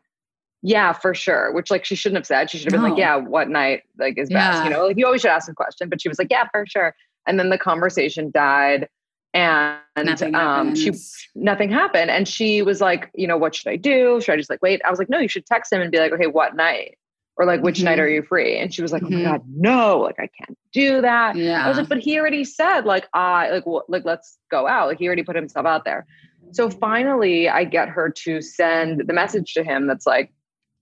yeah, 0.62 0.93
for 0.93 1.14
sure. 1.14 1.53
Which 1.53 1.70
like 1.70 1.85
she 1.85 1.95
shouldn't 1.95 2.18
have 2.18 2.26
said. 2.26 2.51
She 2.51 2.59
should 2.59 2.72
have 2.72 2.81
been 2.81 2.91
like, 2.91 2.99
yeah, 2.99 3.16
what 3.16 3.49
night 3.49 3.83
like 3.99 4.18
is 4.18 4.29
best? 4.29 4.64
You 4.64 4.70
know, 4.70 4.87
like 4.87 4.97
you 4.97 5.07
always 5.07 5.20
should 5.20 5.31
ask 5.31 5.49
a 5.49 5.55
question. 5.55 5.89
But 5.89 6.01
she 6.03 6.09
was 6.09 6.18
like, 6.18 6.29
yeah, 6.31 6.49
for 6.53 6.66
sure. 6.66 6.95
And 7.26 7.39
then 7.39 7.51
the 7.51 7.59
conversation 7.59 8.31
died. 8.33 8.89
And 9.35 9.79
Nothing 10.05 10.35
um, 10.35 10.74
she 10.74 10.93
nothing 11.35 11.70
happened. 11.70 12.11
And 12.11 12.26
she 12.26 12.62
was 12.62 12.81
like, 12.81 13.11
you 13.14 13.26
know, 13.26 13.37
what 13.37 13.55
should 13.55 13.68
I 13.68 13.76
do? 13.76 14.20
Should 14.20 14.33
I 14.33 14.37
just 14.37 14.51
like 14.51 14.62
wait? 14.62 14.81
I 14.85 14.91
was 14.91 14.99
like, 14.99 15.09
no, 15.11 15.18
you 15.18 15.29
should 15.29 15.47
text 15.47 15.72
him 15.72 15.81
and 15.81 15.91
be 15.91 15.99
like, 15.99 16.12
okay, 16.12 16.26
what 16.26 16.57
night? 16.57 16.97
Or 17.37 17.45
like, 17.45 17.62
which 17.62 17.83
night 17.83 17.99
Mhm. 17.99 18.03
are 18.03 18.09
you 18.09 18.22
free? 18.22 18.59
And 18.59 18.72
she 18.74 18.83
was 18.83 18.91
like, 18.93 19.03
oh 19.03 19.07
Mhm. 19.07 19.22
my 19.22 19.31
God, 19.31 19.43
no, 19.49 19.99
like 19.99 20.18
I 20.18 20.29
can't 20.29 20.59
do 20.72 21.01
that. 21.03 21.37
Yeah. 21.37 21.64
I 21.64 21.68
was 21.68 21.76
like, 21.79 21.89
but 21.89 21.99
he 21.99 22.18
already 22.18 22.45
said, 22.45 22.81
like, 22.85 23.07
I 23.12 23.51
like, 23.51 23.66
well, 23.66 23.85
like, 23.89 24.05
let's 24.05 24.39
go 24.51 24.66
out. 24.66 24.89
Like, 24.89 24.99
he 24.99 25.07
already 25.07 25.22
put 25.22 25.37
himself 25.37 25.64
out 25.66 25.85
there. 25.85 26.07
So 26.53 26.70
finally, 26.70 27.49
I 27.49 27.64
get 27.64 27.89
her 27.91 28.11
to 28.11 28.41
send 28.41 29.07
the 29.07 29.12
message 29.12 29.55
to 29.55 29.62
him 29.62 29.87
that's 29.87 30.07
like, 30.07 30.33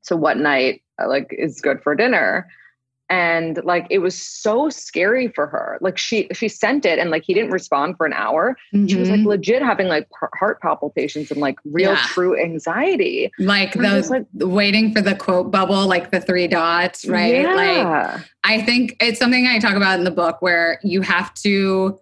so 0.03 0.14
what 0.16 0.36
night, 0.38 0.82
uh, 1.03 1.09
like, 1.09 1.34
is 1.36 1.61
good 1.61 1.82
for 1.82 1.94
dinner? 1.94 2.49
And 3.09 3.61
like, 3.64 3.86
it 3.88 3.98
was 3.98 4.20
so 4.20 4.68
scary 4.68 5.28
for 5.28 5.46
her. 5.46 5.78
Like, 5.80 5.96
she 5.96 6.26
she 6.32 6.48
sent 6.48 6.84
it, 6.84 6.98
and 6.98 7.11
like, 7.11 7.22
he 7.24 7.34
didn't 7.34 7.50
respond 7.50 7.96
for 7.96 8.04
an 8.07 8.12
hour. 8.12 8.57
She 8.72 8.96
was 8.96 9.09
like 9.09 9.20
Mhm. 9.20 9.26
legit 9.26 9.62
having 9.62 9.86
like 9.86 10.09
heart 10.34 10.61
palpitations 10.61 11.30
and 11.30 11.40
like 11.40 11.57
real 11.64 11.92
Yeah. 11.92 12.02
true 12.07 12.36
anxiety. 12.40 13.30
like 13.38 13.76
I'm 13.76 14.02
like- 14.09 14.26
waiting 14.34 14.92
for 14.94 15.00
the 15.00 15.14
quote 15.14 15.50
bubble, 15.52 15.86
like 15.86 16.11
the 16.11 16.20
three 16.20 16.48
dots, 16.48 17.07
right? 17.07 17.44
Like 17.44 17.76
Yeah. 17.76 18.20
I 18.44 18.61
think 18.62 18.96
it's 19.00 19.18
something 19.18 19.46
I 19.46 19.59
talk 19.59 19.74
about 19.76 19.98
in 19.98 20.04
the 20.04 20.11
book 20.11 20.42
where 20.42 20.80
you 20.82 21.02
have 21.02 21.32
to 21.44 21.98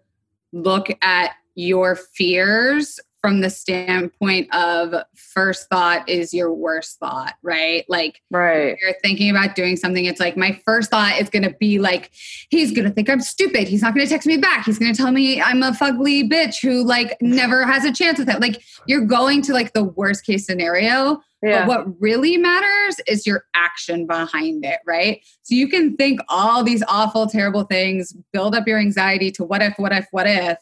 look 0.53 0.89
at 1.03 1.33
your 1.55 1.97
fears 1.97 2.99
from 3.25 3.41
the 3.41 3.49
standpoint 3.49 4.55
of 4.55 4.95
first 5.17 5.71
thought 5.71 6.07
is 6.07 6.35
your 6.35 6.53
worst 6.53 6.99
thought, 6.99 7.33
right? 7.43 7.87
Like, 7.89 8.21
right. 8.31 8.77
you're 8.79 8.93
thinking 9.03 9.31
about 9.31 9.55
doing 9.55 9.79
something, 9.79 10.05
it's 10.05 10.21
like 10.21 10.37
my 10.37 10.61
first 10.67 10.91
thought 10.91 11.19
is 11.19 11.31
going 11.31 11.45
to 11.45 11.55
be 11.59 11.79
like, 11.79 12.11
he's 12.51 12.71
going 12.73 12.87
to 12.87 12.91
think 12.91 13.09
I'm 13.09 13.23
stupid. 13.23 13.67
He's 13.67 13.81
not 13.81 13.95
going 13.95 14.05
to 14.05 14.13
text 14.13 14.27
me 14.27 14.37
back. 14.37 14.67
He's 14.67 14.79
going 14.79 14.93
to 14.93 15.03
tell 15.03 15.11
me 15.11 15.41
I'm 15.41 15.63
a 15.63 15.71
fugly 15.71 16.31
bitch 16.31 16.61
who 16.61 16.85
like 16.85 17.17
never 17.23 17.65
has 17.65 17.87
a 17.87 17.95
chance 17.95 18.19
with 18.19 18.29
it. 18.29 18.43
Like, 18.43 18.63
you're 18.87 19.07
going 19.07 19.41
to 19.41 19.55
like 19.55 19.73
the 19.73 19.85
worst 19.85 20.27
case 20.27 20.45
scenario. 20.45 21.23
Yeah. 21.43 21.65
But 21.65 21.69
what 21.69 22.03
really 22.03 22.37
matters 22.37 23.01
is 23.07 23.27
your 23.27 23.47
action 23.55 24.07
behind 24.07 24.67
it, 24.67 24.81
right? 24.87 25.23
So 25.45 25.55
you 25.55 25.69
can 25.69 25.97
think 25.97 26.21
all 26.29 26.63
these 26.63 26.83
awful, 26.89 27.27
terrible 27.27 27.65
things, 27.65 28.15
build 28.35 28.55
up 28.55 28.69
your 28.69 28.79
anxiety 28.79 29.31
to 29.31 29.45
what 29.45 29.63
if, 29.63 29.79
what 29.79 29.93
if, 29.93 30.07
what 30.11 30.27
if, 30.27 30.59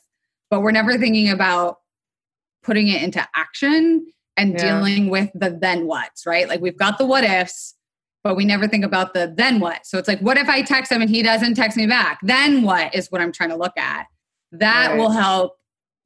but 0.48 0.60
we're 0.60 0.70
never 0.70 0.96
thinking 0.96 1.28
about 1.28 1.78
putting 2.62 2.88
it 2.88 3.02
into 3.02 3.26
action 3.34 4.06
and 4.36 4.52
Yeah. 4.52 4.78
dealing 4.80 5.08
with 5.10 5.30
the 5.34 5.50
then 5.50 5.86
what's, 5.86 6.26
right? 6.26 6.48
Like 6.48 6.60
we've 6.60 6.76
got 6.76 6.98
the 6.98 7.06
what 7.06 7.24
ifs, 7.24 7.74
but 8.24 8.36
we 8.36 8.44
never 8.44 8.66
think 8.68 8.84
about 8.84 9.14
the 9.14 9.32
then 9.36 9.60
what. 9.60 9.86
So 9.86 9.98
it's 9.98 10.08
like, 10.08 10.20
what 10.20 10.38
if 10.38 10.48
I 10.48 10.62
text 10.62 10.90
him 10.92 11.02
and 11.02 11.10
he 11.10 11.22
doesn't 11.22 11.54
text 11.54 11.76
me 11.76 11.86
back? 11.86 12.18
Then 12.22 12.62
what 12.62 12.94
is 12.94 13.10
what 13.10 13.20
I'm 13.20 13.32
trying 13.32 13.50
to 13.50 13.56
look 13.56 13.76
at. 13.76 14.06
That 14.52 14.90
Right. 14.90 14.98
will 14.98 15.10
help 15.10 15.56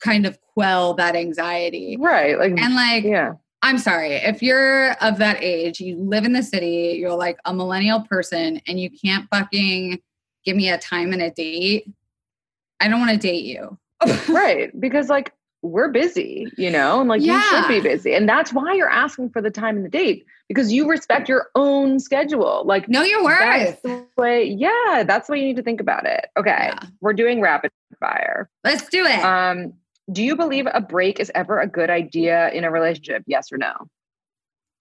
kind 0.01 0.27
of 0.27 0.39
quell 0.41 0.95
that 0.95 1.15
anxiety. 1.17 1.97
right. 1.99 2.39
Like, 2.39 2.53
And 2.59 2.75
like, 2.75 3.05
yeah. 3.05 3.35
I'm 3.63 3.79
sorry, 3.79 4.13
if 4.15 4.43
you're 4.43 4.93
of 5.03 5.19
that 5.19 5.43
age, 5.43 5.81
you 5.81 5.97
live 5.97 6.25
in 6.25 6.33
the 6.33 6.43
city, 6.43 6.97
you're 7.01 7.15
like 7.17 7.39
a 7.47 7.53
millennial 7.55 8.01
person, 8.03 8.61
and 8.69 8.79
you 8.79 8.91
can't 8.91 9.27
fucking 9.31 9.99
give 10.45 10.57
me 10.57 10.69
a 10.71 10.79
time 10.79 11.13
and 11.13 11.23
a 11.23 11.31
date, 11.31 11.91
I 12.79 12.87
don't 12.89 13.01
want 13.01 13.11
to 13.13 13.17
date 13.19 13.45
you. 13.45 13.79
right 14.29 14.79
because 14.79 15.09
like 15.09 15.33
we're 15.67 15.89
busy 15.91 16.47
you 16.57 16.71
know 16.71 17.01
and 17.01 17.09
like 17.09 17.21
you 17.23 17.41
should 17.43 17.69
be 17.69 17.81
busy 17.81 18.15
and 18.15 18.29
that's 18.29 18.53
why 18.53 18.73
you're 18.75 18.91
asking 18.91 19.29
for 19.31 19.41
the 19.43 19.51
time 19.51 19.77
and 19.77 19.85
the 19.85 19.89
date 19.91 20.25
because 20.49 20.73
you 20.73 20.89
respect 20.89 21.29
your 21.29 21.49
own 21.55 21.99
schedule 21.99 22.63
like 22.65 22.89
Know 22.89 23.03
your 23.03 23.23
that's 23.29 23.83
worth. 23.83 23.83
the 23.83 24.07
way 24.23 24.45
yeah 24.45 25.05
that's 25.07 25.27
the 25.27 25.33
way 25.33 25.41
you 25.41 25.47
need 25.47 25.57
to 25.57 25.63
think 25.63 25.81
about 25.81 26.07
it 26.07 26.27
okay 26.37 26.71
Yeah. 26.73 26.79
we're 27.01 27.13
doing 27.15 27.41
rapid 27.41 27.71
fire 28.01 28.49
Let's 28.65 28.89
do 28.89 29.05
it. 29.05 29.23
um 29.25 29.75
do 30.13 30.23
you 30.23 30.37
believe 30.37 30.67
a 30.73 30.81
break 30.81 31.19
is 31.21 31.31
ever 31.35 31.61
a 31.61 31.67
good 31.67 31.91
idea 31.91 32.51
in 32.51 32.65
a 32.65 32.71
relationship 32.71 33.23
yes 33.27 33.51
or 33.53 33.59
no 33.59 33.73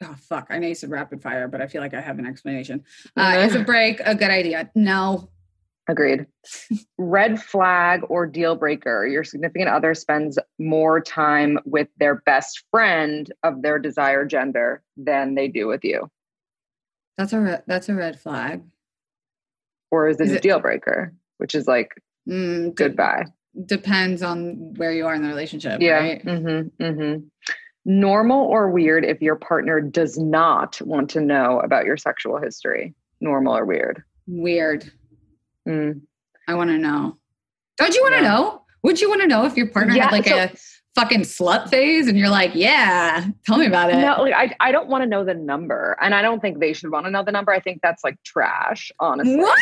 oh, 0.03 0.15
fuck. 0.19 0.47
I 0.49 0.59
know 0.59 0.67
you 0.67 0.75
said 0.75 0.91
rapid 0.91 1.21
fire, 1.21 1.47
but 1.47 1.61
I 1.61 1.67
feel 1.67 1.81
like 1.81 1.93
I 1.93 2.01
have 2.01 2.19
an 2.19 2.25
explanation. 2.25 2.83
Uh, 3.17 3.37
is 3.47 3.55
a 3.55 3.59
break 3.63 4.01
a 4.01 4.13
good 4.13 4.29
idea? 4.29 4.69
No. 4.75 5.29
Agreed 5.87 6.25
red 6.97 7.41
flag 7.41 8.01
or 8.09 8.25
deal 8.25 8.55
breaker 8.55 9.05
your 9.05 9.23
significant 9.23 9.69
other 9.69 9.93
spends 9.93 10.37
more 10.59 10.99
time 10.99 11.59
with 11.65 11.87
their 11.99 12.15
best 12.25 12.63
friend 12.71 13.31
of 13.43 13.61
their 13.61 13.77
desired 13.79 14.29
gender 14.29 14.81
than 14.97 15.35
they 15.35 15.47
do 15.47 15.67
with 15.67 15.83
you 15.83 16.09
That's 17.17 17.33
a 17.33 17.39
re- 17.39 17.61
that's 17.67 17.89
a 17.89 17.93
red 17.95 18.19
flag. 18.19 18.63
or 19.91 20.07
is 20.07 20.19
it 20.19 20.25
Is 20.25 20.31
a 20.31 20.35
it- 20.37 20.41
deal 20.41 20.59
breaker 20.59 21.13
which 21.37 21.55
is 21.55 21.67
like 21.67 21.91
Mm, 22.27 22.69
de- 22.69 22.71
goodbye 22.71 23.25
depends 23.67 24.23
on 24.23 24.73
where 24.77 24.91
you 24.91 25.05
are 25.05 25.13
in 25.13 25.21
the 25.21 25.27
relationship, 25.27 25.79
yeah 25.81 25.99
right? 25.99 26.25
mm-hmm, 26.25 26.83
mm-hmm. 26.83 27.25
normal 27.85 28.45
or 28.47 28.71
weird 28.71 29.05
if 29.05 29.21
your 29.21 29.35
partner 29.35 29.79
does 29.79 30.17
not 30.17 30.81
want 30.81 31.09
to 31.11 31.21
know 31.21 31.59
about 31.59 31.85
your 31.85 31.95
sexual 31.97 32.39
history 32.41 32.95
normal 33.21 33.55
or 33.55 33.65
weird 33.65 34.03
Weird. 34.27 34.91
Mm. 35.67 36.01
I 36.47 36.53
want 36.55 36.69
to 36.69 36.77
know. 36.77 37.17
Don't 37.77 37.93
you 37.93 38.01
want 38.01 38.15
to 38.15 38.21
Yeah. 38.21 38.27
know? 38.29 38.61
Would 38.83 39.01
you 39.01 39.09
want 39.09 39.21
to 39.21 39.27
know 39.27 39.45
if 39.45 39.57
your 39.57 39.67
partner 39.67 39.95
Yeah, 39.95 40.03
had 40.05 40.11
like 40.11 40.27
so- 40.27 40.37
a 40.37 40.51
fucking 40.95 41.21
slut 41.21 41.69
phase 41.69 42.07
and 42.07 42.17
you're 42.17 42.29
like, 42.29 42.51
yeah, 42.53 43.25
tell 43.45 43.57
me 43.57 43.65
about 43.65 43.89
it. 43.91 43.97
no 43.97 44.21
like 44.21 44.33
I, 44.33 44.55
I 44.67 44.71
don't 44.71 44.87
want 44.87 45.01
to 45.03 45.09
know 45.09 45.25
the 45.25 45.33
number 45.33 45.97
and 46.01 46.15
i 46.15 46.21
don't 46.21 46.39
think 46.39 46.59
they 46.59 46.71
should 46.71 46.89
want 46.89 47.05
to 47.05 47.11
know 47.11 47.21
the 47.21 47.33
number 47.33 47.51
i 47.51 47.59
think 47.59 47.81
that's 47.83 48.01
like 48.01 48.15
trash 48.23 48.93
honestly 48.99 49.35
What? 49.35 49.59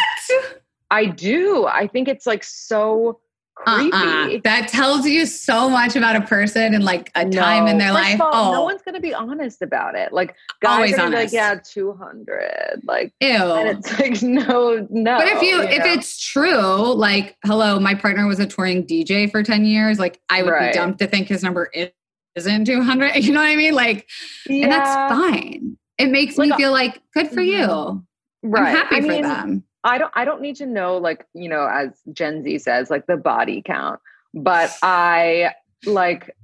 i 0.92 1.06
do 1.08 1.66
i 1.66 1.88
think 1.88 2.08
it's 2.08 2.28
like 2.28 2.44
so 2.44 3.20
Uh-uh. 3.66 3.76
creepy 3.80 3.96
Uh-uh. 4.38 4.40
That 4.44 4.68
tells 4.68 5.06
you 5.06 5.26
so 5.26 5.70
much 5.70 5.96
about 5.96 6.16
a 6.16 6.22
person 6.22 6.74
and 6.74 6.84
like 6.84 7.12
a 7.16 7.30
time 7.30 7.68
in 7.68 7.78
their 7.78 7.94
First 7.94 8.04
life. 8.04 8.22
all, 8.22 8.50
oh, 8.50 8.52
no 8.52 8.64
one's 8.64 8.82
gonna 8.82 9.00
be 9.00 9.14
honest 9.14 9.62
about 9.62 9.96
it. 9.96 10.12
Like 10.12 10.36
guys 10.62 10.76
Always 10.76 10.94
are 10.94 10.98
gonna 10.98 11.10
be 11.12 11.16
like, 11.18 11.32
yeah, 11.32 11.60
two 11.64 11.94
hundred. 11.94 12.82
Like, 12.84 13.14
ew. 13.22 13.30
and 13.30 13.70
it's 13.78 14.00
like, 14.00 14.22
no, 14.24 14.86
no. 14.90 15.18
but 15.18 15.28
if 15.28 15.42
you, 15.42 15.62
if 15.62 15.80
know? 15.86 15.92
it's 15.94 16.20
true, 16.20 16.94
like, 16.94 17.38
hello, 17.46 17.80
my 17.80 17.94
partner 17.96 18.26
was 18.28 18.40
a 18.40 18.46
touring 18.48 18.86
DJ 18.86 19.30
for 19.30 19.44
10 19.44 19.66
years, 19.66 20.00
like 20.00 20.20
I 20.30 20.42
would 20.44 20.50
Right. 20.52 20.74
be 20.74 20.78
dumb 20.80 20.96
to 20.98 21.08
think 21.08 21.28
his 21.28 21.44
number 21.44 21.70
is, 21.74 21.90
isn't 22.36 22.66
200. 22.66 23.16
You 23.24 23.32
know 23.34 23.40
what 23.42 23.48
I 23.50 23.56
mean? 23.56 23.76
Like, 23.76 24.10
and 24.50 24.72
that's 24.72 24.94
fine. 25.14 25.78
It 26.00 26.08
makes 26.10 26.38
me 26.38 26.50
uh 26.52 26.58
feel 26.58 26.72
like 26.72 27.02
good 27.14 27.30
for 27.30 27.42
you. 27.42 27.68
Mm-hmm. 27.68 28.50
right. 28.50 28.66
I'm 28.70 28.76
happy 28.76 28.96
I 28.96 29.02
for 29.02 29.08
mean, 29.08 29.22
them. 29.22 29.64
I 29.84 29.98
don't 29.98 30.12
I 30.16 30.26
don't 30.26 30.42
need 30.42 30.56
to 30.58 30.66
know 30.66 30.98
like, 30.98 31.26
you 31.34 31.50
know, 31.50 31.68
as 31.68 31.90
Gen 32.14 32.44
Z 32.44 32.60
says, 32.60 32.90
like 32.90 33.06
the 33.06 33.18
body 33.18 33.62
count. 33.66 34.00
But 34.34 34.76
I 34.82 35.54
like 35.86 36.36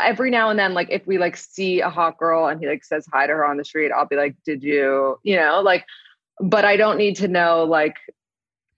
every 0.00 0.30
now 0.30 0.50
and 0.50 0.58
then, 0.58 0.74
like 0.74 0.88
if 0.90 1.06
we 1.06 1.18
like 1.18 1.36
see 1.36 1.80
a 1.80 1.90
hot 1.90 2.18
girl 2.18 2.46
and 2.46 2.60
he 2.60 2.68
like 2.68 2.84
says 2.84 3.06
hi 3.12 3.26
to 3.26 3.32
her 3.32 3.44
on 3.44 3.56
the 3.56 3.64
street, 3.64 3.90
I'll 3.90 4.06
be 4.06 4.16
like, 4.16 4.36
Did 4.44 4.62
you, 4.62 5.18
you 5.22 5.36
know, 5.36 5.60
like, 5.60 5.84
but 6.40 6.64
I 6.64 6.76
don't 6.76 6.98
need 6.98 7.16
to 7.16 7.28
know 7.28 7.64
like 7.64 7.96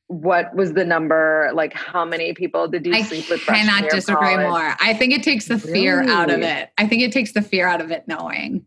what 0.07 0.53
was 0.57 0.73
the 0.73 0.85
number, 0.85 1.51
like 1.55 1.73
how 1.73 2.05
many 2.05 2.35
people 2.35 2.67
did 2.67 2.85
you 2.85 2.95
I 2.95 3.03
sleep 3.03 3.31
with? 3.31 3.43
freshman 3.43 3.69
cannot 3.69 3.91
disagree 3.91 4.35
college? 4.35 4.49
more. 4.49 4.77
I 4.81 4.93
think 4.95 5.13
it 5.13 5.23
takes 5.23 5.47
the 5.47 5.59
fear 5.59 6.03
out 6.03 6.31
of 6.31 6.41
it. 6.41 6.71
I 6.79 6.89
think 6.89 7.03
it 7.03 7.13
takes 7.13 7.33
the 7.33 7.43
fear 7.43 7.69
out 7.69 7.81
of 7.81 7.93
it 7.93 8.09
knowing. 8.09 8.67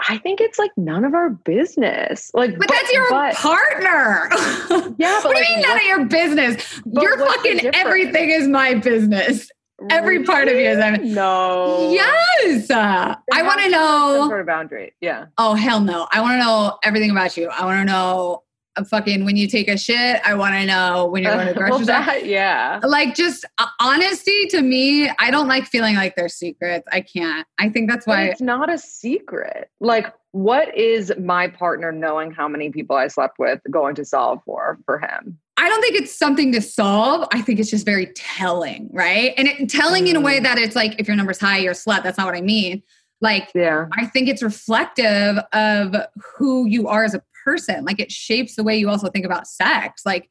I 0.00 0.18
think 0.18 0.40
it's 0.40 0.58
like 0.58 0.70
none 0.76 1.04
of 1.04 1.14
our 1.14 1.30
business. 1.30 2.30
Like, 2.34 2.58
But, 2.58 2.68
that's 2.68 2.92
your 2.92 3.08
but- 3.08 3.34
partner. 3.34 4.28
Yeah, 4.98 5.20
but 5.22 5.28
what 5.28 5.36
do 5.36 5.42
you 5.44 5.56
mean 5.56 5.60
none 5.60 5.76
of 5.78 5.84
your 5.84 6.04
business? 6.06 6.80
Your 6.86 7.18
fucking 7.18 7.70
everything 7.74 8.30
is 8.30 8.46
my 8.48 8.74
business. 8.74 9.50
Every 9.90 10.24
part 10.24 10.48
of 10.48 10.54
you 10.54 10.60
is 10.70 10.78
my 10.78 10.96
no. 10.96 11.92
Yes. 11.92 12.70
Uh, 12.70 13.14
I 13.32 13.42
want 13.42 13.60
to 13.60 13.68
know. 13.68 14.24
sort 14.28 14.40
of 14.40 14.46
boundary. 14.46 14.94
Yeah. 15.02 15.26
Oh 15.36 15.54
hell 15.54 15.80
no! 15.80 16.08
I 16.10 16.20
want 16.22 16.34
to 16.34 16.38
know 16.38 16.78
everything 16.82 17.10
about 17.10 17.36
you. 17.36 17.48
I 17.50 17.64
want 17.66 17.86
to 17.86 17.92
know 17.92 18.42
fucking 18.84 19.24
when 19.24 19.36
you 19.36 19.48
take 19.48 19.68
a 19.68 19.76
shit. 19.78 20.20
I 20.24 20.34
want 20.34 20.54
to 20.54 20.66
know 20.66 21.06
when 21.06 21.22
you're 21.22 21.32
going 21.34 21.46
to 21.48 21.52
the 21.54 21.60
well, 21.60 21.68
grocery 21.78 21.84
store. 21.86 22.04
that, 22.04 22.26
yeah. 22.26 22.80
Like 22.82 23.14
just 23.14 23.44
uh, 23.58 23.66
honesty 23.80 24.46
to 24.48 24.62
me. 24.62 25.08
I 25.18 25.30
don't 25.30 25.48
like 25.48 25.64
feeling 25.66 25.94
like 25.96 26.14
there's 26.16 26.34
secrets. 26.34 26.86
I 26.92 27.00
can't. 27.00 27.46
I 27.58 27.68
think 27.68 27.88
that's 27.90 28.06
But 28.06 28.12
why. 28.12 28.24
it's 28.24 28.40
not 28.40 28.72
a 28.72 28.78
secret. 28.78 29.70
Like, 29.80 30.12
what 30.32 30.76
is 30.76 31.12
my 31.18 31.48
partner 31.48 31.92
knowing 31.92 32.30
how 32.30 32.46
many 32.48 32.70
people 32.70 32.96
I 32.96 33.08
slept 33.08 33.38
with 33.38 33.60
going 33.70 33.94
to 33.94 34.04
solve 34.04 34.40
for 34.44 34.78
for 34.84 34.98
him? 34.98 35.38
I 35.58 35.68
don't 35.70 35.80
think 35.80 35.94
it's 35.96 36.14
something 36.14 36.52
to 36.52 36.60
solve. 36.60 37.26
I 37.32 37.40
think 37.40 37.58
it's 37.58 37.70
just 37.70 37.86
very 37.86 38.12
telling, 38.14 38.90
right? 38.92 39.32
And 39.38 39.48
it, 39.48 39.70
telling 39.70 40.06
in 40.08 40.16
a 40.16 40.20
Mm. 40.20 40.24
way 40.24 40.40
that 40.40 40.58
it's 40.58 40.76
like 40.76 40.94
if 41.00 41.06
your 41.08 41.16
number's 41.16 41.38
high, 41.40 41.56
you're 41.58 41.72
a 41.72 41.74
slut. 41.74 42.02
That's 42.02 42.18
not 42.18 42.26
what 42.26 42.34
I 42.36 42.42
mean. 42.42 42.82
Like 43.22 43.50
Yeah. 43.54 43.86
I 43.96 44.04
think 44.04 44.28
it's 44.28 44.42
reflective 44.42 45.38
of 45.54 45.96
who 46.36 46.66
you 46.66 46.86
are 46.88 47.04
as 47.04 47.14
a 47.14 47.22
person. 47.46 47.84
Like 47.84 48.00
it 48.00 48.10
shapes 48.10 48.56
the 48.56 48.64
way 48.64 48.76
you 48.76 48.90
also 48.90 49.08
think 49.08 49.24
about 49.24 49.46
sex. 49.46 50.02
Like, 50.04 50.28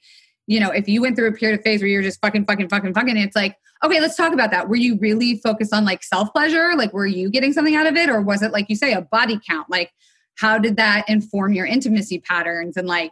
you 0.48 0.60
know, 0.60 0.70
if 0.70 0.88
you 0.88 1.02
went 1.02 1.16
through 1.16 1.30
a 1.30 1.32
period 1.32 1.58
of 1.60 1.64
phase 1.64 1.82
where 1.82 1.88
you're 1.88 2.04
just 2.04 2.22
fucking, 2.22 2.46
fucking, 2.46 2.70
fucking, 2.70 2.94
fucking, 2.94 3.18
it's 3.18 3.36
like, 3.36 3.56
okay, 3.84 4.00
let's 4.00 4.16
talk 4.16 4.34
about 4.34 4.52
that. 4.52 4.70
Were 4.70 4.76
you 4.76 4.98
really 5.00 5.38
focused 5.38 5.74
on 5.74 5.86
like 5.86 6.04
self 6.04 6.32
pleasure? 6.34 6.74
Like, 6.76 6.94
were 6.94 7.08
you 7.08 7.30
getting 7.30 7.54
something 7.54 7.76
out 7.76 7.88
of 7.88 7.96
it? 7.96 8.10
Or 8.10 8.22
was 8.22 8.42
it, 8.42 8.52
like 8.52 8.70
you 8.70 8.76
say, 8.76 8.94
a 8.94 9.02
body 9.02 9.40
count? 9.48 9.70
Like, 9.70 9.92
how 10.36 10.58
did 10.60 10.76
that 10.78 11.10
inform 11.10 11.54
your 11.54 11.66
intimacy 11.66 12.20
patterns? 12.20 12.78
And 12.78 12.88
like, 12.88 13.12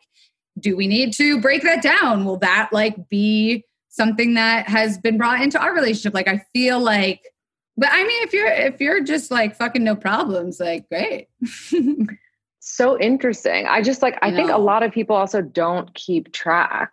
do 0.60 0.76
we 0.76 0.88
need 0.88 1.14
to 1.14 1.42
break 1.42 1.64
that 1.64 1.82
down? 1.82 2.26
Will 2.26 2.38
that 2.38 2.70
like 2.72 3.10
be 3.10 3.64
something 3.90 4.36
that 4.36 4.68
has 4.68 4.98
been 4.98 5.18
brought 5.18 5.42
into 5.42 5.60
our 5.60 5.74
relationship? 5.74 6.14
Like, 6.14 6.28
I 6.28 6.44
feel 6.54 6.80
like, 6.80 7.22
but 7.78 7.90
I 7.92 8.04
mean, 8.04 8.24
if 8.24 8.34
you're 8.34 8.48
if 8.48 8.80
you're 8.80 9.04
just 9.04 9.32
like 9.32 9.56
fucking 9.56 9.84
no 9.84 9.96
problems, 9.96 10.60
like 10.60 10.88
great. 10.90 11.28
So 12.66 12.98
interesting. 12.98 13.68
I 13.68 13.82
just 13.82 14.02
like, 14.02 14.18
I 14.22 14.32
think 14.32 14.50
a 14.50 14.58
lot 14.58 14.84
of 14.84 14.94
people 14.94 15.18
also 15.18 15.42
don't 15.42 15.94
keep 15.96 16.32
track. 16.32 16.92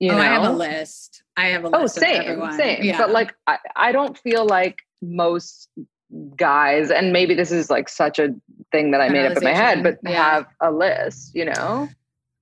You 0.00 0.10
oh, 0.10 0.16
know? 0.16 0.20
I 0.20 0.26
have 0.26 0.42
a 0.42 0.50
list. 0.50 1.22
I 1.36 1.46
have 1.46 1.64
a 1.64 1.68
Oh, 1.68 1.82
list. 1.82 1.96
of 1.98 2.02
same, 2.02 2.22
everyone. 2.22 2.56
same. 2.56 2.82
Yeah. 2.82 2.98
But 2.98 3.12
like, 3.12 3.32
I, 3.46 3.58
I 3.76 3.92
don't 3.92 4.18
feel 4.18 4.44
like 4.44 4.80
most 5.00 5.68
guys, 6.34 6.90
and 6.90 7.12
maybe 7.12 7.34
this 7.34 7.52
is 7.52 7.70
like 7.70 7.88
such 7.88 8.18
a 8.18 8.34
thing 8.72 8.90
that 8.90 9.00
I 9.00 9.10
made 9.10 9.26
up 9.26 9.36
in 9.36 9.44
my 9.44 9.54
head, 9.54 9.84
but 9.84 9.98
yeah. 10.02 10.10
have 10.10 10.46
a 10.60 10.72
list, 10.72 11.36
you 11.36 11.44
know? 11.44 11.88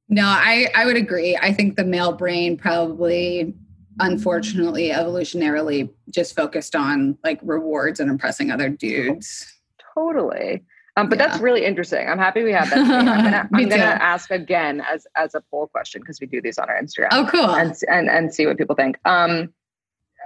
no, 0.08 0.24
I 0.24 0.68
I 0.74 0.86
would 0.86 0.96
agree. 0.96 1.36
I 1.36 1.52
think 1.52 1.76
the 1.76 1.84
male 1.84 2.12
brain 2.12 2.56
probably, 2.56 3.54
unfortunately, 3.98 4.88
evolutionarily, 4.88 5.90
just 6.08 6.34
focused 6.34 6.74
on 6.74 7.18
like 7.22 7.40
rewards 7.42 8.00
and 8.00 8.08
impressing 8.10 8.50
other 8.50 8.70
dudes. 8.70 9.52
Totally. 9.94 10.64
Um, 11.01 11.09
but 11.09 11.18
that's 11.18 11.40
really 11.40 11.64
interesting. 11.64 12.09
I'm 12.09 12.18
happy 12.18 12.42
we 12.42 12.53
have 12.53 12.70
that. 12.70 12.78
I'm 12.78 13.05
gonna, 13.07 13.48
I'm 13.55 13.68
gonna 13.68 13.82
ask 13.84 14.30
again 14.30 14.82
as 14.92 15.07
as 15.16 15.34
a 15.34 15.42
poll 15.51 15.66
question 15.68 16.01
because 16.03 16.20
we 16.20 16.26
do 16.26 16.40
these 16.40 16.59
on 16.59 16.68
our 16.68 16.80
Instagram 16.80 17.09
Oh, 17.12 17.26
cool. 17.30 17.51
and, 17.51 17.74
and 17.88 18.09
and 18.09 18.34
see 18.34 18.46
what 18.46 18.59
people 18.59 18.76
think. 18.76 18.98
Um, 19.05 19.53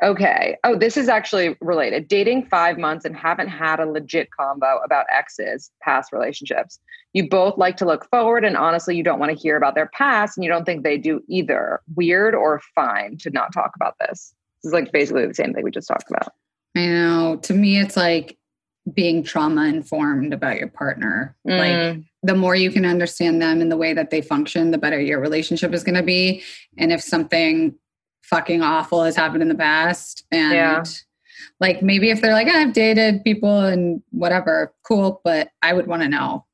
Okay. 0.02 0.56
Oh, 0.64 0.76
this 0.76 0.96
is 0.96 1.08
actually 1.08 1.56
related. 1.60 2.08
Dating 2.08 2.44
five 2.46 2.78
months 2.78 3.04
and 3.04 3.16
haven't 3.16 3.48
had 3.48 3.78
a 3.78 3.86
legit 3.86 4.28
combo 4.32 4.78
about 4.84 5.06
exes, 5.10 5.70
past 5.82 6.12
relationships. 6.12 6.80
You 7.12 7.28
both 7.28 7.56
like 7.56 7.76
to 7.76 7.84
look 7.84 8.08
forward, 8.10 8.44
and 8.44 8.56
honestly, 8.56 8.96
you 8.96 9.04
don't 9.04 9.20
want 9.20 9.30
to 9.30 9.38
hear 9.38 9.56
about 9.56 9.76
their 9.76 9.86
past, 9.86 10.36
and 10.36 10.42
you 10.44 10.50
don't 10.50 10.64
think 10.64 10.82
they 10.82 10.98
do 10.98 11.22
either. 11.28 11.80
Weird 11.94 12.34
or 12.34 12.60
fine 12.74 13.18
to 13.18 13.30
not 13.30 13.52
talk 13.52 13.70
about 13.76 13.94
this? 14.00 14.34
This 14.62 14.70
is 14.70 14.72
like 14.72 14.90
basically 14.90 15.26
the 15.26 15.34
same 15.34 15.54
thing 15.54 15.62
we 15.62 15.70
just 15.70 15.86
talked 15.88 16.10
about. 16.10 16.32
I 16.76 16.86
know. 16.86 17.36
To 17.42 17.54
me, 17.54 17.78
it's 17.78 17.96
like 17.96 18.36
being 18.92 19.22
trauma 19.22 19.64
informed 19.66 20.32
about 20.34 20.58
your 20.58 20.68
partner. 20.68 21.34
Mm. 21.48 21.58
Like 21.96 22.04
the 22.22 22.34
more 22.34 22.54
you 22.54 22.70
can 22.70 22.84
understand 22.84 23.40
them 23.40 23.60
and 23.60 23.72
the 23.72 23.76
way 23.76 23.94
that 23.94 24.10
they 24.10 24.20
function, 24.20 24.70
the 24.70 24.78
better 24.78 25.00
your 25.00 25.20
relationship 25.20 25.72
is 25.72 25.82
going 25.84 25.94
to 25.94 26.02
be. 26.02 26.42
And 26.76 26.92
if 26.92 27.00
something 27.00 27.74
fucking 28.22 28.62
awful 28.62 29.04
has 29.04 29.16
happened 29.16 29.42
in 29.42 29.48
the 29.48 29.54
past 29.54 30.24
and 30.30 30.52
Yeah. 30.54 30.84
like 31.60 31.82
maybe 31.82 32.08
if 32.08 32.22
they're 32.22 32.32
like 32.32 32.48
i've 32.48 32.72
dated 32.72 33.22
people 33.22 33.60
and 33.60 34.00
whatever 34.12 34.72
cool 34.82 35.20
but 35.24 35.50
i 35.60 35.74
would 35.74 35.86
want 35.86 36.00
to 36.00 36.08
know 36.08 36.46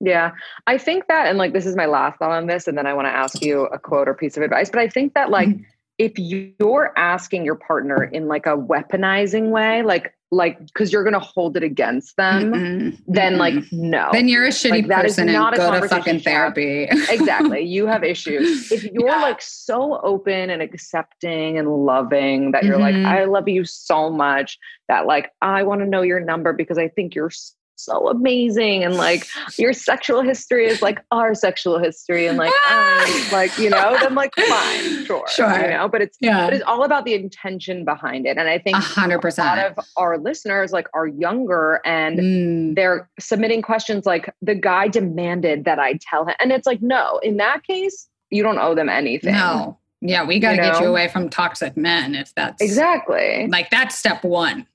Yeah. 0.00 0.30
I 0.68 0.78
think 0.78 1.08
that, 1.08 1.26
and 1.26 1.36
like, 1.38 1.52
this 1.52 1.66
is 1.66 1.74
my 1.74 1.86
last 1.86 2.20
thought 2.20 2.30
on 2.30 2.46
this, 2.46 2.68
and 2.68 2.78
then 2.78 2.86
I 2.86 2.94
want 2.94 3.06
to 3.06 3.12
ask 3.12 3.42
you 3.44 3.62
a 3.66 3.80
quote 3.80 4.06
or 4.08 4.14
piece 4.14 4.36
of 4.36 4.44
advice. 4.44 4.70
But 4.70 4.78
I 4.78 4.88
think 4.88 5.14
that, 5.14 5.28
like, 5.30 5.48
Mm-hmm. 5.48 5.62
if 5.98 6.12
you're 6.16 6.92
asking 6.96 7.44
your 7.44 7.56
partner 7.56 8.04
in 8.04 8.28
like 8.28 8.46
a 8.46 8.56
weaponizing 8.56 9.50
way, 9.50 9.82
like, 9.82 10.14
like, 10.30 10.64
because 10.66 10.92
you're 10.92 11.04
going 11.04 11.14
to 11.14 11.18
hold 11.18 11.56
it 11.56 11.62
against 11.62 12.16
them, 12.16 12.52
Mm-mm, 12.52 12.98
then, 13.06 13.34
mm-mm. 13.34 13.38
like, 13.38 13.54
mm-hmm. 13.54 13.90
no. 13.90 14.10
then 14.12 14.28
you're 14.28 14.44
a 14.44 14.50
shitty 14.50 14.86
Like, 14.86 15.02
person 15.02 15.26
not 15.32 15.54
and 15.54 15.62
a 15.62 15.66
go 15.66 15.80
to 15.80 15.88
fucking 15.88 16.14
you 16.16 16.20
should 16.20 16.28
have. 16.32 16.54
therapy 16.54 16.82
exactly. 17.10 17.62
You 17.62 17.86
have 17.86 18.04
issues. 18.04 18.70
If 18.70 18.84
you're 18.92 19.08
Yeah. 19.08 19.22
like 19.22 19.40
so 19.40 19.98
open 20.02 20.50
and 20.50 20.60
accepting 20.60 21.58
and 21.58 21.68
loving 21.86 22.52
that 22.52 22.64
you're 22.64 22.78
like, 22.78 22.94
mm-hmm. 22.94 23.06
I 23.06 23.24
love 23.24 23.48
you 23.48 23.64
so 23.64 24.10
much 24.10 24.58
that 24.88 25.06
like 25.06 25.32
I 25.40 25.62
want 25.62 25.80
to 25.80 25.86
know 25.86 26.02
your 26.02 26.20
number 26.20 26.52
because 26.52 26.78
I 26.78 26.88
think 26.88 27.14
you're 27.14 27.30
so 27.78 28.08
amazing 28.08 28.82
and 28.84 28.96
like 28.96 29.26
your 29.56 29.72
sexual 29.72 30.20
history 30.22 30.66
is 30.66 30.82
like 30.82 30.98
our 31.12 31.34
sexual 31.34 31.78
history 31.78 32.26
and 32.26 32.36
like 32.36 32.52
I, 32.66 33.28
like 33.32 33.56
you 33.58 33.70
know 33.70 33.96
then 34.00 34.14
like 34.14 34.34
fine 34.34 35.04
sure 35.04 35.24
Sure. 35.28 35.60
you 35.60 35.68
know 35.70 35.88
but 35.88 36.02
it's 36.02 36.18
yeah 36.20 36.44
but 36.46 36.54
it's 36.54 36.64
all 36.64 36.82
about 36.84 37.04
the 37.04 37.14
intention 37.14 37.84
behind 37.84 38.26
it 38.26 38.36
and 38.36 38.48
I 38.48 38.58
think 38.58 38.76
a 38.76 38.80
hundred 38.80 39.14
a 39.14 39.16
lot 39.18 39.22
percent 39.22 39.78
of 39.78 39.84
our 39.96 40.18
listeners 40.18 40.72
like 40.72 40.88
are 40.94 41.06
younger 41.06 41.80
and 41.84 42.18
Mm, 42.18 42.74
they're 42.74 43.08
submitting 43.20 43.62
questions 43.62 44.04
like 44.06 44.34
the 44.42 44.54
guy 44.54 44.88
demanded 44.88 45.64
that 45.66 45.78
I 45.78 45.98
tell 46.00 46.26
him. 46.26 46.34
And 46.40 46.50
it's 46.52 46.66
like, 46.66 46.82
no, 46.82 47.18
in 47.22 47.36
that 47.36 47.62
case, 47.64 48.08
you 48.30 48.42
don't 48.42 48.58
owe 48.58 48.74
them 48.74 48.88
anything. 48.88 49.32
no 49.34 49.78
yeah 50.00 50.24
we 50.24 50.38
got 50.38 50.50
to 50.50 50.56
You 50.56 50.62
get 50.62 50.80
you 50.80 50.86
away 50.86 51.08
from 51.08 51.28
toxic 51.28 51.76
men 51.76 52.14
if 52.14 52.34
that's 52.34 52.62
Exactly. 52.62 53.46
like 53.48 53.70
that's 53.70 53.98
step 53.98 54.22
one 54.24 54.66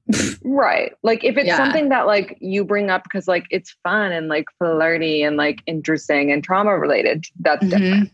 Right. 0.43 0.91
Like 1.01 1.23
if 1.23 1.37
it's 1.37 1.47
Yeah. 1.47 1.55
something 1.57 1.87
that 1.89 2.05
like 2.07 2.37
you 2.41 2.65
bring 2.65 2.89
up 2.89 3.03
because 3.03 3.27
like 3.27 3.45
it's 3.49 3.73
fun 3.83 4.11
and 4.11 4.27
like 4.27 4.45
flirty 4.57 5.23
and 5.23 5.37
like 5.37 5.61
interesting 5.65 6.31
and 6.31 6.43
trauma 6.43 6.77
related, 6.77 7.23
that's 7.39 7.65
different. 7.65 8.09
Mhm. 8.09 8.11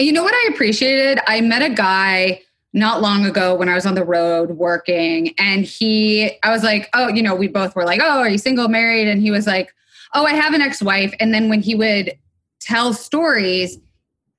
You 0.00 0.12
know 0.12 0.24
what 0.24 0.34
I 0.34 0.50
appreciated? 0.52 1.20
I 1.28 1.40
met 1.40 1.62
a 1.62 1.72
guy 1.72 2.40
not 2.72 3.00
long 3.00 3.24
ago 3.26 3.54
when 3.54 3.68
I 3.68 3.74
was 3.76 3.86
on 3.86 3.94
the 3.94 4.04
road 4.04 4.50
working, 4.50 5.32
and 5.38 5.64
he, 5.64 6.32
I 6.42 6.50
was 6.50 6.62
like, 6.64 6.88
oh, 6.94 7.08
you 7.08 7.22
know, 7.22 7.34
we 7.36 7.46
both 7.48 7.74
were 7.76 7.84
like, 7.84 8.00
oh, 8.02 8.18
are 8.18 8.28
you 8.28 8.38
single, 8.38 8.68
married? 8.68 9.06
And 9.08 9.22
he 9.22 9.30
was 9.30 9.46
like, 9.46 9.72
oh, 10.14 10.24
I 10.26 10.32
have 10.34 10.52
an 10.54 10.60
ex 10.60 10.82
wife. 10.82 11.14
And 11.20 11.32
then 11.32 11.48
when 11.48 11.62
he 11.62 11.74
would 11.76 12.12
tell 12.60 12.92
stories, 12.92 13.78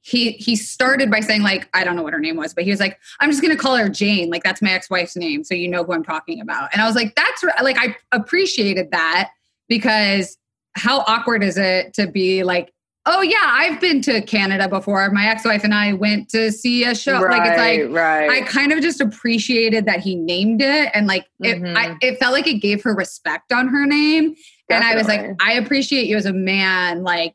he 0.02 0.32
he 0.32 0.56
started 0.56 1.12
by 1.12 1.20
saying 1.20 1.43
like 1.43 1.70
I 1.74 1.84
don't 1.84 1.95
know 1.95 2.04
what 2.04 2.14
her 2.14 2.20
name 2.20 2.36
was, 2.36 2.54
but 2.54 2.64
he 2.64 2.72
was 2.72 2.80
like 2.80 2.99
I'm 3.20 3.30
just 3.30 3.41
gonna 3.41 3.56
call 3.56 3.78
her 3.78 3.89
Jane, 3.89 4.30
like 4.30 4.43
that's 4.43 4.62
my 4.62 4.72
ex 4.72 4.89
wife's 4.89 5.16
name, 5.16 5.43
so 5.43 5.54
you 5.54 5.68
know 5.68 5.84
who 5.84 5.93
I'm 5.93 6.04
talking 6.04 6.41
about. 6.41 6.70
And 6.74 6.82
I 6.82 6.86
was 6.86 6.95
like, 6.95 7.16
that's 7.16 7.43
like 7.62 7.78
I 7.80 7.95
appreciated 8.12 8.91
that 8.91 9.30
because 9.70 10.38
how 10.76 10.99
awkward 11.08 11.43
is 11.43 11.58
it 11.58 11.93
to 11.93 12.08
be 12.08 12.43
like 12.43 12.74
oh 13.08 13.22
yeah 13.22 13.36
i've 13.41 13.82
been 13.82 13.99
to 14.02 14.22
canada 14.22 14.70
before 14.70 15.10
my 15.10 15.26
ex-wife 15.26 15.64
and 15.64 15.74
i 15.74 15.91
went 15.91 16.30
to 16.30 16.52
see 16.52 16.84
a 16.84 16.93
show 16.93 17.20
like 17.20 17.41
it's 17.45 17.58
like 17.58 17.89
right. 17.89 18.30
i 18.30 18.41
kind 18.45 18.72
of 18.72 18.80
just 18.80 19.02
appreciated 19.02 19.86
that 19.86 19.99
he 19.99 20.16
named 20.16 20.62
it 20.62 20.91
and 20.93 21.08
like 21.08 21.26
it, 21.39 21.58
Mhm. 21.60 21.76
I, 21.76 21.97
it 22.02 22.20
felt 22.20 22.32
like 22.32 22.45
it 22.47 22.60
gave 22.60 22.84
her 22.84 22.93
respect 22.93 23.52
on 23.52 23.68
her 23.70 23.86
name 23.88 24.36
and 24.70 24.84
i 24.84 24.95
was 24.95 25.08
like 25.08 25.36
i 25.41 25.54
appreciate 25.54 26.06
you 26.06 26.16
as 26.16 26.28
a 26.28 26.34
man 26.34 27.02
like 27.04 27.34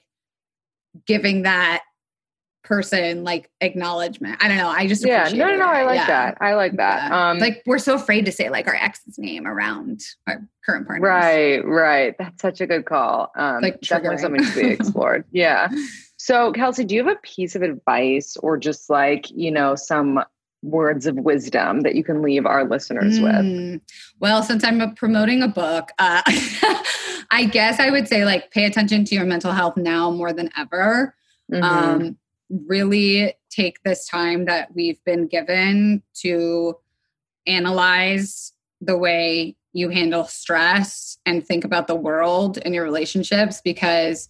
giving 1.06 1.42
that 1.42 1.82
person 2.66 3.24
like 3.24 3.48
acknowledgement 3.60 4.36
i 4.42 4.48
don't 4.48 4.56
know 4.56 4.68
i 4.68 4.86
just 4.86 5.06
yeah, 5.06 5.28
no, 5.32 5.46
no, 5.48 5.56
no. 5.56 5.66
I 5.68 5.84
like 5.84 5.96
Yeah. 5.96 6.06
that. 6.06 6.38
I 6.40 6.54
like 6.54 6.76
that. 6.76 7.10
Yeah. 7.10 7.30
Um, 7.30 7.38
like 7.38 7.62
we're 7.66 7.78
so 7.78 7.94
afraid 7.94 8.24
to 8.26 8.32
say 8.32 8.50
like 8.50 8.66
our 8.66 8.74
ex's 8.74 9.18
name 9.18 9.46
around 9.46 10.00
our 10.26 10.42
current 10.64 10.86
partner. 10.86 11.06
Right, 11.06 11.64
right. 11.64 12.14
That's 12.18 12.42
such 12.42 12.60
a 12.60 12.66
good 12.66 12.84
call. 12.84 13.30
Um, 13.36 13.62
Like 13.62 13.80
definitely 13.80 14.18
something 14.18 14.44
to 14.44 14.54
be 14.54 14.68
explored. 14.70 15.24
yeah. 15.30 15.68
So, 16.18 16.50
Kelsey, 16.52 16.82
do 16.84 16.94
you 16.94 17.04
have 17.04 17.14
a 17.14 17.20
piece 17.20 17.54
of 17.54 17.62
advice 17.62 18.36
or 18.38 18.56
just 18.56 18.88
like, 18.90 19.30
you 19.30 19.50
know, 19.50 19.74
some 19.76 20.20
words 20.62 21.06
of 21.06 21.14
wisdom 21.16 21.82
that 21.82 21.94
you 21.94 22.02
can 22.02 22.20
leave 22.22 22.46
our 22.46 22.64
listeners 22.64 23.20
with? 23.20 23.32
Mm. 23.32 23.80
Well, 24.18 24.42
since 24.42 24.64
I'm 24.64 24.94
promoting 24.96 25.42
a 25.42 25.48
book, 25.48 25.90
uh, 25.98 26.22
I 27.30 27.44
guess 27.50 27.78
I 27.78 27.90
would 27.90 28.08
say 28.08 28.24
like 28.24 28.50
pay 28.50 28.64
attention 28.64 29.04
to 29.04 29.14
your 29.14 29.24
mental 29.26 29.52
health 29.52 29.76
now 29.76 30.10
more 30.10 30.32
than 30.32 30.50
ever. 30.56 31.14
Mhm. 31.52 31.62
Um, 31.62 32.16
really 32.50 33.34
take 33.50 33.82
this 33.82 34.06
time 34.06 34.44
that 34.44 34.74
we've 34.74 35.02
been 35.04 35.26
given 35.26 36.02
to 36.14 36.76
analyze 37.46 38.52
the 38.80 38.96
way 38.96 39.56
you 39.72 39.88
handle 39.88 40.24
stress 40.24 41.18
and 41.26 41.46
think 41.46 41.64
about 41.64 41.86
the 41.86 41.94
world 41.94 42.58
and 42.64 42.74
your 42.74 42.84
relationships 42.84 43.60
because 43.62 44.28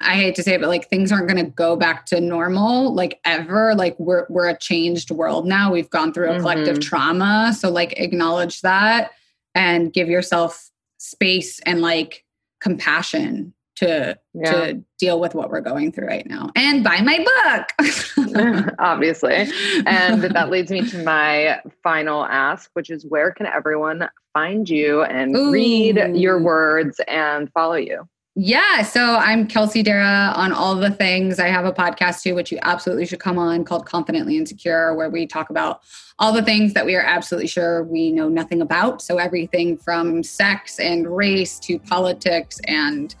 I 0.00 0.14
hate 0.14 0.34
to 0.36 0.42
say 0.42 0.54
it, 0.54 0.60
but 0.60 0.68
like 0.68 0.88
things 0.88 1.12
aren't 1.12 1.28
going 1.28 1.44
to 1.44 1.50
go 1.50 1.76
back 1.76 2.06
to 2.06 2.20
normal 2.20 2.92
like 2.92 3.20
ever. 3.24 3.74
Like 3.74 3.94
we're 4.00 4.26
we're 4.28 4.48
a 4.48 4.58
changed 4.58 5.10
world 5.12 5.46
now. 5.46 5.70
We've 5.70 5.90
gone 5.90 6.12
through 6.12 6.30
a 6.32 6.40
collective 6.40 6.78
Mhm. 6.78 6.82
trauma, 6.82 7.54
so 7.56 7.70
like 7.70 7.92
acknowledge 7.98 8.62
that 8.62 9.12
and 9.54 9.92
give 9.92 10.08
yourself 10.08 10.70
space 10.98 11.60
and 11.60 11.82
like 11.82 12.24
compassion 12.60 13.54
to 13.82 14.18
Yeah. 14.34 14.50
to 14.50 14.84
deal 14.98 15.20
with 15.20 15.34
what 15.34 15.50
we're 15.50 15.60
going 15.60 15.92
through 15.92 16.06
right 16.06 16.26
now. 16.26 16.50
And 16.56 16.82
buy 16.82 17.00
my 17.00 17.18
book. 17.18 18.74
Obviously. 18.78 19.48
And 19.86 20.22
that 20.22 20.50
leads 20.50 20.70
me 20.70 20.88
to 20.88 21.02
my 21.02 21.60
final 21.82 22.24
ask, 22.24 22.70
which 22.74 22.90
is 22.90 23.04
where 23.06 23.32
can 23.32 23.46
everyone 23.46 24.08
find 24.32 24.68
you 24.68 25.02
and 25.02 25.34
read 25.52 25.96
your 26.14 26.40
words 26.40 27.00
and 27.08 27.50
follow 27.52 27.74
you? 27.74 28.08
Yeah, 28.34 28.80
so 28.80 29.16
I'm 29.16 29.46
Kelsey 29.46 29.82
Darragh 29.82 30.34
on 30.34 30.54
all 30.54 30.74
the 30.74 30.90
things. 30.90 31.38
I 31.38 31.48
have 31.48 31.66
a 31.66 31.72
podcast 31.72 32.22
too, 32.22 32.34
which 32.34 32.50
you 32.50 32.58
absolutely 32.62 33.04
should 33.04 33.20
come 33.20 33.36
on 33.38 33.62
called 33.62 33.84
Confidently 33.84 34.38
Insecure, 34.38 34.94
where 34.94 35.10
we 35.10 35.26
talk 35.26 35.50
about 35.50 35.80
all 36.18 36.32
the 36.32 36.42
things 36.42 36.72
that 36.72 36.86
we 36.86 36.94
are 36.94 37.02
absolutely 37.02 37.46
sure 37.48 37.84
we 37.84 38.10
know 38.10 38.30
nothing 38.30 38.62
about. 38.62 39.02
So 39.02 39.18
everything 39.18 39.76
from 39.76 40.22
sex 40.22 40.80
and 40.80 41.14
race 41.14 41.58
to 41.58 41.78
politics 41.78 42.58
and 42.66 43.14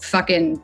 fucking 0.00 0.62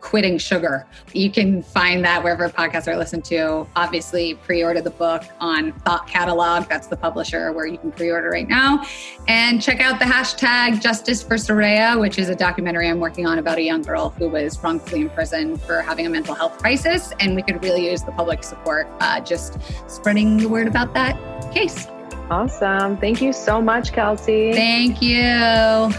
quitting 0.00 0.38
sugar. 0.38 0.86
You 1.12 1.30
can 1.30 1.62
find 1.62 2.04
that 2.04 2.22
wherever 2.22 2.48
podcasts 2.48 2.86
are 2.86 2.96
listened 2.96 3.24
to. 3.26 3.66
Obviously, 3.76 4.34
pre-order 4.36 4.80
the 4.80 4.90
book 4.90 5.24
on 5.40 5.72
Thought 5.80 6.06
Catalog. 6.06 6.68
That's 6.68 6.86
the 6.86 6.96
publisher 6.96 7.52
where 7.52 7.66
you 7.66 7.78
can 7.78 7.92
pre-order 7.92 8.30
right 8.30 8.48
now. 8.48 8.86
And 9.26 9.60
check 9.60 9.80
out 9.80 9.98
the 9.98 10.04
hashtag 10.04 10.80
Justice 10.80 11.22
for 11.22 11.34
Soraya, 11.34 12.00
which 12.00 12.18
is 12.18 12.28
a 12.28 12.34
documentary 12.34 12.88
I'm 12.88 13.00
working 13.00 13.26
on 13.26 13.38
about 13.38 13.58
a 13.58 13.62
young 13.62 13.82
girl 13.82 14.10
who 14.10 14.28
was 14.28 14.62
wrongfully 14.62 15.02
imprisoned 15.02 15.60
for 15.60 15.82
having 15.82 16.06
a 16.06 16.10
mental 16.10 16.34
health 16.34 16.58
crisis. 16.58 17.12
And 17.20 17.34
we 17.34 17.42
could 17.42 17.62
really 17.62 17.90
use 17.90 18.02
the 18.02 18.12
public 18.12 18.44
support, 18.44 18.88
uh, 19.00 19.20
just 19.20 19.58
spreading 19.88 20.38
the 20.38 20.48
word 20.48 20.68
about 20.68 20.94
that 20.94 21.18
case. 21.52 21.86
Awesome. 22.30 22.96
Thank 22.98 23.20
you 23.20 23.32
so 23.32 23.60
much, 23.60 23.92
Kelsey. 23.92 24.52
Thank 24.52 25.02
you. 25.02 25.90